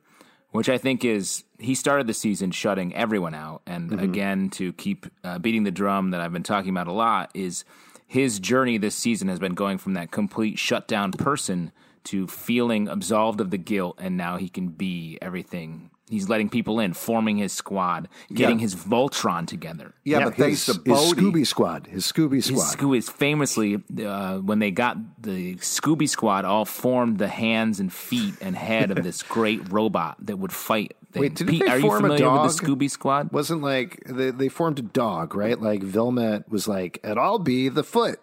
which 0.53 0.69
I 0.69 0.79
think 0.79 1.05
is, 1.05 1.45
he 1.59 1.75
started 1.75 2.07
the 2.07 2.15
season 2.15 2.51
shutting 2.53 2.95
everyone 2.95 3.35
out. 3.35 3.63
And 3.67 3.91
Mm-hmm. 3.91 4.05
again, 4.05 4.51
to 4.51 4.73
keep 4.75 5.07
uh, 5.25 5.39
beating 5.39 5.65
the 5.65 5.71
drum 5.73 6.11
that 6.13 6.21
I've 6.21 6.33
been 6.33 6.43
talking 6.43 6.71
about 6.71 6.87
a 6.87 6.93
lot, 6.93 7.31
is 7.35 7.65
his 8.07 8.39
journey 8.39 8.79
this 8.79 8.95
season 8.95 9.29
has 9.29 9.39
been 9.41 9.55
going 9.55 9.79
from 9.79 9.95
that 9.95 10.11
complete 10.13 10.59
shutdown 10.59 11.11
person 11.13 11.73
to 12.05 12.29
feeling 12.29 12.87
absolved 12.87 13.41
of 13.41 13.51
the 13.51 13.59
guilt. 13.59 13.97
And 13.99 14.17
now 14.17 14.37
he 14.37 14.49
can 14.49 14.69
be 14.69 15.19
everything. 15.21 15.91
He's 16.09 16.29
letting 16.29 16.49
people 16.49 16.79
in, 16.79 16.93
forming 16.93 17.37
his 17.37 17.53
squad, 17.53 18.09
getting 18.33 18.59
Yeah. 18.59 18.63
his 18.63 18.77
Voltron 18.77 19.45
together. 19.45 19.93
Yeah, 20.05 20.23
but 20.25 20.37
thanks 20.37 20.67
his, 20.67 20.77
to 20.77 20.83
his 20.89 21.13
Scooby 21.13 21.45
Squad, 21.45 21.89
his 21.89 22.05
Scooby 22.11 22.37
His 22.37 22.47
Squad. 22.47 22.77
Scooby 22.77 22.99
is 22.99 23.09
famously 23.11 23.83
uh, 24.05 24.39
when 24.39 24.61
they 24.61 24.71
got 24.71 24.97
the 25.21 25.57
Scooby 25.57 26.09
Squad 26.09 26.45
all 26.45 26.65
formed 26.65 27.19
the 27.19 27.27
hands 27.27 27.81
and 27.81 27.93
feet 27.93 28.35
and 28.41 28.55
head 28.55 28.93
of 28.93 29.03
this 29.03 29.23
great 29.25 29.73
robot 29.73 30.17
that 30.27 30.37
would 30.39 30.53
fight. 30.53 30.95
Things. 31.11 31.21
Wait, 31.23 31.35
didn't 31.35 31.51
Pete, 31.51 31.65
they 31.65 31.73
are 31.73 31.81
form 31.81 32.05
you 32.05 32.13
a 32.13 32.17
familiar 32.19 32.41
with 32.43 32.57
the? 32.57 32.65
Scooby 32.67 32.89
Squad? 32.91 33.33
Wasn't 33.33 33.63
like 33.63 34.01
they, 34.07 34.31
they 34.31 34.49
formed 34.49 34.79
a 34.79 34.83
dog, 34.83 35.35
right? 35.35 35.61
Like 35.61 35.83
Vilmet 35.83 36.49
was 36.49 36.69
like, 36.69 37.01
and 37.03 37.19
I'll 37.19 37.41
be 37.41 37.69
the 37.69 37.83
foot. 37.83 38.21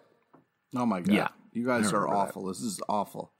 Oh 0.74 0.86
my 0.86 1.00
god! 1.02 1.12
Yeah. 1.14 1.28
you 1.52 1.66
guys 1.66 1.92
are 1.92 2.08
awful. 2.08 2.46
This 2.46 2.60
is 2.60 2.80
awful. 2.88 3.30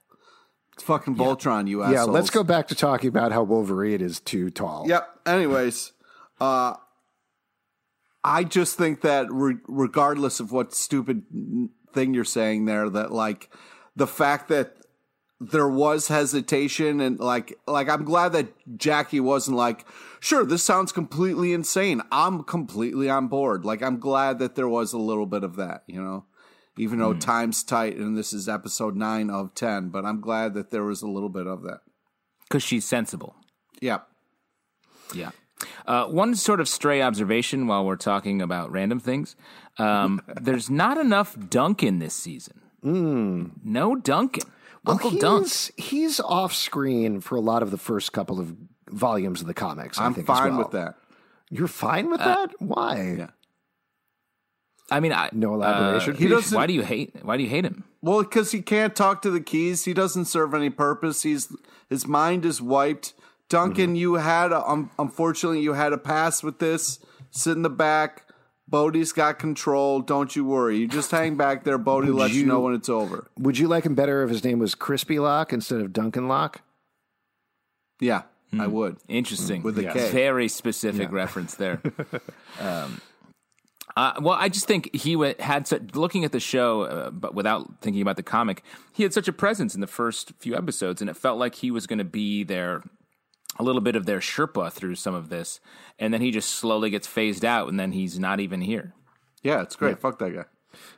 It's 0.75 0.83
fucking 0.83 1.15
Voltron, 1.15 1.69
you 1.69 1.83
assholes. 1.83 1.95
Yeah, 1.95 2.03
let's 2.03 2.29
go 2.29 2.43
back 2.43 2.67
to 2.67 2.75
talking 2.75 3.07
about 3.07 3.31
how 3.31 3.43
Wolverine 3.43 4.01
is 4.01 4.19
too 4.19 4.49
tall. 4.49 4.83
Yep. 4.87 5.21
Anyways, 5.25 5.93
uh, 6.41 6.73
I 8.25 8.43
just 8.43 8.77
think 8.77 8.99
that 8.99 9.27
re- 9.31 9.55
regardless 9.69 10.41
of 10.41 10.51
what 10.51 10.73
stupid 10.73 11.23
thing 11.93 12.13
you're 12.13 12.25
saying 12.25 12.65
there, 12.65 12.89
that 12.89 13.13
like 13.13 13.49
the 13.95 14.05
fact 14.05 14.49
that 14.49 14.75
there 15.39 15.67
was 15.67 16.09
hesitation 16.09 16.99
and 16.99 17.19
like 17.21 17.57
like 17.67 17.87
I'm 17.87 18.03
glad 18.03 18.33
that 18.33 18.47
Jackie 18.77 19.21
wasn't 19.21 19.55
like, 19.55 19.85
sure, 20.19 20.45
this 20.45 20.63
sounds 20.63 20.91
completely 20.91 21.53
insane. 21.53 22.01
I'm 22.11 22.43
completely 22.43 23.09
on 23.09 23.29
board. 23.29 23.63
Like 23.63 23.81
I'm 23.81 23.99
glad 23.99 24.39
that 24.39 24.55
there 24.55 24.67
was 24.67 24.91
a 24.91 24.97
little 24.97 25.25
bit 25.25 25.45
of 25.45 25.55
that, 25.55 25.83
you 25.87 26.01
know. 26.01 26.25
Even 26.77 26.99
though 26.99 27.13
time's 27.13 27.63
tight 27.63 27.95
and 27.95 28.17
this 28.17 28.33
is 28.33 28.49
episode 28.49 28.95
nine 28.95 29.29
of 29.29 29.53
ten, 29.55 29.89
but 29.89 30.05
I'm 30.05 30.19
glad 30.19 30.53
that 30.55 30.71
there 30.71 30.83
was 30.83 31.01
a 31.01 31.07
little 31.07 31.29
bit 31.29 31.47
of 31.47 31.63
that. 31.63 31.79
Because 32.43 32.63
she's 32.63 32.85
sensible. 32.85 33.35
Yeah. 33.79 33.99
Yeah. 35.13 35.31
Uh, 35.87 36.07
one 36.07 36.35
sort 36.35 36.59
of 36.59 36.67
stray 36.67 37.01
observation 37.01 37.65
while 37.67 37.85
we're 37.85 37.95
talking 37.95 38.41
about 38.41 38.71
random 38.71 38.99
things: 38.99 39.35
um, 39.79 40.21
there's 40.41 40.69
not 40.69 40.97
enough 40.97 41.37
Duncan 41.49 41.99
this 41.99 42.13
season. 42.13 42.61
No 42.83 43.95
Duncan. 43.95 44.43
Uncle 44.85 45.09
he's, 45.11 45.21
Dunk. 45.21 45.47
He's 45.77 46.19
off 46.19 46.53
screen 46.53 47.19
for 47.19 47.35
a 47.35 47.41
lot 47.41 47.63
of 47.63 47.71
the 47.71 47.77
first 47.77 48.13
couple 48.13 48.39
of 48.39 48.55
volumes 48.89 49.41
of 49.41 49.47
the 49.47 49.53
comics. 49.53 49.97
I 49.97 50.05
I'm 50.05 50.13
think, 50.13 50.29
as 50.29 50.37
fine 50.37 50.51
well. 50.51 50.59
with 50.59 50.71
that. 50.71 50.95
You're 51.49 51.67
fine 51.67 52.09
with 52.11 52.19
that? 52.19 52.51
Why? 52.59 53.15
yeah. 53.17 53.29
I 54.91 54.99
mean, 54.99 55.13
I, 55.13 55.29
No 55.33 55.53
elaboration? 55.55 56.13
uh, 56.13 56.17
He 56.17 56.27
doesn't- 56.27 56.55
Why 56.55 56.67
do 56.67 56.73
you 56.73 56.83
hate? 56.83 57.15
Why 57.23 57.37
do 57.37 57.43
you 57.43 57.49
hate 57.49 57.65
him? 57.65 57.83
Well, 58.01 58.21
because 58.23 58.51
he 58.51 58.61
can't 58.61 58.95
talk 58.95 59.21
to 59.23 59.31
the 59.31 59.41
keys, 59.41 59.85
he 59.85 59.93
doesn't 59.93 60.25
serve 60.25 60.53
any 60.53 60.69
purpose. 60.69 61.23
He's 61.23 61.51
his 61.89 62.05
mind 62.07 62.45
is 62.45 62.61
wiped. 62.61 63.13
Duncan, 63.49 63.87
Mm-hmm. 63.91 63.95
you 63.95 64.13
had 64.15 64.51
a, 64.51 64.63
um, 64.67 64.91
unfortunately 64.99 65.61
you 65.61 65.73
had 65.73 65.93
a 65.93 65.97
pass 65.97 66.41
with 66.43 66.59
this. 66.59 66.99
Sit 67.31 67.53
in 67.55 67.61
the 67.63 67.69
back. 67.69 68.23
Bode's 68.67 69.11
got 69.11 69.37
control. 69.37 70.01
Don't 70.01 70.35
you 70.35 70.43
worry. 70.45 70.77
You 70.77 70.87
just 70.87 71.11
hang 71.11 71.35
back 71.37 71.63
there. 71.63 71.77
Bode 71.77 72.05
Would 72.05 72.15
lets 72.15 72.33
you, 72.33 72.41
you- 72.41 72.45
know 72.47 72.59
when 72.61 72.73
it's 72.73 72.89
over. 72.89 73.27
Would 73.39 73.57
you 73.59 73.67
like 73.67 73.85
him 73.85 73.93
better 73.95 74.23
if 74.23 74.29
his 74.31 74.43
name 74.43 74.57
was 74.59 74.73
Crispy 74.75 75.19
Lock 75.19 75.53
instead 75.53 75.81
of 75.81 75.93
Duncan 75.93 76.27
Locke? 76.27 76.61
Yeah, 77.99 78.23
I 78.59 78.67
would. 78.67 78.97
Interesting. 79.07 79.63
With 79.63 79.77
a 79.79 79.83
Yes. 79.83 79.93
K. 79.93 80.11
Very 80.11 80.47
specific 80.47 81.11
reference 81.11 81.55
there. 81.55 81.81
um, 82.59 83.01
uh, 83.95 84.13
well, 84.21 84.37
I 84.37 84.49
just 84.49 84.67
think 84.67 84.93
he 84.93 85.15
wa 85.15 85.33
had 85.39 85.67
such, 85.67 85.95
looking 85.95 86.25
at 86.25 86.31
the 86.31 86.39
show, 86.39 86.81
uh, 86.81 87.11
but 87.11 87.33
without 87.33 87.81
thinking 87.81 88.01
about 88.01 88.17
the 88.17 88.23
comic, 88.23 88.63
he 88.91 89.03
had 89.03 89.13
such 89.13 89.27
a 89.27 89.33
presence 89.33 89.73
in 89.73 89.81
the 89.81 89.87
first 89.87 90.33
few 90.39 90.55
episodes, 90.55 91.01
and 91.01 91.09
it 91.09 91.15
felt 91.15 91.39
like 91.39 91.55
he 91.55 91.71
was 91.71 91.87
going 91.87 91.99
to 91.99 92.05
be 92.05 92.43
their 92.43 92.83
a 93.57 93.63
little 93.63 93.81
bit 93.81 93.95
of 93.95 94.05
their 94.05 94.19
Sherpa 94.19 94.69
through 94.71 94.95
some 94.95 95.15
of 95.15 95.29
this, 95.29 95.61
and 95.97 96.13
then 96.13 96.19
he 96.19 96.31
just 96.31 96.49
slowly 96.49 96.89
gets 96.89 97.07
phased 97.07 97.45
out, 97.45 97.69
and 97.69 97.79
then 97.79 97.93
he's 97.93 98.19
not 98.19 98.41
even 98.41 98.61
here. 98.61 98.93
Yeah, 99.43 99.61
it's 99.61 99.77
great. 99.77 99.99
Fuck 99.99 100.19
that 100.19 100.35
guy. 100.35 100.45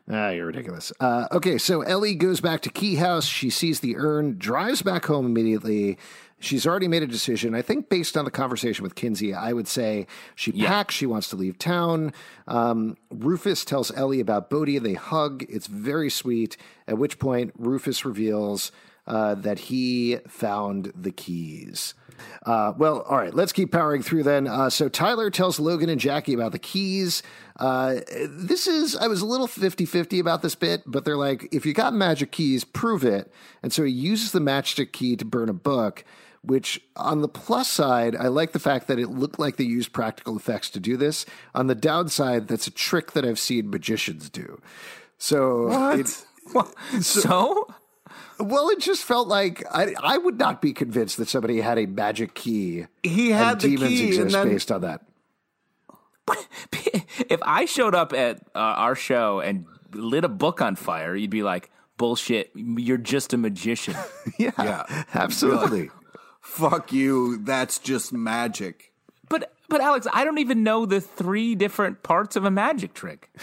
Ah, 0.09 0.29
you're 0.29 0.47
ridiculous. 0.47 0.91
Uh, 0.99 1.27
okay, 1.31 1.57
so 1.57 1.81
Ellie 1.81 2.15
goes 2.15 2.41
back 2.41 2.61
to 2.61 2.69
Key 2.69 2.95
House. 2.95 3.25
She 3.25 3.49
sees 3.49 3.79
the 3.79 3.95
urn, 3.97 4.37
drives 4.39 4.81
back 4.81 5.05
home 5.05 5.25
immediately. 5.25 5.97
She's 6.39 6.67
already 6.67 6.87
made 6.87 7.01
a 7.03 7.07
decision. 7.07 7.55
I 7.55 7.63
think 7.63 7.89
based 7.89 8.15
on 8.15 8.25
the 8.25 8.31
conversation 8.31 8.83
with 8.83 8.93
Kinsey, 8.93 9.33
I 9.33 9.53
would 9.53 9.67
say 9.67 10.05
she 10.35 10.51
packs. 10.51 10.93
She 10.93 11.07
wants 11.07 11.29
to 11.29 11.35
leave 11.35 11.57
town. 11.57 12.13
Um, 12.47 12.95
Rufus 13.09 13.65
tells 13.65 13.91
Ellie 13.95 14.19
about 14.19 14.49
Bode. 14.49 14.83
They 14.83 14.93
hug. 14.93 15.45
It's 15.49 15.67
very 15.67 16.11
sweet. 16.11 16.55
At 16.87 16.99
which 16.99 17.17
point, 17.17 17.53
Rufus 17.57 18.05
reveals 18.05 18.71
uh, 19.07 19.35
that 19.35 19.57
he 19.59 20.17
found 20.27 20.91
the 20.95 21.11
keys. 21.11 21.93
Uh, 22.45 22.73
well, 22.77 23.01
all 23.01 23.17
right, 23.17 23.33
let's 23.33 23.51
keep 23.51 23.71
powering 23.71 24.01
through 24.01 24.23
then. 24.23 24.47
Uh, 24.47 24.69
so 24.69 24.89
Tyler 24.89 25.29
tells 25.29 25.59
Logan 25.59 25.89
and 25.89 25.99
Jackie 25.99 26.33
about 26.33 26.51
the 26.51 26.59
keys. 26.59 27.23
Uh, 27.57 27.95
this 28.27 28.67
is, 28.67 28.95
I 28.95 29.07
was 29.07 29.21
a 29.21 29.25
little 29.25 29.47
50 29.47 29.85
50 29.85 30.19
about 30.19 30.41
this 30.41 30.55
bit, 30.55 30.83
but 30.85 31.05
they're 31.05 31.17
like, 31.17 31.47
if 31.51 31.65
you 31.65 31.73
got 31.73 31.93
magic 31.93 32.31
keys, 32.31 32.63
prove 32.63 33.03
it. 33.03 33.31
And 33.63 33.71
so 33.71 33.83
he 33.83 33.91
uses 33.91 34.31
the 34.31 34.39
matchstick 34.39 34.91
key 34.91 35.15
to 35.15 35.25
burn 35.25 35.49
a 35.49 35.53
book, 35.53 36.03
which 36.47 36.81
on 36.95 37.21
the 37.21 37.27
plus 37.27 37.69
side, 37.69 38.15
I 38.15 38.27
like 38.27 38.53
the 38.53 38.59
fact 38.59 38.87
that 38.87 38.97
it 38.99 39.09
looked 39.09 39.37
like 39.37 39.57
they 39.57 39.65
used 39.65 39.91
practical 39.93 40.35
effects 40.37 40.69
to 40.71 40.79
do 40.79 40.95
this. 40.97 41.25
On 41.53 41.67
the 41.67 41.75
downside, 41.75 42.47
that's 42.47 42.67
a 42.67 42.71
trick 42.71 43.11
that 43.11 43.25
I've 43.25 43.39
seen 43.39 43.69
magicians 43.69 44.29
do. 44.29 44.61
So 45.17 45.91
it, 45.91 46.07
So, 47.01 47.67
well, 48.39 48.69
it 48.69 48.79
just 48.79 49.03
felt 49.03 49.27
like 49.27 49.63
I, 49.71 49.93
I 50.01 50.17
would 50.17 50.37
not 50.39 50.61
be 50.61 50.71
convinced 50.73 51.17
that 51.17 51.27
somebody 51.27 51.59
had 51.61 51.77
a 51.77 51.85
magic 51.85 52.33
key. 52.33 52.85
He 53.03 53.31
had 53.31 53.53
and 53.53 53.61
the 53.61 53.67
demons 53.75 53.89
key, 53.91 53.99
and 54.03 54.09
exist 54.09 54.33
then 54.33 54.47
based 54.47 54.71
on 54.71 54.81
that. 54.81 55.01
if 57.29 57.39
I 57.41 57.65
showed 57.65 57.95
up 57.95 58.13
at 58.13 58.37
uh, 58.55 58.59
our 58.59 58.95
show 58.95 59.39
and 59.39 59.65
lit 59.93 60.23
a 60.23 60.29
book 60.29 60.61
on 60.61 60.75
fire, 60.75 61.15
you'd 61.15 61.29
be 61.29 61.43
like, 61.43 61.69
bullshit. 61.97 62.51
You're 62.55 62.97
just 62.97 63.33
a 63.33 63.37
magician. 63.37 63.95
Yeah, 64.37 64.51
Yeah. 64.59 65.03
absolutely. 65.15 65.89
Fuck 66.47 66.91
you. 66.91 67.37
That's 67.37 67.77
just 67.79 68.11
magic. 68.13 68.91
but 69.29 69.53
but 69.69 69.81
Alex, 69.81 70.07
I 70.13 70.23
don't 70.23 70.37
even 70.37 70.63
know 70.63 70.85
the 70.85 71.01
three 71.01 71.53
different 71.53 72.01
parts 72.01 72.35
of 72.35 72.45
a 72.45 72.51
magic 72.51 72.93
trick. 72.93 73.29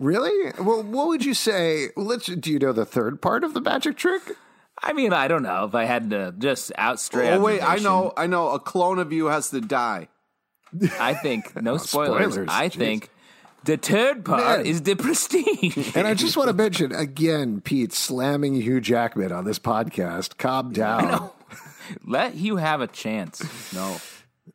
Really? 0.00 0.52
Well, 0.60 0.84
what 0.84 1.08
would 1.08 1.24
you 1.24 1.34
say? 1.34 1.88
Let's. 1.96 2.26
Do 2.26 2.52
you 2.52 2.60
know 2.60 2.72
the 2.72 2.84
third 2.84 3.20
part 3.20 3.42
of 3.42 3.52
the 3.52 3.60
magic 3.60 3.96
trick? 3.96 4.22
I 4.80 4.92
mean, 4.92 5.12
I 5.12 5.26
don't 5.26 5.42
know 5.42 5.64
if 5.64 5.74
I 5.74 5.86
had 5.86 6.10
to 6.10 6.32
just 6.38 6.70
out 6.78 7.00
straight. 7.00 7.32
Oh 7.32 7.40
wait, 7.40 7.60
I 7.60 7.78
know. 7.78 8.12
I 8.16 8.28
know. 8.28 8.50
A 8.50 8.60
clone 8.60 9.00
of 9.00 9.12
you 9.12 9.26
has 9.26 9.50
to 9.50 9.60
die. 9.60 10.06
I 11.00 11.14
think 11.14 11.60
no 11.60 11.72
oh, 11.74 11.76
spoilers. 11.78 12.34
spoilers, 12.34 12.48
I 12.48 12.68
think 12.68 13.10
the 13.64 13.76
third 13.76 14.24
part 14.24 14.58
Man. 14.58 14.66
is 14.66 14.82
the 14.82 14.94
prestige. 14.94 15.92
And 15.96 16.06
I 16.06 16.14
just 16.14 16.36
want 16.36 16.48
to 16.48 16.54
mention 16.54 16.92
again, 16.92 17.60
Pete 17.60 17.92
slamming 17.92 18.54
Hugh 18.54 18.80
Jackman 18.80 19.32
on 19.32 19.46
this 19.46 19.58
podcast. 19.58 20.38
Calm 20.38 20.72
down. 20.72 21.30
Let 22.04 22.34
Hugh 22.34 22.56
have 22.56 22.80
a 22.80 22.86
chance. 22.86 23.42
No. 23.72 23.96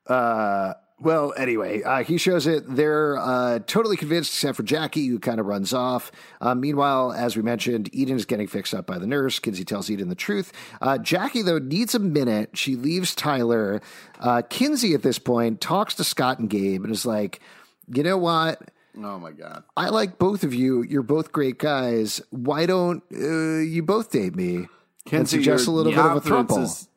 Uh, 0.07 0.73
well, 0.99 1.33
anyway, 1.35 1.83
uh, 1.83 2.03
he 2.03 2.17
shows 2.17 2.47
it. 2.47 2.63
They're 2.65 3.17
uh, 3.17 3.59
totally 3.67 3.97
convinced, 3.97 4.33
except 4.33 4.55
for 4.55 4.63
Jackie, 4.63 5.07
who 5.07 5.19
kind 5.19 5.39
of 5.39 5.45
runs 5.45 5.73
off. 5.73 6.11
Uh, 6.39 6.55
meanwhile, 6.55 7.11
as 7.11 7.35
we 7.35 7.41
mentioned, 7.41 7.89
Eden 7.93 8.15
is 8.15 8.25
getting 8.25 8.47
fixed 8.47 8.73
up 8.73 8.85
by 8.85 8.97
the 8.97 9.07
nurse. 9.07 9.37
Kinsey 9.39 9.65
tells 9.65 9.89
Eden 9.91 10.07
the 10.07 10.15
truth. 10.15 10.53
Uh, 10.81 10.97
Jackie, 10.97 11.41
though, 11.41 11.59
needs 11.59 11.93
a 11.93 11.99
minute. 11.99 12.51
She 12.57 12.75
leaves 12.77 13.15
Tyler. 13.15 13.81
Uh, 14.19 14.43
Kinsey, 14.49 14.93
at 14.93 15.01
this 15.03 15.19
point, 15.19 15.59
talks 15.59 15.93
to 15.95 16.03
Scott 16.05 16.39
and 16.39 16.49
Gabe 16.49 16.83
and 16.85 16.93
is 16.93 17.05
like, 17.05 17.41
you 17.93 18.03
know 18.03 18.17
what? 18.17 18.61
Oh 18.97 19.19
my 19.19 19.31
god. 19.31 19.63
I 19.75 19.89
like 19.89 20.19
both 20.19 20.43
of 20.43 20.53
you. 20.53 20.83
You're 20.83 21.01
both 21.03 21.31
great 21.31 21.57
guys. 21.57 22.21
Why 22.29 22.65
don't 22.65 23.03
uh, 23.11 23.57
you 23.59 23.81
both 23.83 24.11
date 24.11 24.35
me? 24.35 24.55
and 24.55 24.67
Kinsey, 25.05 25.37
suggest 25.37 25.67
a 25.67 25.71
little 25.71 25.91
bit 25.91 25.99
of 25.99 26.17
a 26.17 26.21
confidence 26.21 26.51
thruple. 26.51 26.63
is- 26.63 26.87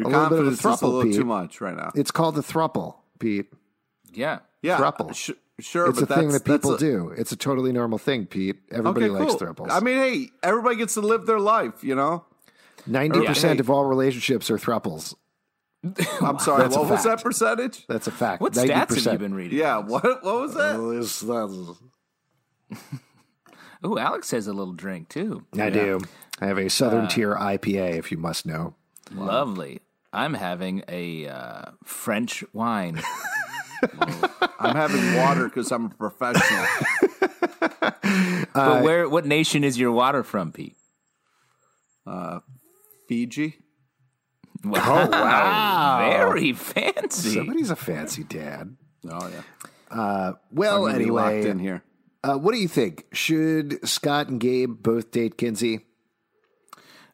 your 0.00 0.08
A 0.08 0.10
little 0.10 0.28
bit 0.30 0.38
of 0.46 0.46
a 0.46 0.56
confidence 0.56 0.58
is 0.60 0.64
a 0.64 0.68
thruple, 0.68 0.82
little 0.92 1.02
Pete. 1.04 1.14
too 1.14 1.24
much 1.24 1.60
right 1.60 1.76
now. 1.76 1.90
It's 1.94 2.10
called 2.10 2.34
the 2.34 2.42
thruple, 2.42 2.96
Pete. 3.18 3.52
yeah. 4.12 4.40
Yeah, 4.62 4.76
thruple. 4.78 5.14
sh- 5.14 5.30
sure, 5.60 5.88
It's 5.88 6.00
a 6.02 6.06
but 6.06 6.14
thing 6.18 6.28
that 6.32 6.44
people 6.44 6.74
a- 6.74 6.78
do. 6.78 7.14
It's 7.16 7.32
a 7.32 7.36
totally 7.36 7.72
normal 7.72 7.98
thing, 7.98 8.26
Pete. 8.26 8.56
Everybody 8.70 9.06
Okay, 9.06 9.18
likes 9.24 9.34
cool. 9.36 9.40
thruples. 9.54 9.70
I 9.70 9.80
mean, 9.80 9.96
hey, 9.96 10.28
everybody 10.42 10.76
gets 10.76 10.94
to 10.94 11.00
live 11.00 11.24
their 11.26 11.40
life, 11.40 11.82
you 11.82 11.94
know. 11.94 12.24
ninety 12.86 13.24
percent 13.24 13.54
hey. 13.54 13.60
of 13.60 13.70
all 13.70 13.84
relationships 13.86 14.50
are 14.50 14.58
thruples. 14.58 15.14
I'm 16.20 16.38
sorry. 16.38 16.62
That's 16.64 16.76
what 16.76 16.90
was 16.90 17.04
that 17.04 17.22
percentage? 17.22 17.86
That's 17.86 18.06
a 18.06 18.10
fact. 18.10 18.42
What 18.42 18.52
90%. 18.52 18.66
stats 18.68 19.04
have 19.04 19.12
you 19.14 19.18
been 19.18 19.34
reading? 19.34 19.58
Yeah. 19.58 19.78
What? 19.78 20.04
What 20.04 20.40
was 20.42 20.54
that? 20.54 20.76
Oh, 20.76 20.92
this- 20.94 21.20
that's- 21.20 21.78
Ooh, 23.86 23.98
Alex 23.98 24.30
has 24.32 24.46
a 24.46 24.52
little 24.52 24.74
drink 24.74 25.08
too. 25.08 25.46
I 25.58 25.70
do. 25.70 26.00
I 26.38 26.46
have 26.46 26.58
a 26.58 26.66
Uh, 26.66 26.68
Southern 26.68 27.08
Tier 27.08 27.34
IPA, 27.34 27.96
if 27.98 28.12
you 28.12 28.18
must 28.18 28.44
know. 28.44 28.74
Lovely. 29.14 29.80
I'm 30.12 30.34
having 30.34 30.82
a 30.88 31.28
uh, 31.28 31.62
French 31.84 32.42
wine. 32.52 33.00
I'm 34.58 34.76
having 34.76 35.16
water 35.16 35.44
because 35.44 35.70
I'm 35.72 35.86
a 35.86 35.90
professional. 35.90 36.66
but 38.52 38.82
where? 38.82 39.08
What 39.08 39.24
nation 39.26 39.64
is 39.64 39.78
your 39.78 39.92
water 39.92 40.22
from, 40.22 40.52
Pete? 40.52 40.76
Uh, 42.06 42.40
Fiji. 43.08 43.56
Wow, 44.64 45.08
wow. 45.10 45.98
very 46.10 46.52
fancy. 46.52 47.34
Somebody's 47.34 47.70
a 47.70 47.76
fancy 47.76 48.24
dad. 48.24 48.76
Oh 49.08 49.28
yeah. 49.28 50.32
Well, 50.52 50.86
I'm 50.86 50.92
gonna 50.98 51.12
locked 51.12 51.32
anyway, 51.34 51.48
in 51.48 51.58
here. 51.58 51.82
uh, 52.22 52.34
what 52.36 52.52
do 52.52 52.58
you 52.58 52.68
think? 52.68 53.06
Should 53.12 53.88
Scott 53.88 54.28
and 54.28 54.38
Gabe 54.40 54.82
both 54.82 55.10
date 55.10 55.38
Kinsey? 55.38 55.78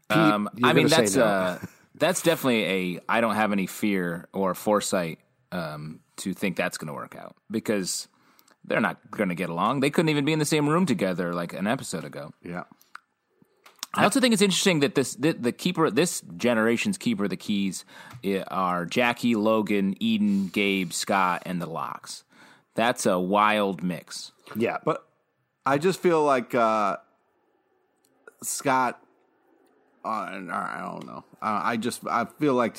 Pete, 0.09 0.17
Um, 0.19 0.49
I 0.63 0.73
mean, 0.73 0.89
that's 0.89 1.15
no. 1.17 1.25
uh, 1.25 1.59
that's 1.97 2.23
definitely 2.23 2.65
a. 2.97 3.01
I 3.09 3.21
don't 3.21 3.35
have 3.35 3.53
any 3.53 3.67
fear 3.67 4.29
or 4.33 4.55
foresight 4.55 5.19
um, 5.53 6.01
to 6.19 6.35
think 6.35 6.57
that's 6.57 6.79
going 6.79 6.89
to 6.89 6.95
work 6.95 7.17
out 7.17 7.37
because 7.51 8.09
they're 8.65 8.81
not 8.81 9.11
going 9.11 9.29
to 9.29 9.35
get 9.35 9.49
along. 9.49 9.81
They 9.81 9.91
couldn't 9.91 10.09
even 10.09 10.25
be 10.25 10.33
in 10.33 10.39
the 10.39 10.45
same 10.45 10.69
room 10.69 10.87
together 10.87 11.33
like 11.33 11.53
an 11.53 11.67
episode 11.67 12.05
ago. 12.05 12.33
Yeah. 12.43 12.65
I 13.95 14.05
also 14.05 14.21
think 14.21 14.35
it's 14.35 14.43
interesting 14.43 14.81
that 14.81 14.95
this 14.95 15.15
the, 15.15 15.33
the 15.33 15.53
keeper 15.53 15.91
this 15.91 16.21
generation's 16.37 16.99
keeper 16.99 17.25
of 17.25 17.31
the 17.31 17.37
keys 17.37 17.87
are 18.49 18.85
Jackie, 18.85 19.35
Logan, 19.37 19.95
Eden, 20.01 20.49
Gabe, 20.49 20.93
Scott, 20.93 21.45
and 21.47 21.63
the 21.63 21.67
Lockes. 21.67 22.23
That's 22.75 23.07
a 23.07 23.19
wild 23.19 23.83
mix. 23.83 24.33
yeah, 24.55 24.77
But 24.85 25.07
I 25.65 25.79
just 25.79 26.01
feel 26.01 26.23
like 26.23 26.55
uh, 26.55 26.99
Scott. 28.43 29.01
Uh, 30.07 30.53
I 30.53 30.81
don't 30.81 31.07
know. 31.07 31.25
Uh, 31.43 31.61
I 31.65 31.77
just 31.77 32.07
I 32.07 32.27
feel 32.39 32.55
like 32.55 32.77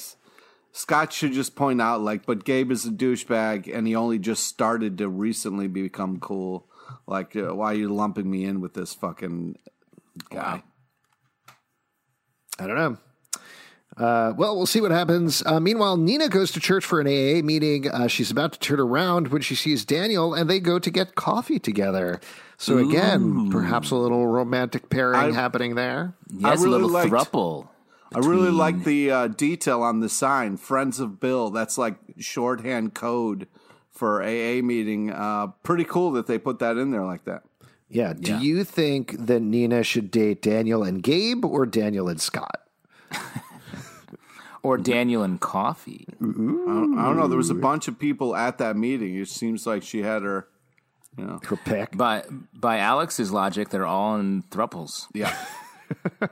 Scott 0.71 1.11
should 1.11 1.33
just 1.33 1.55
point 1.55 1.81
out 1.81 2.01
like, 2.01 2.25
but 2.25 2.45
Gabe 2.45 2.71
is 2.71 2.85
a 2.85 2.91
douchebag, 2.91 3.73
and 3.73 3.87
he 3.87 3.95
only 3.95 4.19
just 4.19 4.45
started 4.45 4.97
to 4.99 5.09
recently 5.09 5.67
become 5.67 6.19
cool. 6.19 6.67
Like, 7.05 7.35
uh, 7.35 7.53
why 7.53 7.71
are 7.73 7.75
you 7.75 7.89
lumping 7.89 8.29
me 8.29 8.45
in 8.45 8.61
with 8.61 8.73
this 8.73 8.93
fucking 8.93 9.57
guy? 10.29 10.63
I 12.59 12.67
don't 12.67 12.77
know. 12.77 12.97
Uh, 13.97 14.31
well, 14.37 14.55
we'll 14.55 14.67
see 14.67 14.79
what 14.79 14.91
happens. 14.91 15.41
Uh, 15.45 15.59
meanwhile, 15.59 15.97
Nina 15.97 16.29
goes 16.29 16.51
to 16.51 16.59
church 16.59 16.85
for 16.85 16.99
an 17.01 17.07
AA 17.07 17.41
meeting. 17.43 17.89
Uh, 17.89 18.07
she's 18.07 18.29
about 18.29 18.53
to 18.53 18.59
turn 18.59 18.79
around 18.79 19.29
when 19.29 19.41
she 19.41 19.55
sees 19.55 19.83
Daniel, 19.85 20.33
and 20.35 20.47
they 20.49 20.59
go 20.59 20.77
to 20.77 20.91
get 20.91 21.15
coffee 21.15 21.57
together. 21.57 22.19
So 22.57 22.77
again, 22.77 23.49
perhaps 23.49 23.89
a 23.91 23.95
little 23.95 24.27
romantic 24.27 24.89
pairing 24.89 25.15
I- 25.19 25.31
happening 25.33 25.75
there. 25.75 26.13
Yes, 26.29 26.59
really 26.59 26.67
a 26.67 26.71
little 26.77 26.89
liked- 26.89 27.11
thruple. 27.11 27.69
I 28.15 28.19
really 28.19 28.51
like 28.51 28.83
the 28.85 29.11
uh, 29.11 29.27
detail 29.27 29.81
on 29.81 29.99
the 29.99 30.07
sign, 30.09 30.55
"Friends 30.57 30.99
of 30.99 31.19
Bill." 31.19 31.49
That's 31.49 31.77
like 31.77 31.97
shorthand 32.17 32.93
code 32.93 33.47
for 33.91 34.21
AA 34.23 34.61
meeting. 34.61 35.11
Uh, 35.11 35.47
pretty 35.63 35.83
cool 35.83 36.11
that 36.13 36.25
they 36.25 36.37
put 36.37 36.59
that 36.59 36.77
in 36.77 36.91
there 36.91 37.03
like 37.03 37.25
that. 37.25 37.43
Yeah. 37.89 38.13
Do 38.13 38.31
Yeah. 38.31 38.39
you 38.41 38.63
think 38.63 39.15
that 39.27 39.41
Nina 39.41 39.83
should 39.83 40.09
date 40.09 40.41
Daniel 40.41 40.83
and 40.83 41.03
Gabe 41.03 41.43
or 41.43 41.65
Daniel 41.65 42.07
and 42.07 42.21
Scott? 42.21 42.61
Or 44.63 44.77
Daniel 44.77 45.23
and 45.23 45.39
Coffee. 45.39 46.05
I 46.19 46.23
don't, 46.23 46.97
I 46.97 47.03
don't 47.03 47.17
know. 47.17 47.27
There 47.27 47.37
was 47.37 47.49
a 47.49 47.55
bunch 47.55 47.87
of 47.87 47.97
people 47.99 48.35
at 48.35 48.57
that 48.57 48.75
meeting. 48.75 49.15
It 49.15 49.29
seems 49.29 49.65
like 49.65 49.83
she 49.83 50.01
had 50.01 50.23
her. 50.23 50.47
Her 51.17 51.55
pick. 51.55 51.97
By 51.97 52.23
by 52.53 52.77
Alex's 52.77 53.31
logic, 53.31 53.69
they're 53.69 53.85
all 53.85 54.17
in 54.17 54.43
thruples. 54.43 55.07
Yeah. 55.13 55.35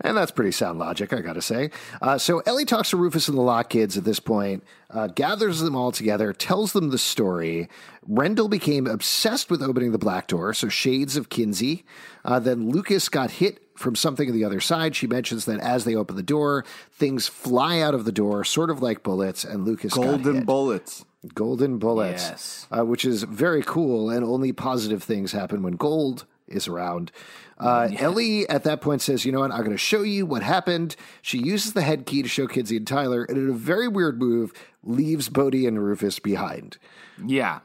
And 0.00 0.16
that's 0.16 0.32
pretty 0.32 0.50
sound 0.50 0.78
logic, 0.78 1.12
I 1.12 1.20
got 1.20 1.34
to 1.34 1.42
say. 1.42 1.70
Uh, 2.02 2.18
so 2.18 2.40
Ellie 2.40 2.64
talks 2.64 2.90
to 2.90 2.96
Rufus 2.96 3.28
and 3.28 3.38
the 3.38 3.42
Locke 3.42 3.70
kids 3.70 3.96
at 3.96 4.04
this 4.04 4.20
point, 4.20 4.64
uh, 4.90 5.06
gathers 5.08 5.60
them 5.60 5.76
all 5.76 5.92
together, 5.92 6.32
tells 6.32 6.72
them 6.72 6.90
the 6.90 6.98
story. 6.98 7.68
Rendell 8.06 8.48
became 8.48 8.86
obsessed 8.86 9.50
with 9.50 9.62
opening 9.62 9.92
the 9.92 9.98
black 9.98 10.26
door, 10.26 10.52
so 10.54 10.68
shades 10.68 11.16
of 11.16 11.28
Kinsey. 11.28 11.84
Uh, 12.24 12.38
then 12.38 12.70
Lucas 12.70 13.08
got 13.08 13.30
hit 13.30 13.63
from 13.76 13.94
something 13.96 14.28
on 14.28 14.34
the 14.34 14.44
other 14.44 14.60
side. 14.60 14.94
She 14.96 15.06
mentions 15.06 15.44
that 15.46 15.60
as 15.60 15.84
they 15.84 15.94
open 15.94 16.16
the 16.16 16.22
door, 16.22 16.64
things 16.92 17.26
fly 17.28 17.80
out 17.80 17.94
of 17.94 18.04
the 18.04 18.12
door, 18.12 18.44
sort 18.44 18.70
of 18.70 18.80
like 18.82 19.02
bullets, 19.02 19.44
and 19.44 19.64
Lucas 19.64 19.94
Golden 19.94 20.44
bullets. 20.44 21.04
Golden 21.34 21.78
bullets, 21.78 22.22
Yes. 22.28 22.66
uh, 22.70 22.84
which 22.84 23.04
is 23.04 23.22
very 23.22 23.62
cool, 23.62 24.10
and 24.10 24.22
only 24.24 24.52
positive 24.52 25.02
things 25.02 25.32
happen 25.32 25.62
when 25.62 25.72
gold 25.76 26.26
is 26.46 26.68
around. 26.68 27.10
Uh, 27.56 27.88
Ellie 27.98 28.46
at 28.50 28.64
that 28.64 28.80
point 28.82 29.00
says, 29.00 29.24
"You 29.24 29.32
know 29.32 29.40
what? 29.40 29.50
I'm 29.50 29.60
going 29.60 29.70
to 29.70 29.78
show 29.78 30.02
you 30.02 30.26
what 30.26 30.42
happened." 30.42 30.96
She 31.22 31.38
uses 31.38 31.72
the 31.72 31.80
head 31.82 32.04
key 32.04 32.20
to 32.22 32.28
show 32.28 32.46
Kinsey 32.46 32.76
and 32.76 32.86
Tyler, 32.86 33.24
and 33.24 33.38
in 33.38 33.48
a 33.48 33.52
very 33.54 33.88
weird 33.88 34.18
move, 34.18 34.52
leaves 34.82 35.28
Bode 35.30 35.54
and 35.54 35.82
Rufus 35.82 36.18
behind. 36.18 36.76
Yeah, 37.24 37.60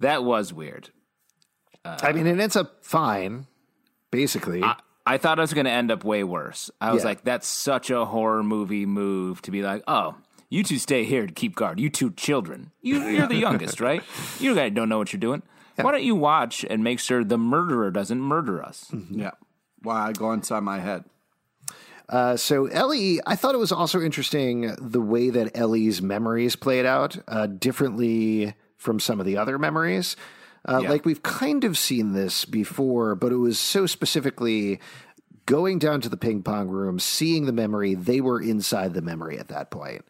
that 0.00 0.22
was 0.24 0.52
weird. 0.52 0.90
I 1.84 2.12
mean, 2.12 2.26
it 2.26 2.38
ends 2.38 2.56
up 2.56 2.84
fine, 2.84 3.46
basically. 4.10 4.62
I, 4.62 4.76
I 5.10 5.18
thought 5.18 5.38
I 5.38 5.42
was 5.42 5.52
going 5.54 5.64
to 5.66 5.70
end 5.72 5.90
up 5.90 6.04
way 6.04 6.22
worse. 6.24 6.70
I 6.80 6.92
was 6.92 7.02
Yeah. 7.02 7.08
like, 7.08 7.24
that's 7.24 7.46
such 7.48 7.90
a 7.90 8.04
horror 8.04 8.42
movie 8.42 8.86
move 8.86 9.42
to 9.42 9.50
be 9.50 9.62
like, 9.62 9.82
oh, 9.88 10.14
you 10.48 10.62
two 10.62 10.78
stay 10.78 11.04
here 11.04 11.26
to 11.26 11.32
keep 11.32 11.54
guard. 11.56 11.80
You 11.80 11.90
two 11.90 12.10
children. 12.12 12.70
You, 12.82 13.02
you're 13.02 13.26
the 13.26 13.34
youngest, 13.36 13.80
right? 13.88 14.02
You 14.38 14.54
guys 14.54 14.72
don't 14.72 14.88
know 14.88 14.98
what 14.98 15.12
you're 15.12 15.20
doing. 15.20 15.42
Why 15.76 15.92
don't 15.92 16.02
you 16.04 16.14
watch 16.14 16.64
and 16.68 16.84
make 16.84 17.00
sure 17.00 17.24
the 17.24 17.38
murderer 17.38 17.90
doesn't 17.90 18.20
murder 18.20 18.62
us? 18.62 18.90
Yeah. 19.10 19.30
Why 19.82 20.08
I 20.08 20.12
go 20.12 20.32
inside 20.32 20.60
my 20.62 20.78
head. 20.78 21.04
Uh, 22.08 22.36
so 22.36 22.66
Ellie, 22.66 23.20
I 23.26 23.36
thought 23.36 23.54
it 23.54 23.58
was 23.58 23.72
also 23.72 24.00
interesting 24.00 24.74
the 24.78 25.00
way 25.00 25.30
that 25.30 25.56
Ellie's 25.56 26.02
memories 26.02 26.56
played 26.56 26.84
out 26.84 27.16
uh, 27.28 27.46
differently 27.46 28.54
from 28.76 28.98
some 29.00 29.20
of 29.20 29.26
the 29.26 29.36
other 29.36 29.58
memories. 29.58 30.16
Uh, 30.68 30.80
Yeah. 30.82 30.90
Like 30.90 31.04
we've 31.04 31.22
kind 31.22 31.64
of 31.64 31.76
seen 31.78 32.12
this 32.12 32.44
before, 32.44 33.14
but 33.14 33.32
it 33.32 33.36
was 33.36 33.58
so 33.58 33.86
specifically 33.86 34.80
going 35.46 35.78
down 35.78 36.00
to 36.02 36.08
the 36.08 36.16
ping 36.16 36.42
pong 36.42 36.68
room, 36.68 36.98
seeing 36.98 37.46
the 37.46 37.52
memory. 37.52 37.94
They 37.94 38.20
were 38.20 38.40
inside 38.40 38.94
the 38.94 39.02
memory 39.02 39.38
at 39.38 39.48
that 39.48 39.70
point. 39.70 40.04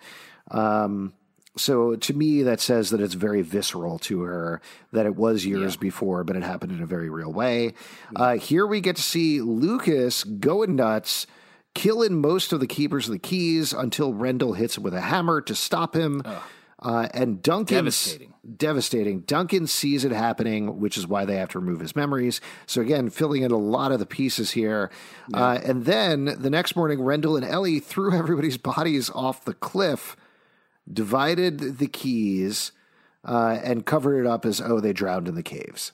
Um, 0.51 1.15
so 1.57 1.97
to 1.97 2.15
me, 2.15 2.43
that 2.45 2.61
says 2.61 2.91
that 2.91 3.01
it's 3.01 3.15
very 3.15 3.43
visceral 3.43 3.99
to 4.01 4.21
her, 4.23 4.61
that 4.93 5.07
it 5.07 5.17
was 5.17 5.45
years 5.45 5.77
before, 5.77 6.25
but 6.25 6.37
it 6.37 6.43
happened 6.43 6.73
in 6.73 6.83
a 6.83 6.87
very 6.87 7.11
real 7.11 7.33
way. 7.33 7.75
Uh, 8.15 8.35
here 8.37 8.67
we 8.67 8.81
get 8.81 8.97
to 8.97 9.03
see 9.03 9.41
Lucas 9.41 10.23
going 10.25 10.77
nuts, 10.77 11.27
killing 11.75 12.21
most 12.21 12.53
of 12.53 12.61
the 12.61 12.67
keepers 12.67 13.09
of 13.09 13.13
the 13.13 13.19
keys 13.19 13.73
until 13.73 14.13
Rendell 14.15 14.53
hits 14.53 14.77
him 14.77 14.83
with 14.85 14.95
a 14.95 15.01
hammer 15.01 15.41
to 15.43 15.55
stop 15.55 15.95
him. 15.95 16.23
Uh, 16.83 17.09
and 17.12 17.43
Duncan 17.43 17.76
Devastating. 17.76 18.33
devastating. 18.57 19.20
Duncan 19.20 19.66
sees 19.66 20.03
it 20.07 20.12
happening, 20.12 20.81
which 20.81 20.97
is 20.97 21.07
why 21.07 21.26
they 21.26 21.37
have 21.37 21.51
to 21.51 21.59
remove 21.59 21.81
his 21.81 21.95
memories. 21.95 22.41
So 22.66 22.81
again, 22.81 23.11
filling 23.11 23.43
in 23.43 23.51
a 23.51 23.59
lot 23.59 23.93
of 23.93 23.99
the 23.99 24.07
pieces 24.07 24.53
here. 24.53 24.91
Uh, 25.35 25.59
and 25.62 25.85
then 25.85 26.24
the 26.39 26.49
next 26.49 26.74
morning, 26.76 27.03
Rendell 27.03 27.37
and 27.37 27.45
Ellie 27.45 27.81
threw 27.81 28.14
everybody's 28.18 28.57
bodies 28.57 29.11
off 29.11 29.45
the 29.45 29.53
cliff, 29.53 30.16
divided 30.91 31.78
the 31.78 31.87
keys, 31.87 32.72
uh, 33.26 33.59
and 33.62 33.85
covered 33.85 34.18
it 34.20 34.26
up 34.26 34.47
as 34.47 34.61
oh 34.61 34.81
they 34.81 34.95
drowned 34.95 35.28
in 35.28 35.35
the 35.35 35.43
caves. 35.43 35.93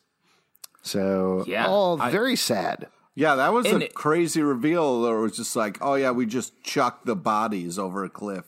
So 0.82 1.44
Yeah, 1.46 1.66
all 1.66 2.00
I- 2.00 2.10
very 2.10 2.36
sad. 2.36 2.86
Yeah, 3.18 3.34
that 3.36 3.52
was 3.52 3.64
And 3.66 3.82
a 3.82 3.86
it- 3.86 3.94
crazy 3.94 4.42
reveal. 4.42 5.02
That 5.02 5.14
was 5.14 5.36
just 5.36 5.56
like, 5.56 5.78
oh 5.80 5.94
yeah, 5.94 6.10
we 6.10 6.26
just 6.26 6.62
chucked 6.62 7.06
the 7.06 7.16
bodies 7.16 7.78
over 7.78 8.04
a 8.04 8.10
cliff. 8.10 8.44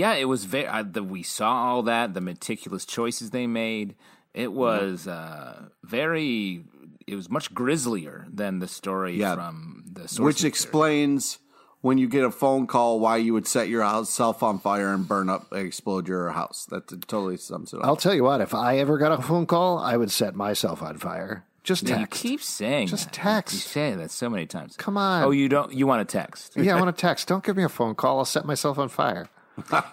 Yeah, 0.00 0.14
it 0.14 0.24
was 0.34 0.44
very. 0.44 0.66
I, 0.66 0.82
the, 0.82 1.02
we 1.02 1.22
saw 1.22 1.50
all 1.68 1.82
that, 1.84 2.14
the 2.14 2.20
meticulous 2.20 2.84
choices 2.84 3.30
they 3.30 3.46
made. 3.46 3.94
It 4.34 4.52
was 4.52 5.06
uh, 5.06 5.68
very. 5.82 6.64
It 7.06 7.16
was 7.16 7.28
much 7.28 7.52
grislier 7.54 8.26
than 8.32 8.60
the 8.60 8.68
story 8.68 9.16
Yeah. 9.16 9.34
from 9.34 9.84
the 9.92 10.06
source 10.08 10.18
Which 10.26 10.36
material. 10.44 10.48
explains 10.48 11.38
when 11.80 11.98
you 11.98 12.08
get 12.08 12.22
a 12.24 12.30
phone 12.30 12.66
call 12.66 13.00
why 13.00 13.16
you 13.16 13.32
would 13.32 13.46
set 13.46 13.68
your 13.68 13.82
house 13.82 14.10
self 14.10 14.42
on 14.42 14.58
fire 14.60 14.92
and 14.94 15.08
burn 15.08 15.28
up, 15.28 15.52
explode 15.52 16.06
your 16.06 16.30
house. 16.30 16.66
That 16.70 16.86
totally 17.08 17.36
sums 17.38 17.72
it 17.72 17.78
up. 17.80 17.86
I'll 17.86 17.96
tell 17.96 18.14
you 18.14 18.22
what, 18.22 18.40
if 18.40 18.54
I 18.54 18.78
ever 18.78 18.96
got 18.98 19.12
a 19.18 19.22
phone 19.22 19.46
call, 19.46 19.78
I 19.78 19.96
would 19.96 20.10
set 20.12 20.34
myself 20.36 20.82
on 20.82 20.98
fire. 20.98 21.44
Just 21.64 21.82
Yeah, 21.88 22.00
you 22.00 22.06
text. 22.06 22.22
keep 22.22 22.42
saying 22.42 22.86
Just 22.88 23.06
that. 23.06 23.12
text. 23.14 23.54
You 23.54 23.60
say 23.60 23.94
that 23.94 24.10
so 24.10 24.30
many 24.30 24.46
times. 24.46 24.76
Come 24.76 24.96
on. 24.96 25.24
Oh, 25.24 25.30
you 25.30 25.48
don't. 25.48 25.72
You 25.74 25.86
want 25.86 26.06
to 26.08 26.10
text? 26.18 26.56
yeah, 26.56 26.76
I 26.76 26.80
want 26.80 26.94
to 26.96 27.00
text. 27.08 27.26
Don't 27.28 27.42
give 27.44 27.56
me 27.56 27.64
a 27.64 27.68
phone 27.68 27.94
call. 27.94 28.18
I'll 28.18 28.24
set 28.24 28.44
myself 28.44 28.78
on 28.78 28.88
fire. 28.88 29.28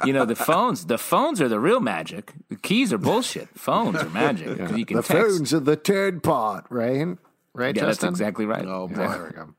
You 0.05 0.13
know 0.13 0.25
the 0.25 0.35
phones. 0.35 0.85
The 0.85 0.97
phones 0.97 1.41
are 1.41 1.47
the 1.49 1.59
real 1.59 1.79
magic. 1.79 2.33
The 2.49 2.55
keys 2.55 2.91
are 2.93 2.97
bullshit. 2.97 3.49
Phones 3.57 3.97
are 4.01 4.09
magic 4.09 4.57
'cause 4.57 4.77
you 4.77 4.85
can 4.85 4.97
the 4.97 5.03
text. 5.03 5.27
phones 5.37 5.53
are 5.53 5.59
the 5.59 5.75
turd 5.75 6.23
part, 6.23 6.65
right? 6.69 7.17
Right, 7.53 7.75
Yeah, 7.75 7.85
that's 7.85 8.03
exactly 8.03 8.45
right. 8.45 8.65
Oh, 8.67 8.87
boy. 8.87 8.95
there 8.95 9.23
we 9.31 9.35
go. 9.35 9.53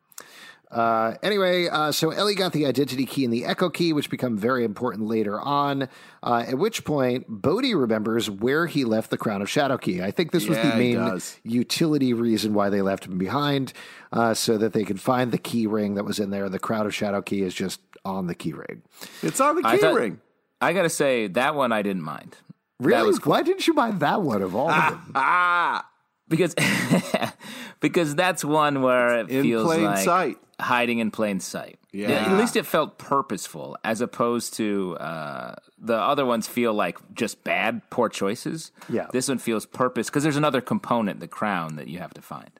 Uh, 0.70 1.14
anyway, 1.22 1.66
uh, 1.66 1.90
so 1.90 2.11
Ellie 2.11 2.34
got 2.34 2.52
the 2.52 2.66
identity 2.66 3.06
key 3.06 3.24
and 3.24 3.32
the 3.32 3.46
echo 3.46 3.70
key, 3.70 3.94
which 3.94 4.11
become 4.11 4.36
very 4.36 4.64
important 4.64 5.06
later 5.09 5.40
on. 5.40 5.88
Uh, 6.22 6.44
at 6.46 6.59
which 6.59 6.84
point, 6.84 7.24
Bode 7.26 7.64
remembers 7.74 8.28
where 8.28 8.66
he 8.66 8.84
left 8.84 9.09
the 9.11 9.16
Crown 9.16 9.40
of 9.40 9.48
Shadow 9.48 9.78
key. 9.78 10.02
I 10.02 10.11
think 10.11 10.30
this 10.30 10.46
was 10.46 10.59
Yeah, 10.59 10.72
the 10.72 10.76
main 10.76 11.20
utility 11.42 12.12
reason 12.12 12.52
why 12.52 12.68
they 12.68 12.82
left 12.82 13.06
him 13.06 13.16
behind, 13.16 13.72
uh, 14.12 14.34
so 14.34 14.59
that 14.59 14.74
they 14.74 14.84
could 14.84 15.00
find 15.00 15.32
the 15.32 15.38
key 15.38 15.66
ring 15.66 15.94
that 15.94 16.04
was 16.04 16.18
in 16.18 16.28
there. 16.28 16.50
The 16.50 16.59
Crown 16.59 16.84
of 16.84 16.94
Shadow 16.94 17.22
key 17.22 17.40
is 17.40 17.54
just 17.54 17.80
on 18.16 18.26
the 18.26 18.34
key 18.34 18.52
ring. 18.52 18.82
It's 19.22 19.40
on 19.40 19.56
the 19.61 19.66
I 19.68 19.76
key 19.76 19.82
thought- 19.82 19.94
ring. 19.94 20.20
I 20.61 20.72
gotta 20.72 20.90
say 20.90 21.28
that 21.28 21.54
one 21.54 21.70
I 21.72 21.82
didn't 21.82 22.02
mind. 22.02 22.36
Really? 22.80 23.06
was 23.09 23.24
Why 23.24 23.42
didn't 23.42 23.66
you 23.66 23.74
buy 23.74 23.90
that 23.92 24.22
one 24.22 24.42
of 24.42 24.54
all 24.56 24.70
of 24.70 24.90
them? 24.92 25.12
Ah, 25.14 25.88
because 26.28 26.54
because 27.80 28.14
that's 28.14 28.44
one 28.44 28.82
where 28.82 29.20
it 29.20 29.30
In 29.30 29.42
feels 29.42 29.64
plain 29.66 29.84
like 29.84 30.04
sight. 30.04 30.36
hiding 30.61 30.98
in 30.98 31.11
plain 31.11 31.40
sight. 31.40 31.78
Yeah. 31.92 32.11
At 32.11 32.38
least 32.38 32.56
it 32.56 32.66
felt 32.66 32.98
purposeful, 32.98 33.76
as 33.84 34.00
opposed 34.00 34.54
to 34.54 34.96
uh, 35.00 35.54
the 35.78 35.96
other 35.96 36.26
ones 36.26 36.46
feel 36.46 36.74
like 36.74 36.98
just 37.14 37.42
bad, 37.44 37.80
poor 37.90 38.09
choices. 38.09 38.72
Yeah. 38.88 39.06
this 39.12 39.28
one 39.28 39.38
feels 39.38 39.64
purpose 39.66 40.09
because 40.09 40.22
there's 40.22 40.36
another 40.36 40.61
component, 40.61 41.20
the 41.20 41.28
crown, 41.28 41.76
that 41.76 41.88
you 41.88 41.98
have 41.98 42.12
to 42.14 42.22
find. 42.22 42.50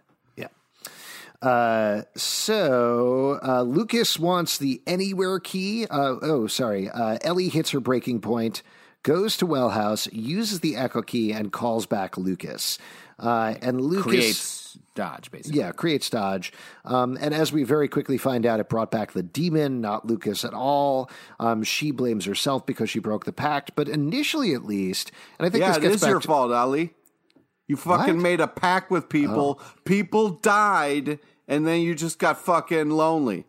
Uh, 1.41 2.03
so 2.17 3.39
uh, 3.47 3.63
Lucas 3.63 4.19
wants 4.19 4.59
the 4.59 4.83
anywhere 4.87 5.39
key. 5.39 5.87
Uh, 5.87 6.17
oh, 6.23 6.47
sorry. 6.47 6.89
Uh, 6.91 7.19
Ellie 7.23 7.49
hits 7.49 7.71
her 7.71 7.81
breaking 7.81 8.21
point, 8.21 8.63
goes 9.03 9.37
to 9.37 9.47
Wellhouse, 9.47 10.09
uses 10.13 10.61
the 10.61 10.77
echo 10.77 11.03
key, 11.03 11.33
and 11.33 11.53
calls 11.53 11.87
back 11.87 12.17
Lucas. 12.17 12.79
Uh, 13.19 13.55
and 13.63 13.81
Lucas 13.81 14.05
Creates 14.05 14.79
dodge, 14.95 15.31
basically. 15.31 15.59
yeah, 15.59 15.73
creates 15.73 16.11
dodge. 16.11 16.53
Um, 16.85 17.17
and 17.21 17.33
as 17.33 17.53
we 17.53 17.63
very 17.63 17.89
quickly 17.89 18.19
find 18.19 18.45
out, 18.45 18.61
it 18.61 18.69
brought 18.69 18.91
back 18.91 19.13
the 19.13 19.23
demon, 19.23 19.81
not 19.81 20.07
Lucas 20.07 20.45
at 20.45 20.55
all. 20.55 21.11
Um, 21.41 21.63
she 21.63 21.91
blames 21.91 22.25
herself 22.27 22.67
because 22.67 22.91
she 22.91 22.99
broke 22.99 23.25
the 23.25 23.33
pact, 23.33 23.73
but 23.77 23.89
initially, 23.89 24.55
at 24.55 24.65
least, 24.65 25.13
and 25.39 25.47
I 25.47 25.51
think 25.51 25.63
yeah, 25.63 25.73
this 25.73 25.79
gets 25.79 25.95
is 25.97 26.01
back 26.03 26.11
your 26.11 26.21
to, 26.21 26.27
fault, 26.27 26.53
Ellie. 26.53 26.95
You 27.69 27.77
fucking 27.77 28.17
What? 28.17 28.23
made 28.23 28.41
a 28.41 28.49
pact 28.49 28.91
with 28.91 29.09
people. 29.09 29.61
Oh. 29.61 29.73
People 29.85 30.31
died, 30.31 31.21
and 31.47 31.67
then 31.67 31.81
you 31.83 31.95
just 31.95 32.19
got 32.19 32.39
fucking 32.41 32.91
lonely. 32.91 33.45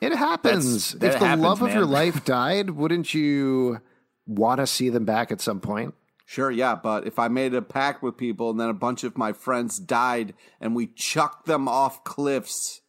It 0.00 0.14
happens. 0.14 0.92
That 0.92 1.14
if 1.14 1.18
the 1.18 1.26
happens, 1.26 1.42
love 1.42 1.62
of 1.62 1.72
your 1.72 1.86
life 1.86 2.24
died, 2.26 2.70
wouldn't 2.70 3.14
you 3.14 3.80
want 4.26 4.58
to 4.60 4.66
see 4.66 4.90
them 4.90 5.04
back 5.04 5.32
at 5.32 5.40
some 5.40 5.58
point? 5.60 5.94
Sure, 6.26 6.50
yeah, 6.50 6.74
but 6.74 7.06
if 7.06 7.18
I 7.18 7.28
made 7.28 7.54
a 7.54 7.62
pact 7.62 8.02
with 8.02 8.18
people 8.18 8.50
and 8.50 8.60
then 8.60 8.68
a 8.68 8.74
bunch 8.74 9.02
of 9.02 9.16
my 9.16 9.32
friends 9.32 9.78
died 9.78 10.34
and 10.60 10.76
we 10.76 10.86
chucked 10.88 11.46
them 11.46 11.66
off 11.66 12.04
cliffs, 12.04 12.82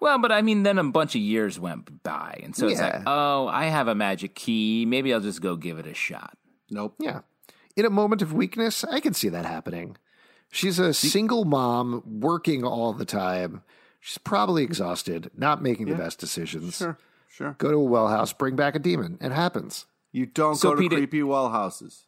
Well, 0.00 0.20
but 0.20 0.30
I 0.30 0.40
mean, 0.42 0.62
then 0.62 0.78
a 0.78 0.84
bunch 0.84 1.16
of 1.16 1.20
years 1.20 1.58
went 1.58 2.04
by, 2.04 2.38
and 2.44 2.54
so 2.54 2.68
it's 2.68 2.80
like, 2.80 3.02
oh, 3.06 3.48
I 3.48 3.64
have 3.64 3.88
a 3.88 3.96
magic 3.96 4.36
key. 4.36 4.86
Maybe 4.86 5.12
I'll 5.12 5.18
just 5.20 5.42
go 5.42 5.56
give 5.56 5.78
it 5.80 5.86
a 5.88 5.94
shot. 5.94 6.38
nope. 6.70 6.94
Yeah. 7.00 7.22
In 7.78 7.84
a 7.84 7.90
moment 7.90 8.22
of 8.22 8.32
weakness, 8.32 8.82
I 8.82 8.98
can 8.98 9.14
see 9.14 9.28
that 9.28 9.46
happening. 9.46 9.96
She's 10.50 10.80
a 10.80 10.92
single 10.92 11.44
mom 11.44 12.02
working 12.20 12.64
all 12.64 12.92
the 12.92 13.04
time. 13.04 13.62
She's 14.00 14.18
probably 14.18 14.64
exhausted, 14.64 15.30
not 15.36 15.62
making 15.62 15.86
the 15.86 15.94
best 15.94 16.18
decisions. 16.18 16.78
Sure, 16.78 16.98
sure. 17.28 17.54
Go 17.58 17.70
to 17.70 17.76
a 17.76 17.82
well 17.84 18.08
house, 18.08 18.32
bring 18.32 18.56
back 18.56 18.74
a 18.74 18.80
demon. 18.80 19.16
It 19.20 19.30
happens. 19.30 19.86
You 20.10 20.26
don't 20.26 20.56
So, 20.56 20.70
go 20.70 20.74
to 20.74 20.80
Peter- 20.82 20.96
creepy 20.96 21.22
well 21.22 21.50
houses. 21.50 22.06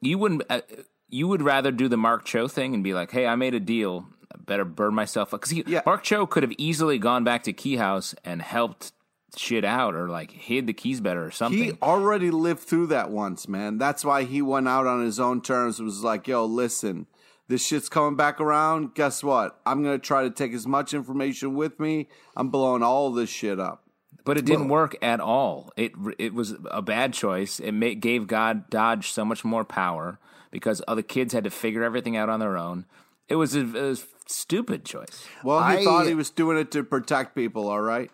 You 0.00 0.16
wouldn't. 0.16 0.44
Uh, 0.48 0.62
you 1.10 1.28
would 1.28 1.42
rather 1.42 1.70
do 1.70 1.86
the 1.88 1.98
Mark 1.98 2.24
Cho 2.24 2.48
thing 2.48 2.72
and 2.72 2.82
be 2.82 2.94
like, 2.94 3.10
"Hey, 3.10 3.26
I 3.26 3.36
made 3.36 3.52
a 3.52 3.60
deal. 3.60 4.06
I 4.34 4.38
better 4.38 4.64
burn 4.64 4.94
myself 4.94 5.34
up." 5.34 5.42
Because 5.42 5.52
Yeah. 5.68 5.82
Mark 5.84 6.02
Cho 6.02 6.26
could 6.26 6.44
have 6.44 6.52
easily 6.56 6.96
gone 6.98 7.24
back 7.24 7.42
to 7.42 7.52
Key 7.52 7.76
House 7.76 8.14
and 8.24 8.40
helped 8.40 8.92
shit 9.36 9.64
out, 9.64 9.94
or 9.94 10.08
like 10.08 10.30
hid 10.32 10.66
the 10.66 10.72
keys 10.72 11.00
better, 11.00 11.24
or 11.24 11.30
something. 11.30 11.62
He 11.62 11.72
already 11.82 12.30
lived 12.30 12.60
through 12.60 12.88
that 12.88 13.10
once, 13.10 13.48
man. 13.48 13.78
That's 13.78 14.04
why 14.04 14.24
he 14.24 14.42
went 14.42 14.68
out 14.68 14.86
on 14.86 15.04
his 15.04 15.20
own 15.20 15.40
terms. 15.40 15.80
Was 15.80 16.02
like, 16.04 16.26
yo, 16.28 16.44
listen, 16.44 17.06
this 17.48 17.66
shit's 17.66 17.88
coming 17.88 18.16
back 18.16 18.40
around. 18.40 18.94
Guess 18.94 19.22
what? 19.22 19.60
I'm 19.66 19.82
gonna 19.82 19.98
try 19.98 20.22
to 20.22 20.30
take 20.30 20.52
as 20.52 20.66
much 20.66 20.94
information 20.94 21.54
with 21.54 21.78
me. 21.80 22.08
I'm 22.36 22.48
blowing 22.50 22.82
all 22.82 23.10
this 23.12 23.30
shit 23.30 23.58
up. 23.60 23.84
But 24.24 24.36
it 24.36 24.44
didn't 24.44 24.68
work 24.68 24.96
at 25.02 25.18
all. 25.20 25.72
It 25.76 25.92
it 26.18 26.34
was 26.34 26.54
a 26.70 26.82
bad 26.82 27.12
choice. 27.14 27.58
It 27.58 27.72
ma- 27.72 27.94
gave 27.98 28.26
God 28.26 28.68
Dodge 28.70 29.10
so 29.10 29.24
much 29.24 29.44
more 29.44 29.64
power 29.64 30.18
because 30.50 30.82
other 30.86 31.02
kids 31.02 31.32
had 31.32 31.44
to 31.44 31.50
figure 31.50 31.82
everything 31.82 32.16
out 32.16 32.28
on 32.28 32.38
their 32.40 32.56
own. 32.56 32.84
It 33.28 33.36
was 33.36 33.54
a, 33.54 33.92
a 33.92 33.96
stupid 34.26 34.84
choice. 34.84 35.24
Well, 35.42 35.62
he 35.66 35.78
I- 35.78 35.84
thought 35.84 36.06
he 36.06 36.14
was 36.14 36.30
doing 36.30 36.58
it 36.58 36.70
to 36.72 36.84
protect 36.84 37.34
people. 37.34 37.68
All 37.68 37.80
right. 37.80 38.10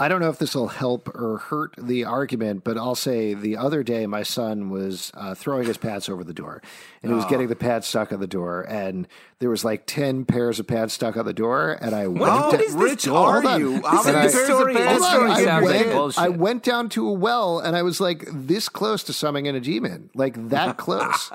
I 0.00 0.06
don't 0.06 0.20
know 0.20 0.28
if 0.28 0.38
this 0.38 0.54
will 0.54 0.68
help 0.68 1.08
or 1.14 1.38
hurt 1.38 1.74
the 1.76 2.04
argument, 2.04 2.62
but 2.62 2.78
I'll 2.78 2.94
say 2.94 3.34
the 3.34 3.56
other 3.56 3.82
day 3.82 4.06
my 4.06 4.22
son 4.22 4.70
was 4.70 5.10
uh, 5.14 5.34
throwing 5.34 5.66
his 5.66 5.76
pads 5.76 6.08
over 6.08 6.22
the 6.22 6.32
door, 6.32 6.62
and 7.02 7.10
he 7.10 7.16
was 7.16 7.24
getting 7.24 7.48
the 7.48 7.56
pants 7.56 7.88
stuck 7.88 8.12
on 8.12 8.20
the 8.20 8.28
door, 8.28 8.62
and 8.68 9.08
there 9.40 9.50
was 9.50 9.64
like 9.64 9.86
ten 9.86 10.24
pairs 10.24 10.60
of 10.60 10.68
pads 10.68 10.92
stuck 10.92 11.16
on 11.16 11.24
the 11.24 11.32
door, 11.32 11.76
and 11.80 11.96
I 11.96 12.06
went. 12.06 12.26
Down- 12.26 12.54
is 12.60 12.74
this 12.74 12.74
rich 12.74 13.08
are 13.08 13.58
you? 13.58 13.80
This 13.82 14.04
many 14.06 14.18
pairs 14.30 14.44
story- 14.44 14.72
of 14.72 14.78
this 14.78 14.86
pants 14.86 15.04
Hold 15.04 15.14
on, 15.14 15.30
story 15.30 15.30
I 15.30 15.44
sounds 15.44 15.64
went, 15.64 15.78
getting? 15.78 15.92
bullshit. 15.92 16.22
I 16.24 16.28
went 16.28 16.62
down 16.62 16.88
to 16.90 17.08
a 17.08 17.12
well 17.12 17.58
and 17.58 17.74
I 17.76 17.82
was 17.82 18.00
like 18.00 18.24
this 18.32 18.68
close 18.68 19.02
to 19.04 19.12
summoning 19.12 19.48
a 19.56 19.60
demon, 19.60 20.10
like 20.14 20.48
that 20.50 20.76
close. 20.76 21.30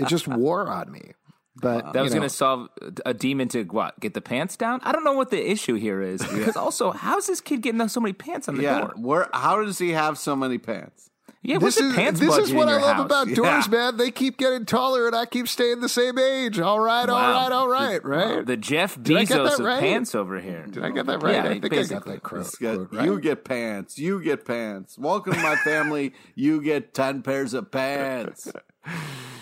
it 0.00 0.08
just 0.08 0.26
wore 0.26 0.66
on 0.68 0.90
me. 0.90 1.12
But 1.60 1.92
That 1.92 2.02
was 2.02 2.12
going 2.12 2.22
to 2.22 2.28
solve 2.28 2.68
a 3.04 3.12
demon 3.14 3.48
to 3.48 3.64
what? 3.64 3.98
Get 4.00 4.14
the 4.14 4.20
pants 4.20 4.56
down? 4.56 4.80
I 4.84 4.92
don't 4.92 5.04
know 5.04 5.12
what 5.14 5.30
the 5.30 5.50
issue 5.50 5.74
here 5.74 6.00
is. 6.02 6.24
Because 6.26 6.56
also, 6.64 6.92
how's 6.92 7.26
this 7.26 7.40
kid 7.40 7.62
getting 7.62 7.86
so 7.88 8.00
many 8.00 8.12
pants 8.12 8.48
on 8.48 8.56
the 8.56 8.62
Yeah. 8.62 8.78
door? 8.80 8.94
Where? 8.96 9.28
How 9.32 9.62
does 9.64 9.78
he 9.78 9.90
have 9.90 10.18
so 10.18 10.36
many 10.36 10.58
pants? 10.58 11.10
Yeah, 11.40 11.58
This 11.58 11.76
the 11.76 11.84
is 11.84 11.94
pants 11.94 12.18
this 12.18 12.36
is 12.36 12.52
what 12.52 12.68
I 12.68 12.80
love 12.80 12.96
house? 12.96 13.04
about 13.06 13.26
doors, 13.28 13.66
Yeah. 13.66 13.70
man. 13.70 13.96
They 13.96 14.10
keep 14.10 14.38
getting 14.38 14.66
taller, 14.66 15.06
and 15.06 15.14
I 15.14 15.24
keep 15.24 15.46
staying 15.46 15.80
the 15.80 15.88
same 15.88 16.18
age. 16.18 16.58
All 16.58 16.80
right, 16.80 17.08
all 17.08 17.14
Wow. 17.16 17.42
right, 17.44 17.52
all 17.52 17.68
right, 17.68 18.04
right. 18.04 18.44
The 18.44 18.56
Jeff 18.56 18.96
Bezos 18.98 19.28
that 19.28 19.58
of 19.60 19.60
right? 19.60 19.78
pants 19.80 20.16
over 20.16 20.40
here. 20.40 20.66
Did 20.68 20.84
I 20.84 20.90
get 20.90 21.06
that 21.06 21.22
right? 21.22 21.34
Yeah, 21.36 21.44
I 21.44 21.60
think 21.60 21.72
I 21.72 21.84
got 21.84 22.04
that 22.06 22.22
quote. 22.24 22.52
Quote 22.58 22.92
right. 22.92 23.04
You 23.04 23.20
get 23.20 23.44
pants. 23.44 23.98
You 23.98 24.20
get 24.20 24.44
pants. 24.46 24.98
Welcome 24.98 25.34
to 25.34 25.40
my 25.40 25.54
family. 25.56 26.12
you 26.34 26.60
get 26.60 26.92
ten 26.92 27.22
pairs 27.22 27.54
of 27.54 27.70
pants. 27.70 28.50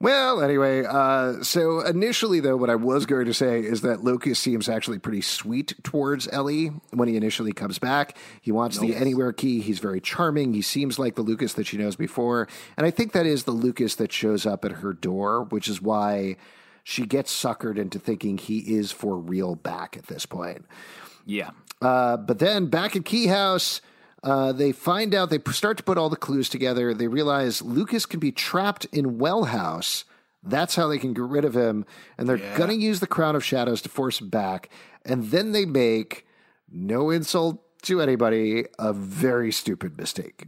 Well, 0.00 0.40
anyway, 0.40 0.84
uh, 0.84 1.42
so 1.42 1.80
initially, 1.80 2.38
though, 2.38 2.56
what 2.56 2.70
I 2.70 2.76
was 2.76 3.04
going 3.04 3.26
to 3.26 3.34
say 3.34 3.58
is 3.60 3.80
that 3.80 4.04
Lucas 4.04 4.38
seems 4.38 4.68
actually 4.68 5.00
pretty 5.00 5.22
sweet 5.22 5.74
towards 5.82 6.28
Ellie 6.28 6.68
when 6.92 7.08
he 7.08 7.16
initially 7.16 7.52
comes 7.52 7.80
back. 7.80 8.16
He 8.40 8.52
wants 8.52 8.78
the 8.78 8.94
Anywhere 8.94 9.32
key. 9.32 9.60
He's 9.60 9.80
very 9.80 10.00
charming. 10.00 10.54
He 10.54 10.62
seems 10.62 11.00
like 11.00 11.16
the 11.16 11.22
Lucas 11.22 11.54
that 11.54 11.66
she 11.66 11.78
knows 11.78 11.96
before. 11.96 12.46
And 12.76 12.86
I 12.86 12.92
think 12.92 13.10
that 13.12 13.26
is 13.26 13.42
the 13.42 13.50
Lucas 13.50 13.96
that 13.96 14.12
shows 14.12 14.46
up 14.46 14.64
at 14.64 14.70
her 14.70 14.92
door, 14.92 15.42
which 15.44 15.66
is 15.66 15.82
why 15.82 16.36
she 16.84 17.04
gets 17.04 17.34
suckered 17.34 17.76
into 17.76 17.98
thinking 17.98 18.38
he 18.38 18.76
is 18.76 18.92
for 18.92 19.18
real 19.18 19.56
back 19.56 19.96
at 19.96 20.06
this 20.06 20.26
point. 20.26 20.64
Yeah. 21.26 21.50
Uh, 21.82 22.16
but 22.16 22.38
then 22.38 22.66
back 22.66 22.94
at 22.94 23.04
Key 23.04 23.26
House, 23.26 23.80
uh, 24.22 24.52
they 24.52 24.72
find 24.72 25.14
out, 25.14 25.30
they 25.30 25.40
start 25.52 25.76
to 25.78 25.82
put 25.82 25.98
all 25.98 26.08
the 26.08 26.16
clues 26.16 26.48
together. 26.48 26.92
They 26.92 27.08
realize 27.08 27.62
Lucas 27.62 28.06
can 28.06 28.20
be 28.20 28.32
trapped 28.32 28.84
in 28.86 29.18
Well 29.18 29.44
House. 29.44 30.04
That's 30.42 30.76
how 30.76 30.88
they 30.88 30.98
can 30.98 31.14
get 31.14 31.24
rid 31.24 31.44
of 31.44 31.54
him. 31.54 31.84
And 32.16 32.28
they're 32.28 32.56
going 32.56 32.70
to 32.70 32.76
use 32.76 33.00
the 33.00 33.06
Crown 33.06 33.36
of 33.36 33.44
Shadows 33.44 33.82
to 33.82 33.88
force 33.88 34.20
him 34.20 34.28
back. 34.28 34.70
And 35.04 35.30
then 35.30 35.52
they 35.52 35.64
make, 35.64 36.26
no 36.70 37.10
insult 37.10 37.62
to 37.82 38.00
anybody, 38.00 38.64
a 38.78 38.92
very 38.92 39.52
stupid 39.52 39.96
mistake. 39.96 40.46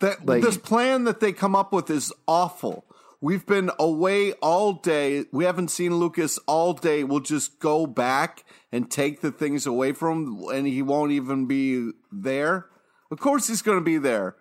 That 0.00 0.24
Like- 0.24 0.42
this 0.42 0.56
plan 0.56 1.04
that 1.04 1.20
they 1.20 1.32
come 1.32 1.56
up 1.56 1.72
with 1.72 1.90
is 1.90 2.12
awful. 2.26 2.84
We've 3.20 3.44
been 3.44 3.70
away 3.80 4.32
all 4.34 4.74
day. 4.74 5.24
We 5.32 5.44
haven't 5.44 5.72
seen 5.72 5.96
Lucas 5.96 6.38
all 6.46 6.72
day. 6.72 7.02
We'll 7.02 7.18
just 7.18 7.58
go 7.58 7.84
back 7.84 8.44
and 8.70 8.88
take 8.88 9.22
the 9.22 9.32
things 9.32 9.66
away 9.66 9.90
from 9.92 10.24
him, 10.24 10.48
and 10.54 10.66
he 10.68 10.82
won't 10.82 11.10
even 11.10 11.46
be 11.46 11.90
there. 12.12 12.66
Of 13.10 13.18
course, 13.20 13.48
he's 13.48 13.62
going 13.62 13.78
to 13.78 13.84
be 13.84 13.98
there. 13.98 14.36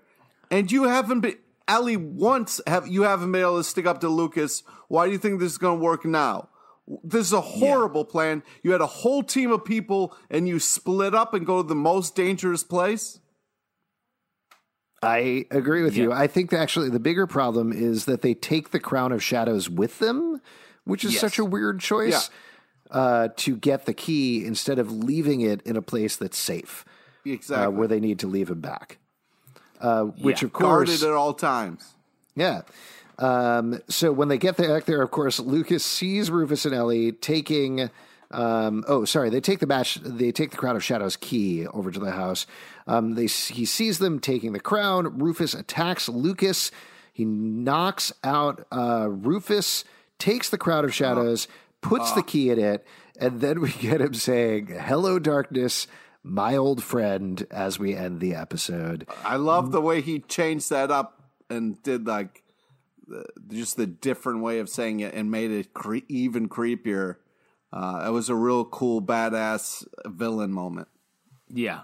And 0.51 0.71
you 0.71 0.83
haven't 0.83 1.21
been 1.21 1.37
Ellie 1.67 1.97
once. 1.97 2.61
Have 2.67 2.87
you 2.87 3.03
haven't 3.03 3.31
been 3.31 3.41
able 3.41 3.57
to 3.57 3.63
stick 3.63 3.85
up 3.85 3.99
to 4.01 4.09
Lucas? 4.09 4.63
Why 4.87 5.05
do 5.05 5.11
you 5.11 5.17
think 5.17 5.39
this 5.39 5.53
is 5.53 5.57
going 5.57 5.79
to 5.79 5.83
work 5.83 6.05
now? 6.05 6.49
This 7.03 7.25
is 7.27 7.33
a 7.33 7.41
horrible 7.41 8.05
plan. 8.05 8.43
You 8.63 8.71
had 8.71 8.79
a 8.79 8.87
whole 8.87 9.21
team 9.21 9.51
of 9.51 9.65
people, 9.65 10.15
and 10.29 10.47
you 10.47 10.57
split 10.59 11.13
up 11.13 11.33
and 11.33 11.45
go 11.45 11.61
to 11.61 11.67
the 11.67 11.75
most 11.75 12.15
dangerous 12.15 12.63
place. 12.63 13.19
I 15.03 15.45
agree 15.51 15.83
with 15.83 15.95
you. 15.95 16.11
I 16.11 16.27
think 16.27 16.51
actually 16.53 16.89
the 16.89 16.99
bigger 16.99 17.27
problem 17.27 17.71
is 17.71 18.05
that 18.05 18.21
they 18.21 18.33
take 18.33 18.71
the 18.71 18.79
Crown 18.79 19.11
of 19.11 19.21
Shadows 19.21 19.69
with 19.69 19.99
them, 19.99 20.41
which 20.85 21.03
is 21.03 21.13
Yes. 21.13 21.21
such 21.21 21.37
a 21.39 21.45
weird 21.45 21.79
choice 21.79 22.29
uh, 22.89 23.29
to 23.35 23.55
get 23.57 23.85
the 23.85 23.93
key 23.93 24.43
instead 24.45 24.79
of 24.79 24.91
leaving 24.91 25.41
it 25.41 25.61
in 25.63 25.75
a 25.75 25.81
place 25.81 26.15
that's 26.15 26.37
safe. 26.37 26.83
Exactly. 27.33 27.65
uh, 27.65 27.69
where 27.69 27.87
they 27.87 27.99
need 27.99 28.19
to 28.19 28.27
leave 28.27 28.49
him 28.49 28.61
back. 28.61 28.97
Uh, 29.79 30.03
which, 30.05 30.41
Yeah. 30.41 30.47
of 30.47 30.53
course, 30.53 30.87
guarded 30.89 31.03
at 31.03 31.11
all 31.13 31.33
times. 31.33 31.93
yeah. 32.35 32.61
Um, 33.19 33.79
so 33.89 34.11
when 34.11 34.27
they 34.27 34.37
get 34.37 34.57
back 34.57 34.85
there, 34.85 35.01
of 35.01 35.09
course, 35.11 35.39
Lucas 35.39 35.83
sees 35.83 36.29
Rufus 36.29 36.65
and 36.65 36.75
Ellie 36.75 37.11
taking. 37.11 37.89
Um, 38.29 38.83
oh, 38.87 39.05
sorry. 39.05 39.29
They 39.31 39.39
take 39.41 39.59
the 39.59 39.65
match. 39.67 39.95
They 40.03 40.31
take 40.31 40.51
the 40.51 40.57
Crown 40.57 40.75
of 40.75 40.83
Shadows 40.83 41.15
key 41.15 41.65
over 41.67 41.89
to 41.89 41.99
the 41.99 42.11
house. 42.11 42.45
Um, 42.85 43.15
they 43.15 43.25
he 43.25 43.65
sees 43.65 43.97
them 43.99 44.19
taking 44.19 44.53
the 44.53 44.59
crown. 44.59 45.17
Rufus 45.17 45.53
attacks 45.55 46.07
Lucas. 46.09 46.69
He 47.11 47.25
knocks 47.25 48.11
out 48.23 48.67
uh, 48.71 49.07
Rufus. 49.09 49.83
Takes 50.19 50.49
the 50.49 50.57
Crown 50.59 50.85
of 50.85 50.93
Shadows. 50.93 51.47
Puts 51.81 52.11
the 52.11 52.21
key 52.23 52.49
in 52.51 52.59
it, 52.59 52.85
and 53.19 53.39
then 53.41 53.61
we 53.61 53.71
get 53.79 53.99
him 54.01 54.13
saying, 54.13 54.67
"Hello, 54.67 55.17
darkness." 55.19 55.87
My 56.29 56.57
old 56.57 56.83
friend, 56.83 57.47
as 57.49 57.79
we 57.79 57.95
end 57.95 58.19
the 58.19 58.35
episode. 58.35 59.07
I 59.23 59.37
love 59.37 59.71
the 59.71 59.79
way 59.79 60.01
he 60.01 60.19
changed 60.19 60.69
that 60.71 60.91
up 60.91 61.21
and 61.49 61.81
did 61.83 62.05
like 62.05 62.43
the, 63.07 63.25
just 63.49 63.77
the 63.77 63.87
different 63.87 64.41
way 64.41 64.59
of 64.59 64.67
saying 64.67 64.99
it 64.99 65.13
and 65.13 65.31
made 65.31 65.51
it 65.51 65.73
cre- 65.73 65.99
even 66.09 66.49
creepier. 66.49 67.15
Uh, 67.71 68.03
it 68.07 68.09
was 68.09 68.27
a 68.27 68.35
real 68.35 68.65
cool, 68.65 69.01
badass 69.01 69.85
villain 70.05 70.51
moment. 70.51 70.89
Yeah. 71.47 71.81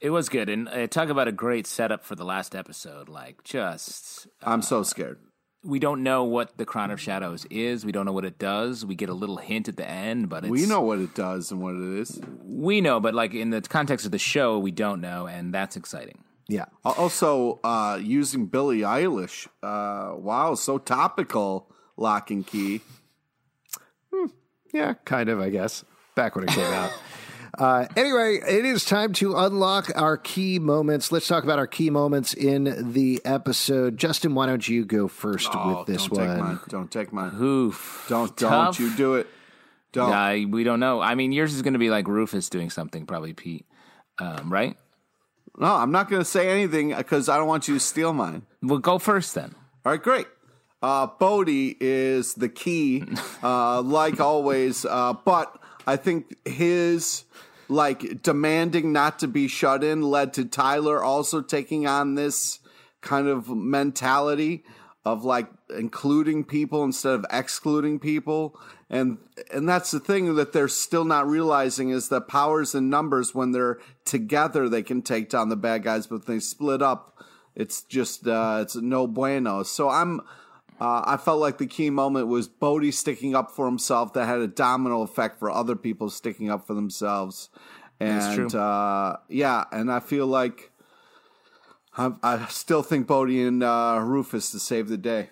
It 0.00 0.10
was 0.10 0.28
good. 0.28 0.48
And 0.48 0.68
uh, 0.68 0.86
talk 0.86 1.08
about 1.08 1.26
a 1.26 1.32
great 1.32 1.66
setup 1.66 2.04
for 2.04 2.14
the 2.14 2.24
last 2.24 2.54
episode. 2.54 3.08
Like, 3.08 3.42
just, 3.42 4.28
I'm 4.40 4.62
so 4.62 4.84
scared. 4.84 5.18
We 5.64 5.78
don't 5.78 6.02
know 6.02 6.24
what 6.24 6.56
the 6.56 6.64
Crown 6.64 6.90
of 6.90 7.00
Shadows 7.00 7.44
is. 7.50 7.84
We 7.84 7.92
don't 7.92 8.06
know 8.06 8.12
what 8.12 8.24
it 8.24 8.38
does. 8.38 8.86
We 8.86 8.94
get 8.94 9.08
a 9.08 9.14
little 9.14 9.38
hint 9.38 9.68
at 9.68 9.76
the 9.76 9.88
end, 9.88 10.28
but 10.28 10.44
it's, 10.44 10.50
We 10.50 10.66
know 10.66 10.80
what 10.80 11.00
it 11.00 11.14
does 11.14 11.50
and 11.50 11.60
what 11.60 11.74
it 11.74 11.98
is. 11.98 12.20
We 12.44 12.80
know, 12.80 13.00
but 13.00 13.14
like 13.14 13.34
in 13.34 13.50
the 13.50 13.60
context 13.60 14.06
of 14.06 14.12
the 14.12 14.18
show, 14.18 14.58
we 14.58 14.70
don't 14.70 15.00
know. 15.00 15.26
And 15.26 15.52
that's 15.52 15.76
exciting. 15.76 16.22
Yeah. 16.48 16.66
Also, 16.84 17.60
uh, 17.64 17.98
using 18.00 18.46
Billie 18.46 18.80
Eilish. 18.80 19.48
Uh, 19.62 20.16
wow, 20.16 20.54
so 20.54 20.78
topical. 20.78 21.70
Locke 21.96 22.30
and 22.30 22.46
Key. 22.46 22.80
Yeah, 24.72 24.94
kind 25.04 25.28
of, 25.28 25.40
I 25.40 25.50
guess. 25.50 25.84
Back 26.14 26.36
when 26.36 26.44
it 26.44 26.50
came 26.50 26.72
out. 26.72 26.92
Uh, 27.58 27.86
anyway, 27.96 28.36
it 28.36 28.64
is 28.64 28.84
time 28.84 29.12
to 29.14 29.36
unlock 29.36 29.90
our 29.96 30.16
key 30.16 30.58
moments. 30.60 31.10
Let's 31.10 31.26
talk 31.26 31.42
about 31.42 31.58
our 31.58 31.66
key 31.66 31.90
moments 31.90 32.32
in 32.32 32.92
the 32.92 33.20
episode. 33.24 33.96
Justin, 33.96 34.34
why 34.36 34.46
don't 34.46 34.66
you 34.68 34.84
go 34.84 35.08
first 35.08 35.48
Oh, 35.52 35.78
with 35.78 35.86
this 35.88 36.06
don't 36.06 36.16
one? 36.18 36.28
take 36.28 36.38
mine. 36.38 36.60
Don't 36.68 36.90
take 36.90 37.12
mine. 37.12 37.32
Oof. 37.40 38.06
Don't 38.08 38.36
Tough. 38.36 38.76
don't 38.76 38.78
you 38.78 38.94
do 38.96 39.14
it. 39.16 39.26
Don't. 39.92 40.12
I, 40.12 40.44
we 40.48 40.62
don't 40.64 40.78
know. 40.80 41.00
I 41.00 41.14
mean, 41.16 41.32
yours 41.32 41.54
is 41.54 41.62
going 41.62 41.72
to 41.72 41.78
be 41.80 41.90
like 41.90 42.06
Rufus 42.06 42.48
doing 42.48 42.70
something, 42.70 43.06
probably 43.06 43.32
Pete, 43.32 43.66
um, 44.20 44.52
right? 44.52 44.76
No, 45.58 45.66
I'm 45.74 45.90
not 45.90 46.08
going 46.08 46.20
to 46.20 46.26
say 46.28 46.50
anything 46.50 46.94
because 46.94 47.28
I 47.28 47.36
don't 47.38 47.48
want 47.48 47.66
you 47.66 47.74
to 47.74 47.80
steal 47.80 48.12
mine. 48.12 48.42
Well, 48.62 48.78
go 48.78 48.98
first 48.98 49.34
then. 49.34 49.54
All 49.84 49.90
right, 49.92 50.00
great. 50.02 50.26
Uh, 50.80 51.08
Bode 51.08 51.48
is 51.48 52.34
the 52.34 52.48
key, 52.48 53.02
uh, 53.42 53.82
like 53.82 54.20
always. 54.20 54.84
Uh, 54.84 55.14
but 55.24 55.58
I 55.88 55.96
think 55.96 56.36
his 56.46 57.24
like 57.68 58.22
demanding 58.22 58.92
not 58.92 59.18
to 59.18 59.28
be 59.28 59.48
shut 59.48 59.84
in 59.84 60.02
led 60.02 60.32
to 60.34 60.44
Tyler 60.44 61.02
also 61.02 61.42
taking 61.42 61.86
on 61.86 62.14
this 62.14 62.60
kind 63.00 63.28
of 63.28 63.48
mentality 63.48 64.64
of 65.04 65.24
like 65.24 65.48
including 65.76 66.44
people 66.44 66.84
instead 66.84 67.14
of 67.14 67.26
excluding 67.30 67.98
people. 67.98 68.58
And 68.90 69.18
and 69.52 69.68
that's 69.68 69.90
the 69.90 70.00
thing 70.00 70.34
that 70.36 70.52
they're 70.52 70.68
still 70.68 71.04
not 71.04 71.26
realizing 71.26 71.90
is 71.90 72.08
that 72.08 72.28
powers 72.28 72.74
in 72.74 72.88
numbers 72.88 73.34
when 73.34 73.52
they're 73.52 73.78
together 74.04 74.68
they 74.68 74.82
can 74.82 75.02
take 75.02 75.28
down 75.28 75.48
the 75.48 75.56
bad 75.56 75.82
guys, 75.82 76.06
but 76.06 76.26
they 76.26 76.40
split 76.40 76.82
up, 76.82 77.22
it's 77.54 77.82
just 77.82 78.26
uh, 78.26 78.60
it's 78.62 78.76
no 78.76 79.06
bueno. 79.06 79.62
So 79.62 79.88
I'm 79.88 80.22
uh, 80.80 81.02
I 81.04 81.16
felt 81.16 81.40
like 81.40 81.58
the 81.58 81.66
key 81.66 81.90
moment 81.90 82.28
was 82.28 82.48
Bode 82.48 82.92
sticking 82.94 83.34
up 83.34 83.50
for 83.50 83.66
himself 83.66 84.12
that 84.12 84.26
had 84.26 84.40
a 84.40 84.46
domino 84.46 85.02
effect 85.02 85.38
for 85.38 85.50
other 85.50 85.76
people 85.76 86.10
sticking 86.10 86.50
up 86.50 86.66
for 86.66 86.74
themselves. 86.74 87.50
And 88.00 88.20
That's 88.20 88.52
true. 88.52 88.60
Uh, 88.60 89.16
yeah, 89.28 89.64
and 89.72 89.90
I 89.90 90.00
feel 90.00 90.26
like 90.26 90.70
I, 91.96 92.12
I 92.22 92.46
still 92.46 92.82
think 92.82 93.08
Bode 93.08 93.30
and 93.30 93.62
uh, 93.62 93.98
Rufus 94.02 94.52
to 94.52 94.60
save 94.60 94.88
the 94.88 94.96
day. 94.96 95.30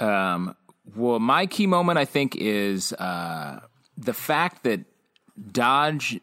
Um, 0.00 0.56
well, 0.96 1.20
my 1.20 1.46
key 1.46 1.66
moment, 1.66 1.98
I 1.98 2.04
think, 2.04 2.34
is 2.36 2.92
uh, 2.94 3.60
the 3.96 4.14
fact 4.14 4.64
that 4.64 4.80
Dodge 5.52 6.20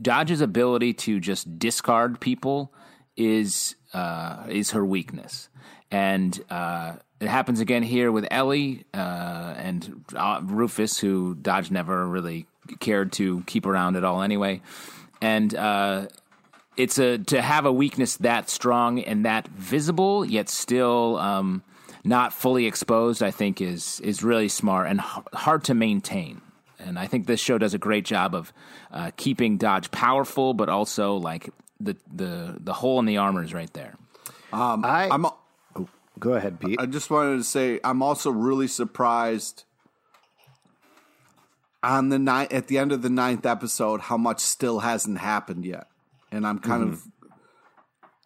Dodge's 0.00 0.40
ability 0.40 0.94
to 0.94 1.18
just 1.18 1.58
discard 1.58 2.20
people 2.20 2.72
is 3.16 3.74
uh, 3.92 4.44
is 4.48 4.70
her 4.70 4.84
weakness, 4.84 5.48
and 5.90 6.38
uh, 6.50 6.94
it 7.20 7.28
happens 7.28 7.60
again 7.60 7.82
here 7.82 8.10
with 8.12 8.26
Ellie 8.30 8.84
uh, 8.94 9.54
and 9.56 10.04
uh, 10.14 10.40
Rufus, 10.42 10.98
who 10.98 11.34
Dodge 11.34 11.70
never 11.70 12.06
really 12.06 12.46
cared 12.78 13.12
to 13.12 13.42
keep 13.46 13.66
around 13.66 13.96
at 13.96 14.04
all, 14.04 14.22
anyway, 14.22 14.62
and. 15.20 15.54
Uh, 15.54 16.06
it's 16.76 16.98
a 16.98 17.18
to 17.18 17.42
have 17.42 17.66
a 17.66 17.72
weakness 17.72 18.16
that 18.18 18.48
strong 18.48 19.00
and 19.00 19.24
that 19.26 19.46
visible, 19.48 20.24
yet 20.24 20.48
still 20.48 21.18
um, 21.18 21.62
not 22.04 22.32
fully 22.32 22.66
exposed. 22.66 23.22
I 23.22 23.30
think 23.30 23.60
is 23.60 24.00
is 24.00 24.22
really 24.22 24.48
smart 24.48 24.88
and 24.88 25.00
h- 25.00 25.24
hard 25.34 25.64
to 25.64 25.74
maintain. 25.74 26.40
And 26.78 26.98
I 26.98 27.06
think 27.06 27.26
this 27.26 27.40
show 27.40 27.58
does 27.58 27.74
a 27.74 27.78
great 27.78 28.06
job 28.06 28.34
of 28.34 28.52
uh, 28.90 29.10
keeping 29.16 29.58
Dodge 29.58 29.90
powerful, 29.90 30.54
but 30.54 30.68
also 30.70 31.16
like 31.16 31.50
the 31.78 31.96
the 32.10 32.56
the 32.58 32.72
hole 32.72 32.98
in 32.98 33.04
the 33.04 33.18
armor 33.18 33.42
is 33.42 33.52
right 33.52 33.72
there. 33.74 33.94
I, 34.84 35.08
I'm 35.10 35.26
go 36.20 36.34
ahead, 36.34 36.60
Pete. 36.60 36.80
I 36.80 36.86
just 36.86 37.10
wanted 37.10 37.38
to 37.38 37.44
say 37.44 37.80
I'm 37.82 38.02
also 38.02 38.30
really 38.30 38.68
surprised 38.68 39.64
on 41.82 42.10
the 42.10 42.18
night 42.18 42.52
at 42.52 42.68
the 42.68 42.78
end 42.78 42.92
of 42.92 43.02
the 43.02 43.10
ninth 43.10 43.46
episode 43.46 44.02
how 44.02 44.16
much 44.16 44.40
still 44.40 44.80
hasn't 44.80 45.18
happened 45.18 45.64
yet, 45.64 45.88
and 46.30 46.46
I'm 46.46 46.58
kind 46.58 46.84
mm-hmm. 46.84 46.92
of 46.92 47.32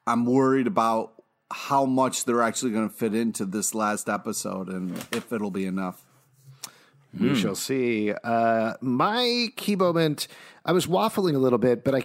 I'm 0.07 0.26
worried 0.26 0.66
about 0.66 1.14
how 1.51 1.84
much 1.86 2.24
they're 2.24 2.42
actually 2.42 2.72
going 2.72 2.88
to 2.88 2.95
fit 2.95 3.14
into 3.14 3.45
this 3.45 3.74
last 3.74 4.09
episode 4.09 4.68
and 4.68 4.97
if 5.12 5.32
it'll 5.32 5.51
be 5.51 5.66
enough. 5.66 6.05
We 7.18 7.28
hmm. 7.28 7.34
shall 7.36 7.55
see. 7.55 8.12
Uh, 8.12 8.74
my 8.80 9.49
key 9.55 9.76
moment, 9.76 10.26
I 10.64 10.72
was 10.72 10.88
waffling 10.88 11.36
a 11.36 11.38
little 11.38 11.61
bit, 11.61 11.84
but 11.84 11.95
I 11.95 12.03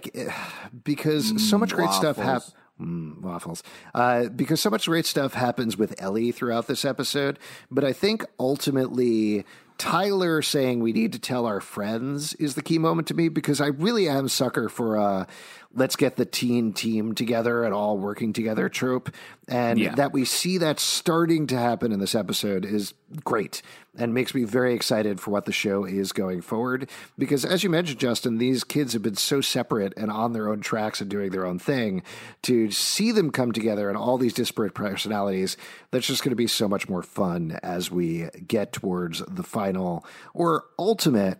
because 0.84 1.48
so 1.48 1.56
hmm, 1.56 1.60
much 1.60 1.72
great 1.72 1.90
stuff 1.90 2.16
hap- 2.16 2.26
waffles. 2.26 2.54
Mm, 2.80 3.20
waffles. 3.20 3.62
Uh, 3.94 4.28
because 4.28 4.60
so 4.60 4.70
much 4.70 4.86
great 4.86 5.04
stuff 5.04 5.34
happens 5.34 5.76
with 5.76 6.00
Ellie 6.00 6.32
throughout 6.32 6.66
this 6.66 6.84
episode. 6.84 7.38
But 7.70 7.84
I 7.84 7.92
think 7.92 8.24
ultimately, 8.38 9.44
Tyler 9.76 10.40
saying 10.40 10.80
we 10.80 10.92
need 10.92 11.12
to 11.12 11.18
tell 11.18 11.46
our 11.46 11.60
friends 11.60 12.34
is 12.34 12.54
the 12.54 12.62
key 12.62 12.78
moment 12.78 13.08
to 13.08 13.14
me 13.14 13.28
because 13.28 13.60
I 13.60 13.66
really 13.66 14.08
am 14.08 14.28
sucker 14.28 14.68
for 14.68 14.96
a 14.96 15.26
let's 15.72 15.94
get 15.94 16.16
the 16.16 16.24
teen 16.24 16.72
team 16.72 17.14
together 17.14 17.62
and 17.62 17.72
all 17.72 17.96
working 17.96 18.32
together 18.32 18.68
trope. 18.68 19.08
And 19.46 19.78
Yeah. 19.78 19.94
that 19.94 20.12
we 20.12 20.24
see 20.24 20.58
that 20.58 20.80
starting 20.80 21.46
to 21.48 21.56
happen 21.56 21.92
in 21.92 22.00
this 22.00 22.14
episode 22.14 22.64
is 22.64 22.92
great 23.24 23.62
and 23.96 24.12
makes 24.12 24.34
me 24.34 24.44
very 24.44 24.74
excited 24.74 25.20
for 25.20 25.30
what 25.30 25.44
the 25.44 25.52
show 25.52 25.84
is 25.84 26.12
going 26.12 26.40
forward. 26.40 26.88
Because 27.16 27.44
as 27.44 27.62
you 27.62 27.70
mentioned, 27.70 28.00
Justin, 28.00 28.38
these 28.38 28.64
kids 28.64 28.92
have 28.94 29.02
been 29.02 29.16
so 29.16 29.40
separate 29.40 29.92
and 29.96 30.10
on 30.10 30.32
their 30.32 30.48
own 30.48 30.60
tracks 30.60 31.00
and 31.00 31.08
doing 31.10 31.30
their 31.30 31.46
own 31.46 31.58
thing. 31.58 32.02
To 32.42 32.70
see 32.72 33.12
them 33.12 33.30
come 33.30 33.52
together 33.52 33.88
and 33.88 33.96
all 33.96 34.18
these 34.18 34.34
disparate 34.34 34.74
personalities, 34.74 35.56
that's 35.92 36.06
just 36.06 36.22
going 36.24 36.30
to 36.30 36.36
be 36.36 36.46
so 36.48 36.68
much 36.68 36.88
more 36.88 37.02
fun 37.02 37.58
as 37.62 37.90
we 37.90 38.28
get 38.46 38.72
towards 38.72 39.22
the 39.28 39.42
final 39.44 40.04
or 40.34 40.64
ultimate 40.78 41.38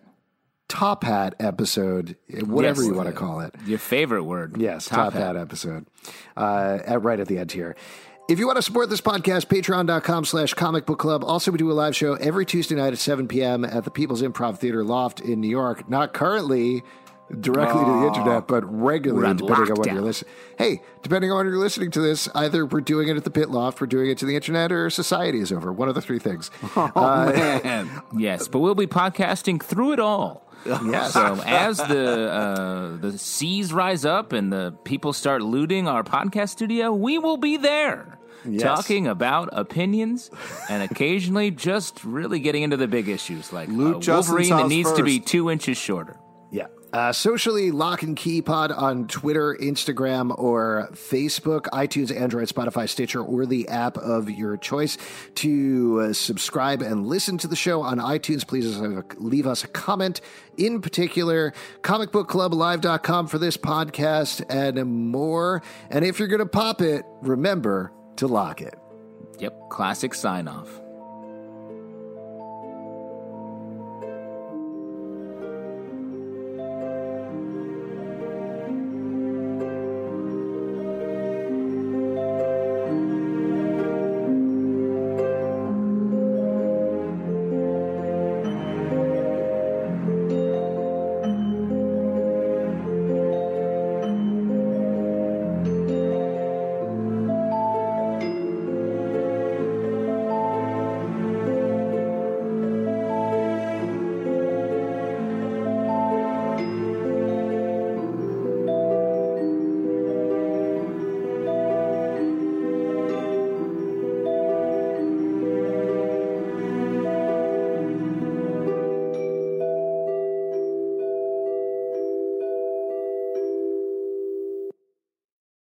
top 0.70 1.04
hat 1.04 1.34
episode, 1.40 2.16
whatever 2.46 2.80
Yes. 2.80 2.88
you 2.90 2.94
want 2.96 3.08
to 3.08 3.12
call 3.14 3.40
it. 3.40 3.54
Your 3.66 3.78
favorite 3.78 4.24
word. 4.24 4.56
Yes, 4.58 4.86
top, 4.86 5.12
hat. 5.12 5.36
episode. 5.36 5.84
Uh, 6.36 6.78
at, 6.86 7.02
right 7.02 7.20
at 7.20 7.28
the 7.28 7.36
end 7.38 7.52
here. 7.52 7.76
If 8.28 8.38
you 8.38 8.46
want 8.46 8.56
to 8.56 8.62
support 8.62 8.88
this 8.88 9.00
podcast, 9.00 9.46
patreon.com 9.46 10.24
slash 10.24 10.54
comic 10.54 10.86
book 10.86 11.00
club. 11.00 11.24
Also, 11.24 11.50
we 11.50 11.58
do 11.58 11.70
a 11.70 11.74
live 11.74 11.96
show 11.96 12.14
every 12.14 12.46
Tuesday 12.46 12.76
night 12.76 12.92
at 12.92 12.98
7 13.00 13.26
p.m. 13.26 13.64
at 13.64 13.82
the 13.84 13.90
People's 13.90 14.22
Improv 14.22 14.58
Theater 14.58 14.84
Loft 14.84 15.20
in 15.20 15.40
New 15.40 15.48
York. 15.48 15.88
Not 15.90 16.12
currently 16.14 16.82
directly 17.40 17.84
to 17.84 17.90
the 17.90 18.06
internet, 18.06 18.46
but 18.48 18.62
regularly, 18.72 19.34
depending 19.34 19.70
on 19.72 19.76
when 19.80 19.94
you're 19.94 20.02
listening. 20.04 20.32
Hey, 20.58 20.82
depending 21.02 21.30
on 21.32 21.38
when 21.38 21.46
you're 21.46 21.58
listening 21.58 21.90
to 21.92 22.00
this, 22.00 22.28
either 22.34 22.66
we're 22.66 22.80
doing 22.80 23.08
it 23.08 23.16
at 23.16 23.24
the 23.24 23.30
Pit 23.30 23.50
Loft, 23.50 23.80
we're 23.80 23.86
doing 23.88 24.10
it 24.10 24.18
to 24.18 24.26
the 24.26 24.34
internet, 24.36 24.70
or 24.72 24.90
society 24.90 25.38
is 25.40 25.50
over. 25.52 25.72
One 25.72 25.88
of 25.88 25.94
the 25.96 26.00
three 26.02 26.18
things. 26.20 26.50
Oh 26.76 27.32
man, 27.32 28.02
Yes, 28.16 28.46
but 28.48 28.60
we'll 28.60 28.74
be 28.76 28.86
podcasting 28.86 29.62
through 29.62 29.92
it 29.92 30.00
all. 30.00 30.46
Yes. 30.66 31.12
So 31.20 31.40
as 31.44 31.78
the 31.78 32.30
uh, 32.30 32.96
the 32.96 33.18
seas 33.18 33.72
rise 33.72 34.04
up 34.04 34.32
and 34.32 34.52
the 34.52 34.74
people 34.84 35.12
start 35.12 35.42
looting 35.42 35.88
our 35.88 36.02
podcast 36.02 36.50
studio, 36.50 36.92
we 36.92 37.18
will 37.18 37.36
be 37.36 37.56
there. 37.56 38.18
Yes. 38.44 38.62
Talking 38.62 39.06
about 39.06 39.50
opinions 39.52 40.30
and 40.68 40.82
occasionally 40.82 41.50
just 41.50 42.02
really 42.04 42.40
getting 42.40 42.62
into 42.62 42.78
the 42.78 42.88
big 42.88 43.08
issues 43.08 43.52
like 43.52 43.68
uh, 43.68 43.72
Wolverine 44.06 44.48
that 44.50 44.68
needs 44.68 44.92
to 44.92 45.02
be 45.02 45.20
two 45.20 45.50
inches 45.50 45.76
shorter. 45.76 46.16
Uh, 46.93 47.12
socially, 47.12 47.70
Locke 47.70 48.03
and 48.03 48.16
Key 48.16 48.43
Pod 48.43 48.72
on 48.72 49.07
Twitter, 49.07 49.57
Instagram, 49.61 50.36
or 50.36 50.88
Facebook, 50.93 51.62
iTunes, 51.66 52.14
Android, 52.14 52.49
Spotify, 52.49 52.88
Stitcher, 52.88 53.22
or 53.22 53.47
the 53.47 53.68
app 53.68 53.97
of 53.97 54.28
your 54.28 54.57
choice. 54.57 54.99
To 55.36 56.01
uh, 56.01 56.12
subscribe 56.12 56.82
and 56.82 57.07
listen 57.07 57.38
to 57.38 57.47
the 57.47 57.55
show 57.55 57.82
on 57.82 57.99
iTunes, 57.99 58.47
please 58.47 58.76
leave 59.18 59.47
us 59.47 59.62
a 59.62 59.68
comment. 59.68 60.20
In 60.57 60.80
particular, 60.80 61.53
comicbookclublive.com 61.82 63.28
for 63.28 63.38
this 63.38 63.57
podcast 63.57 64.45
and 64.51 64.84
more. 64.84 65.62
And 65.91 66.05
if 66.05 66.18
you're 66.18 66.28
going 66.28 66.41
to 66.41 66.47
pop 66.47 66.80
it, 66.80 67.05
remember 67.22 67.93
to 68.16 68.26
lock 68.26 68.61
it. 68.61 68.74
Yep, 69.38 69.70
classic 69.70 70.12
sign 70.12 70.49
off. 70.49 70.79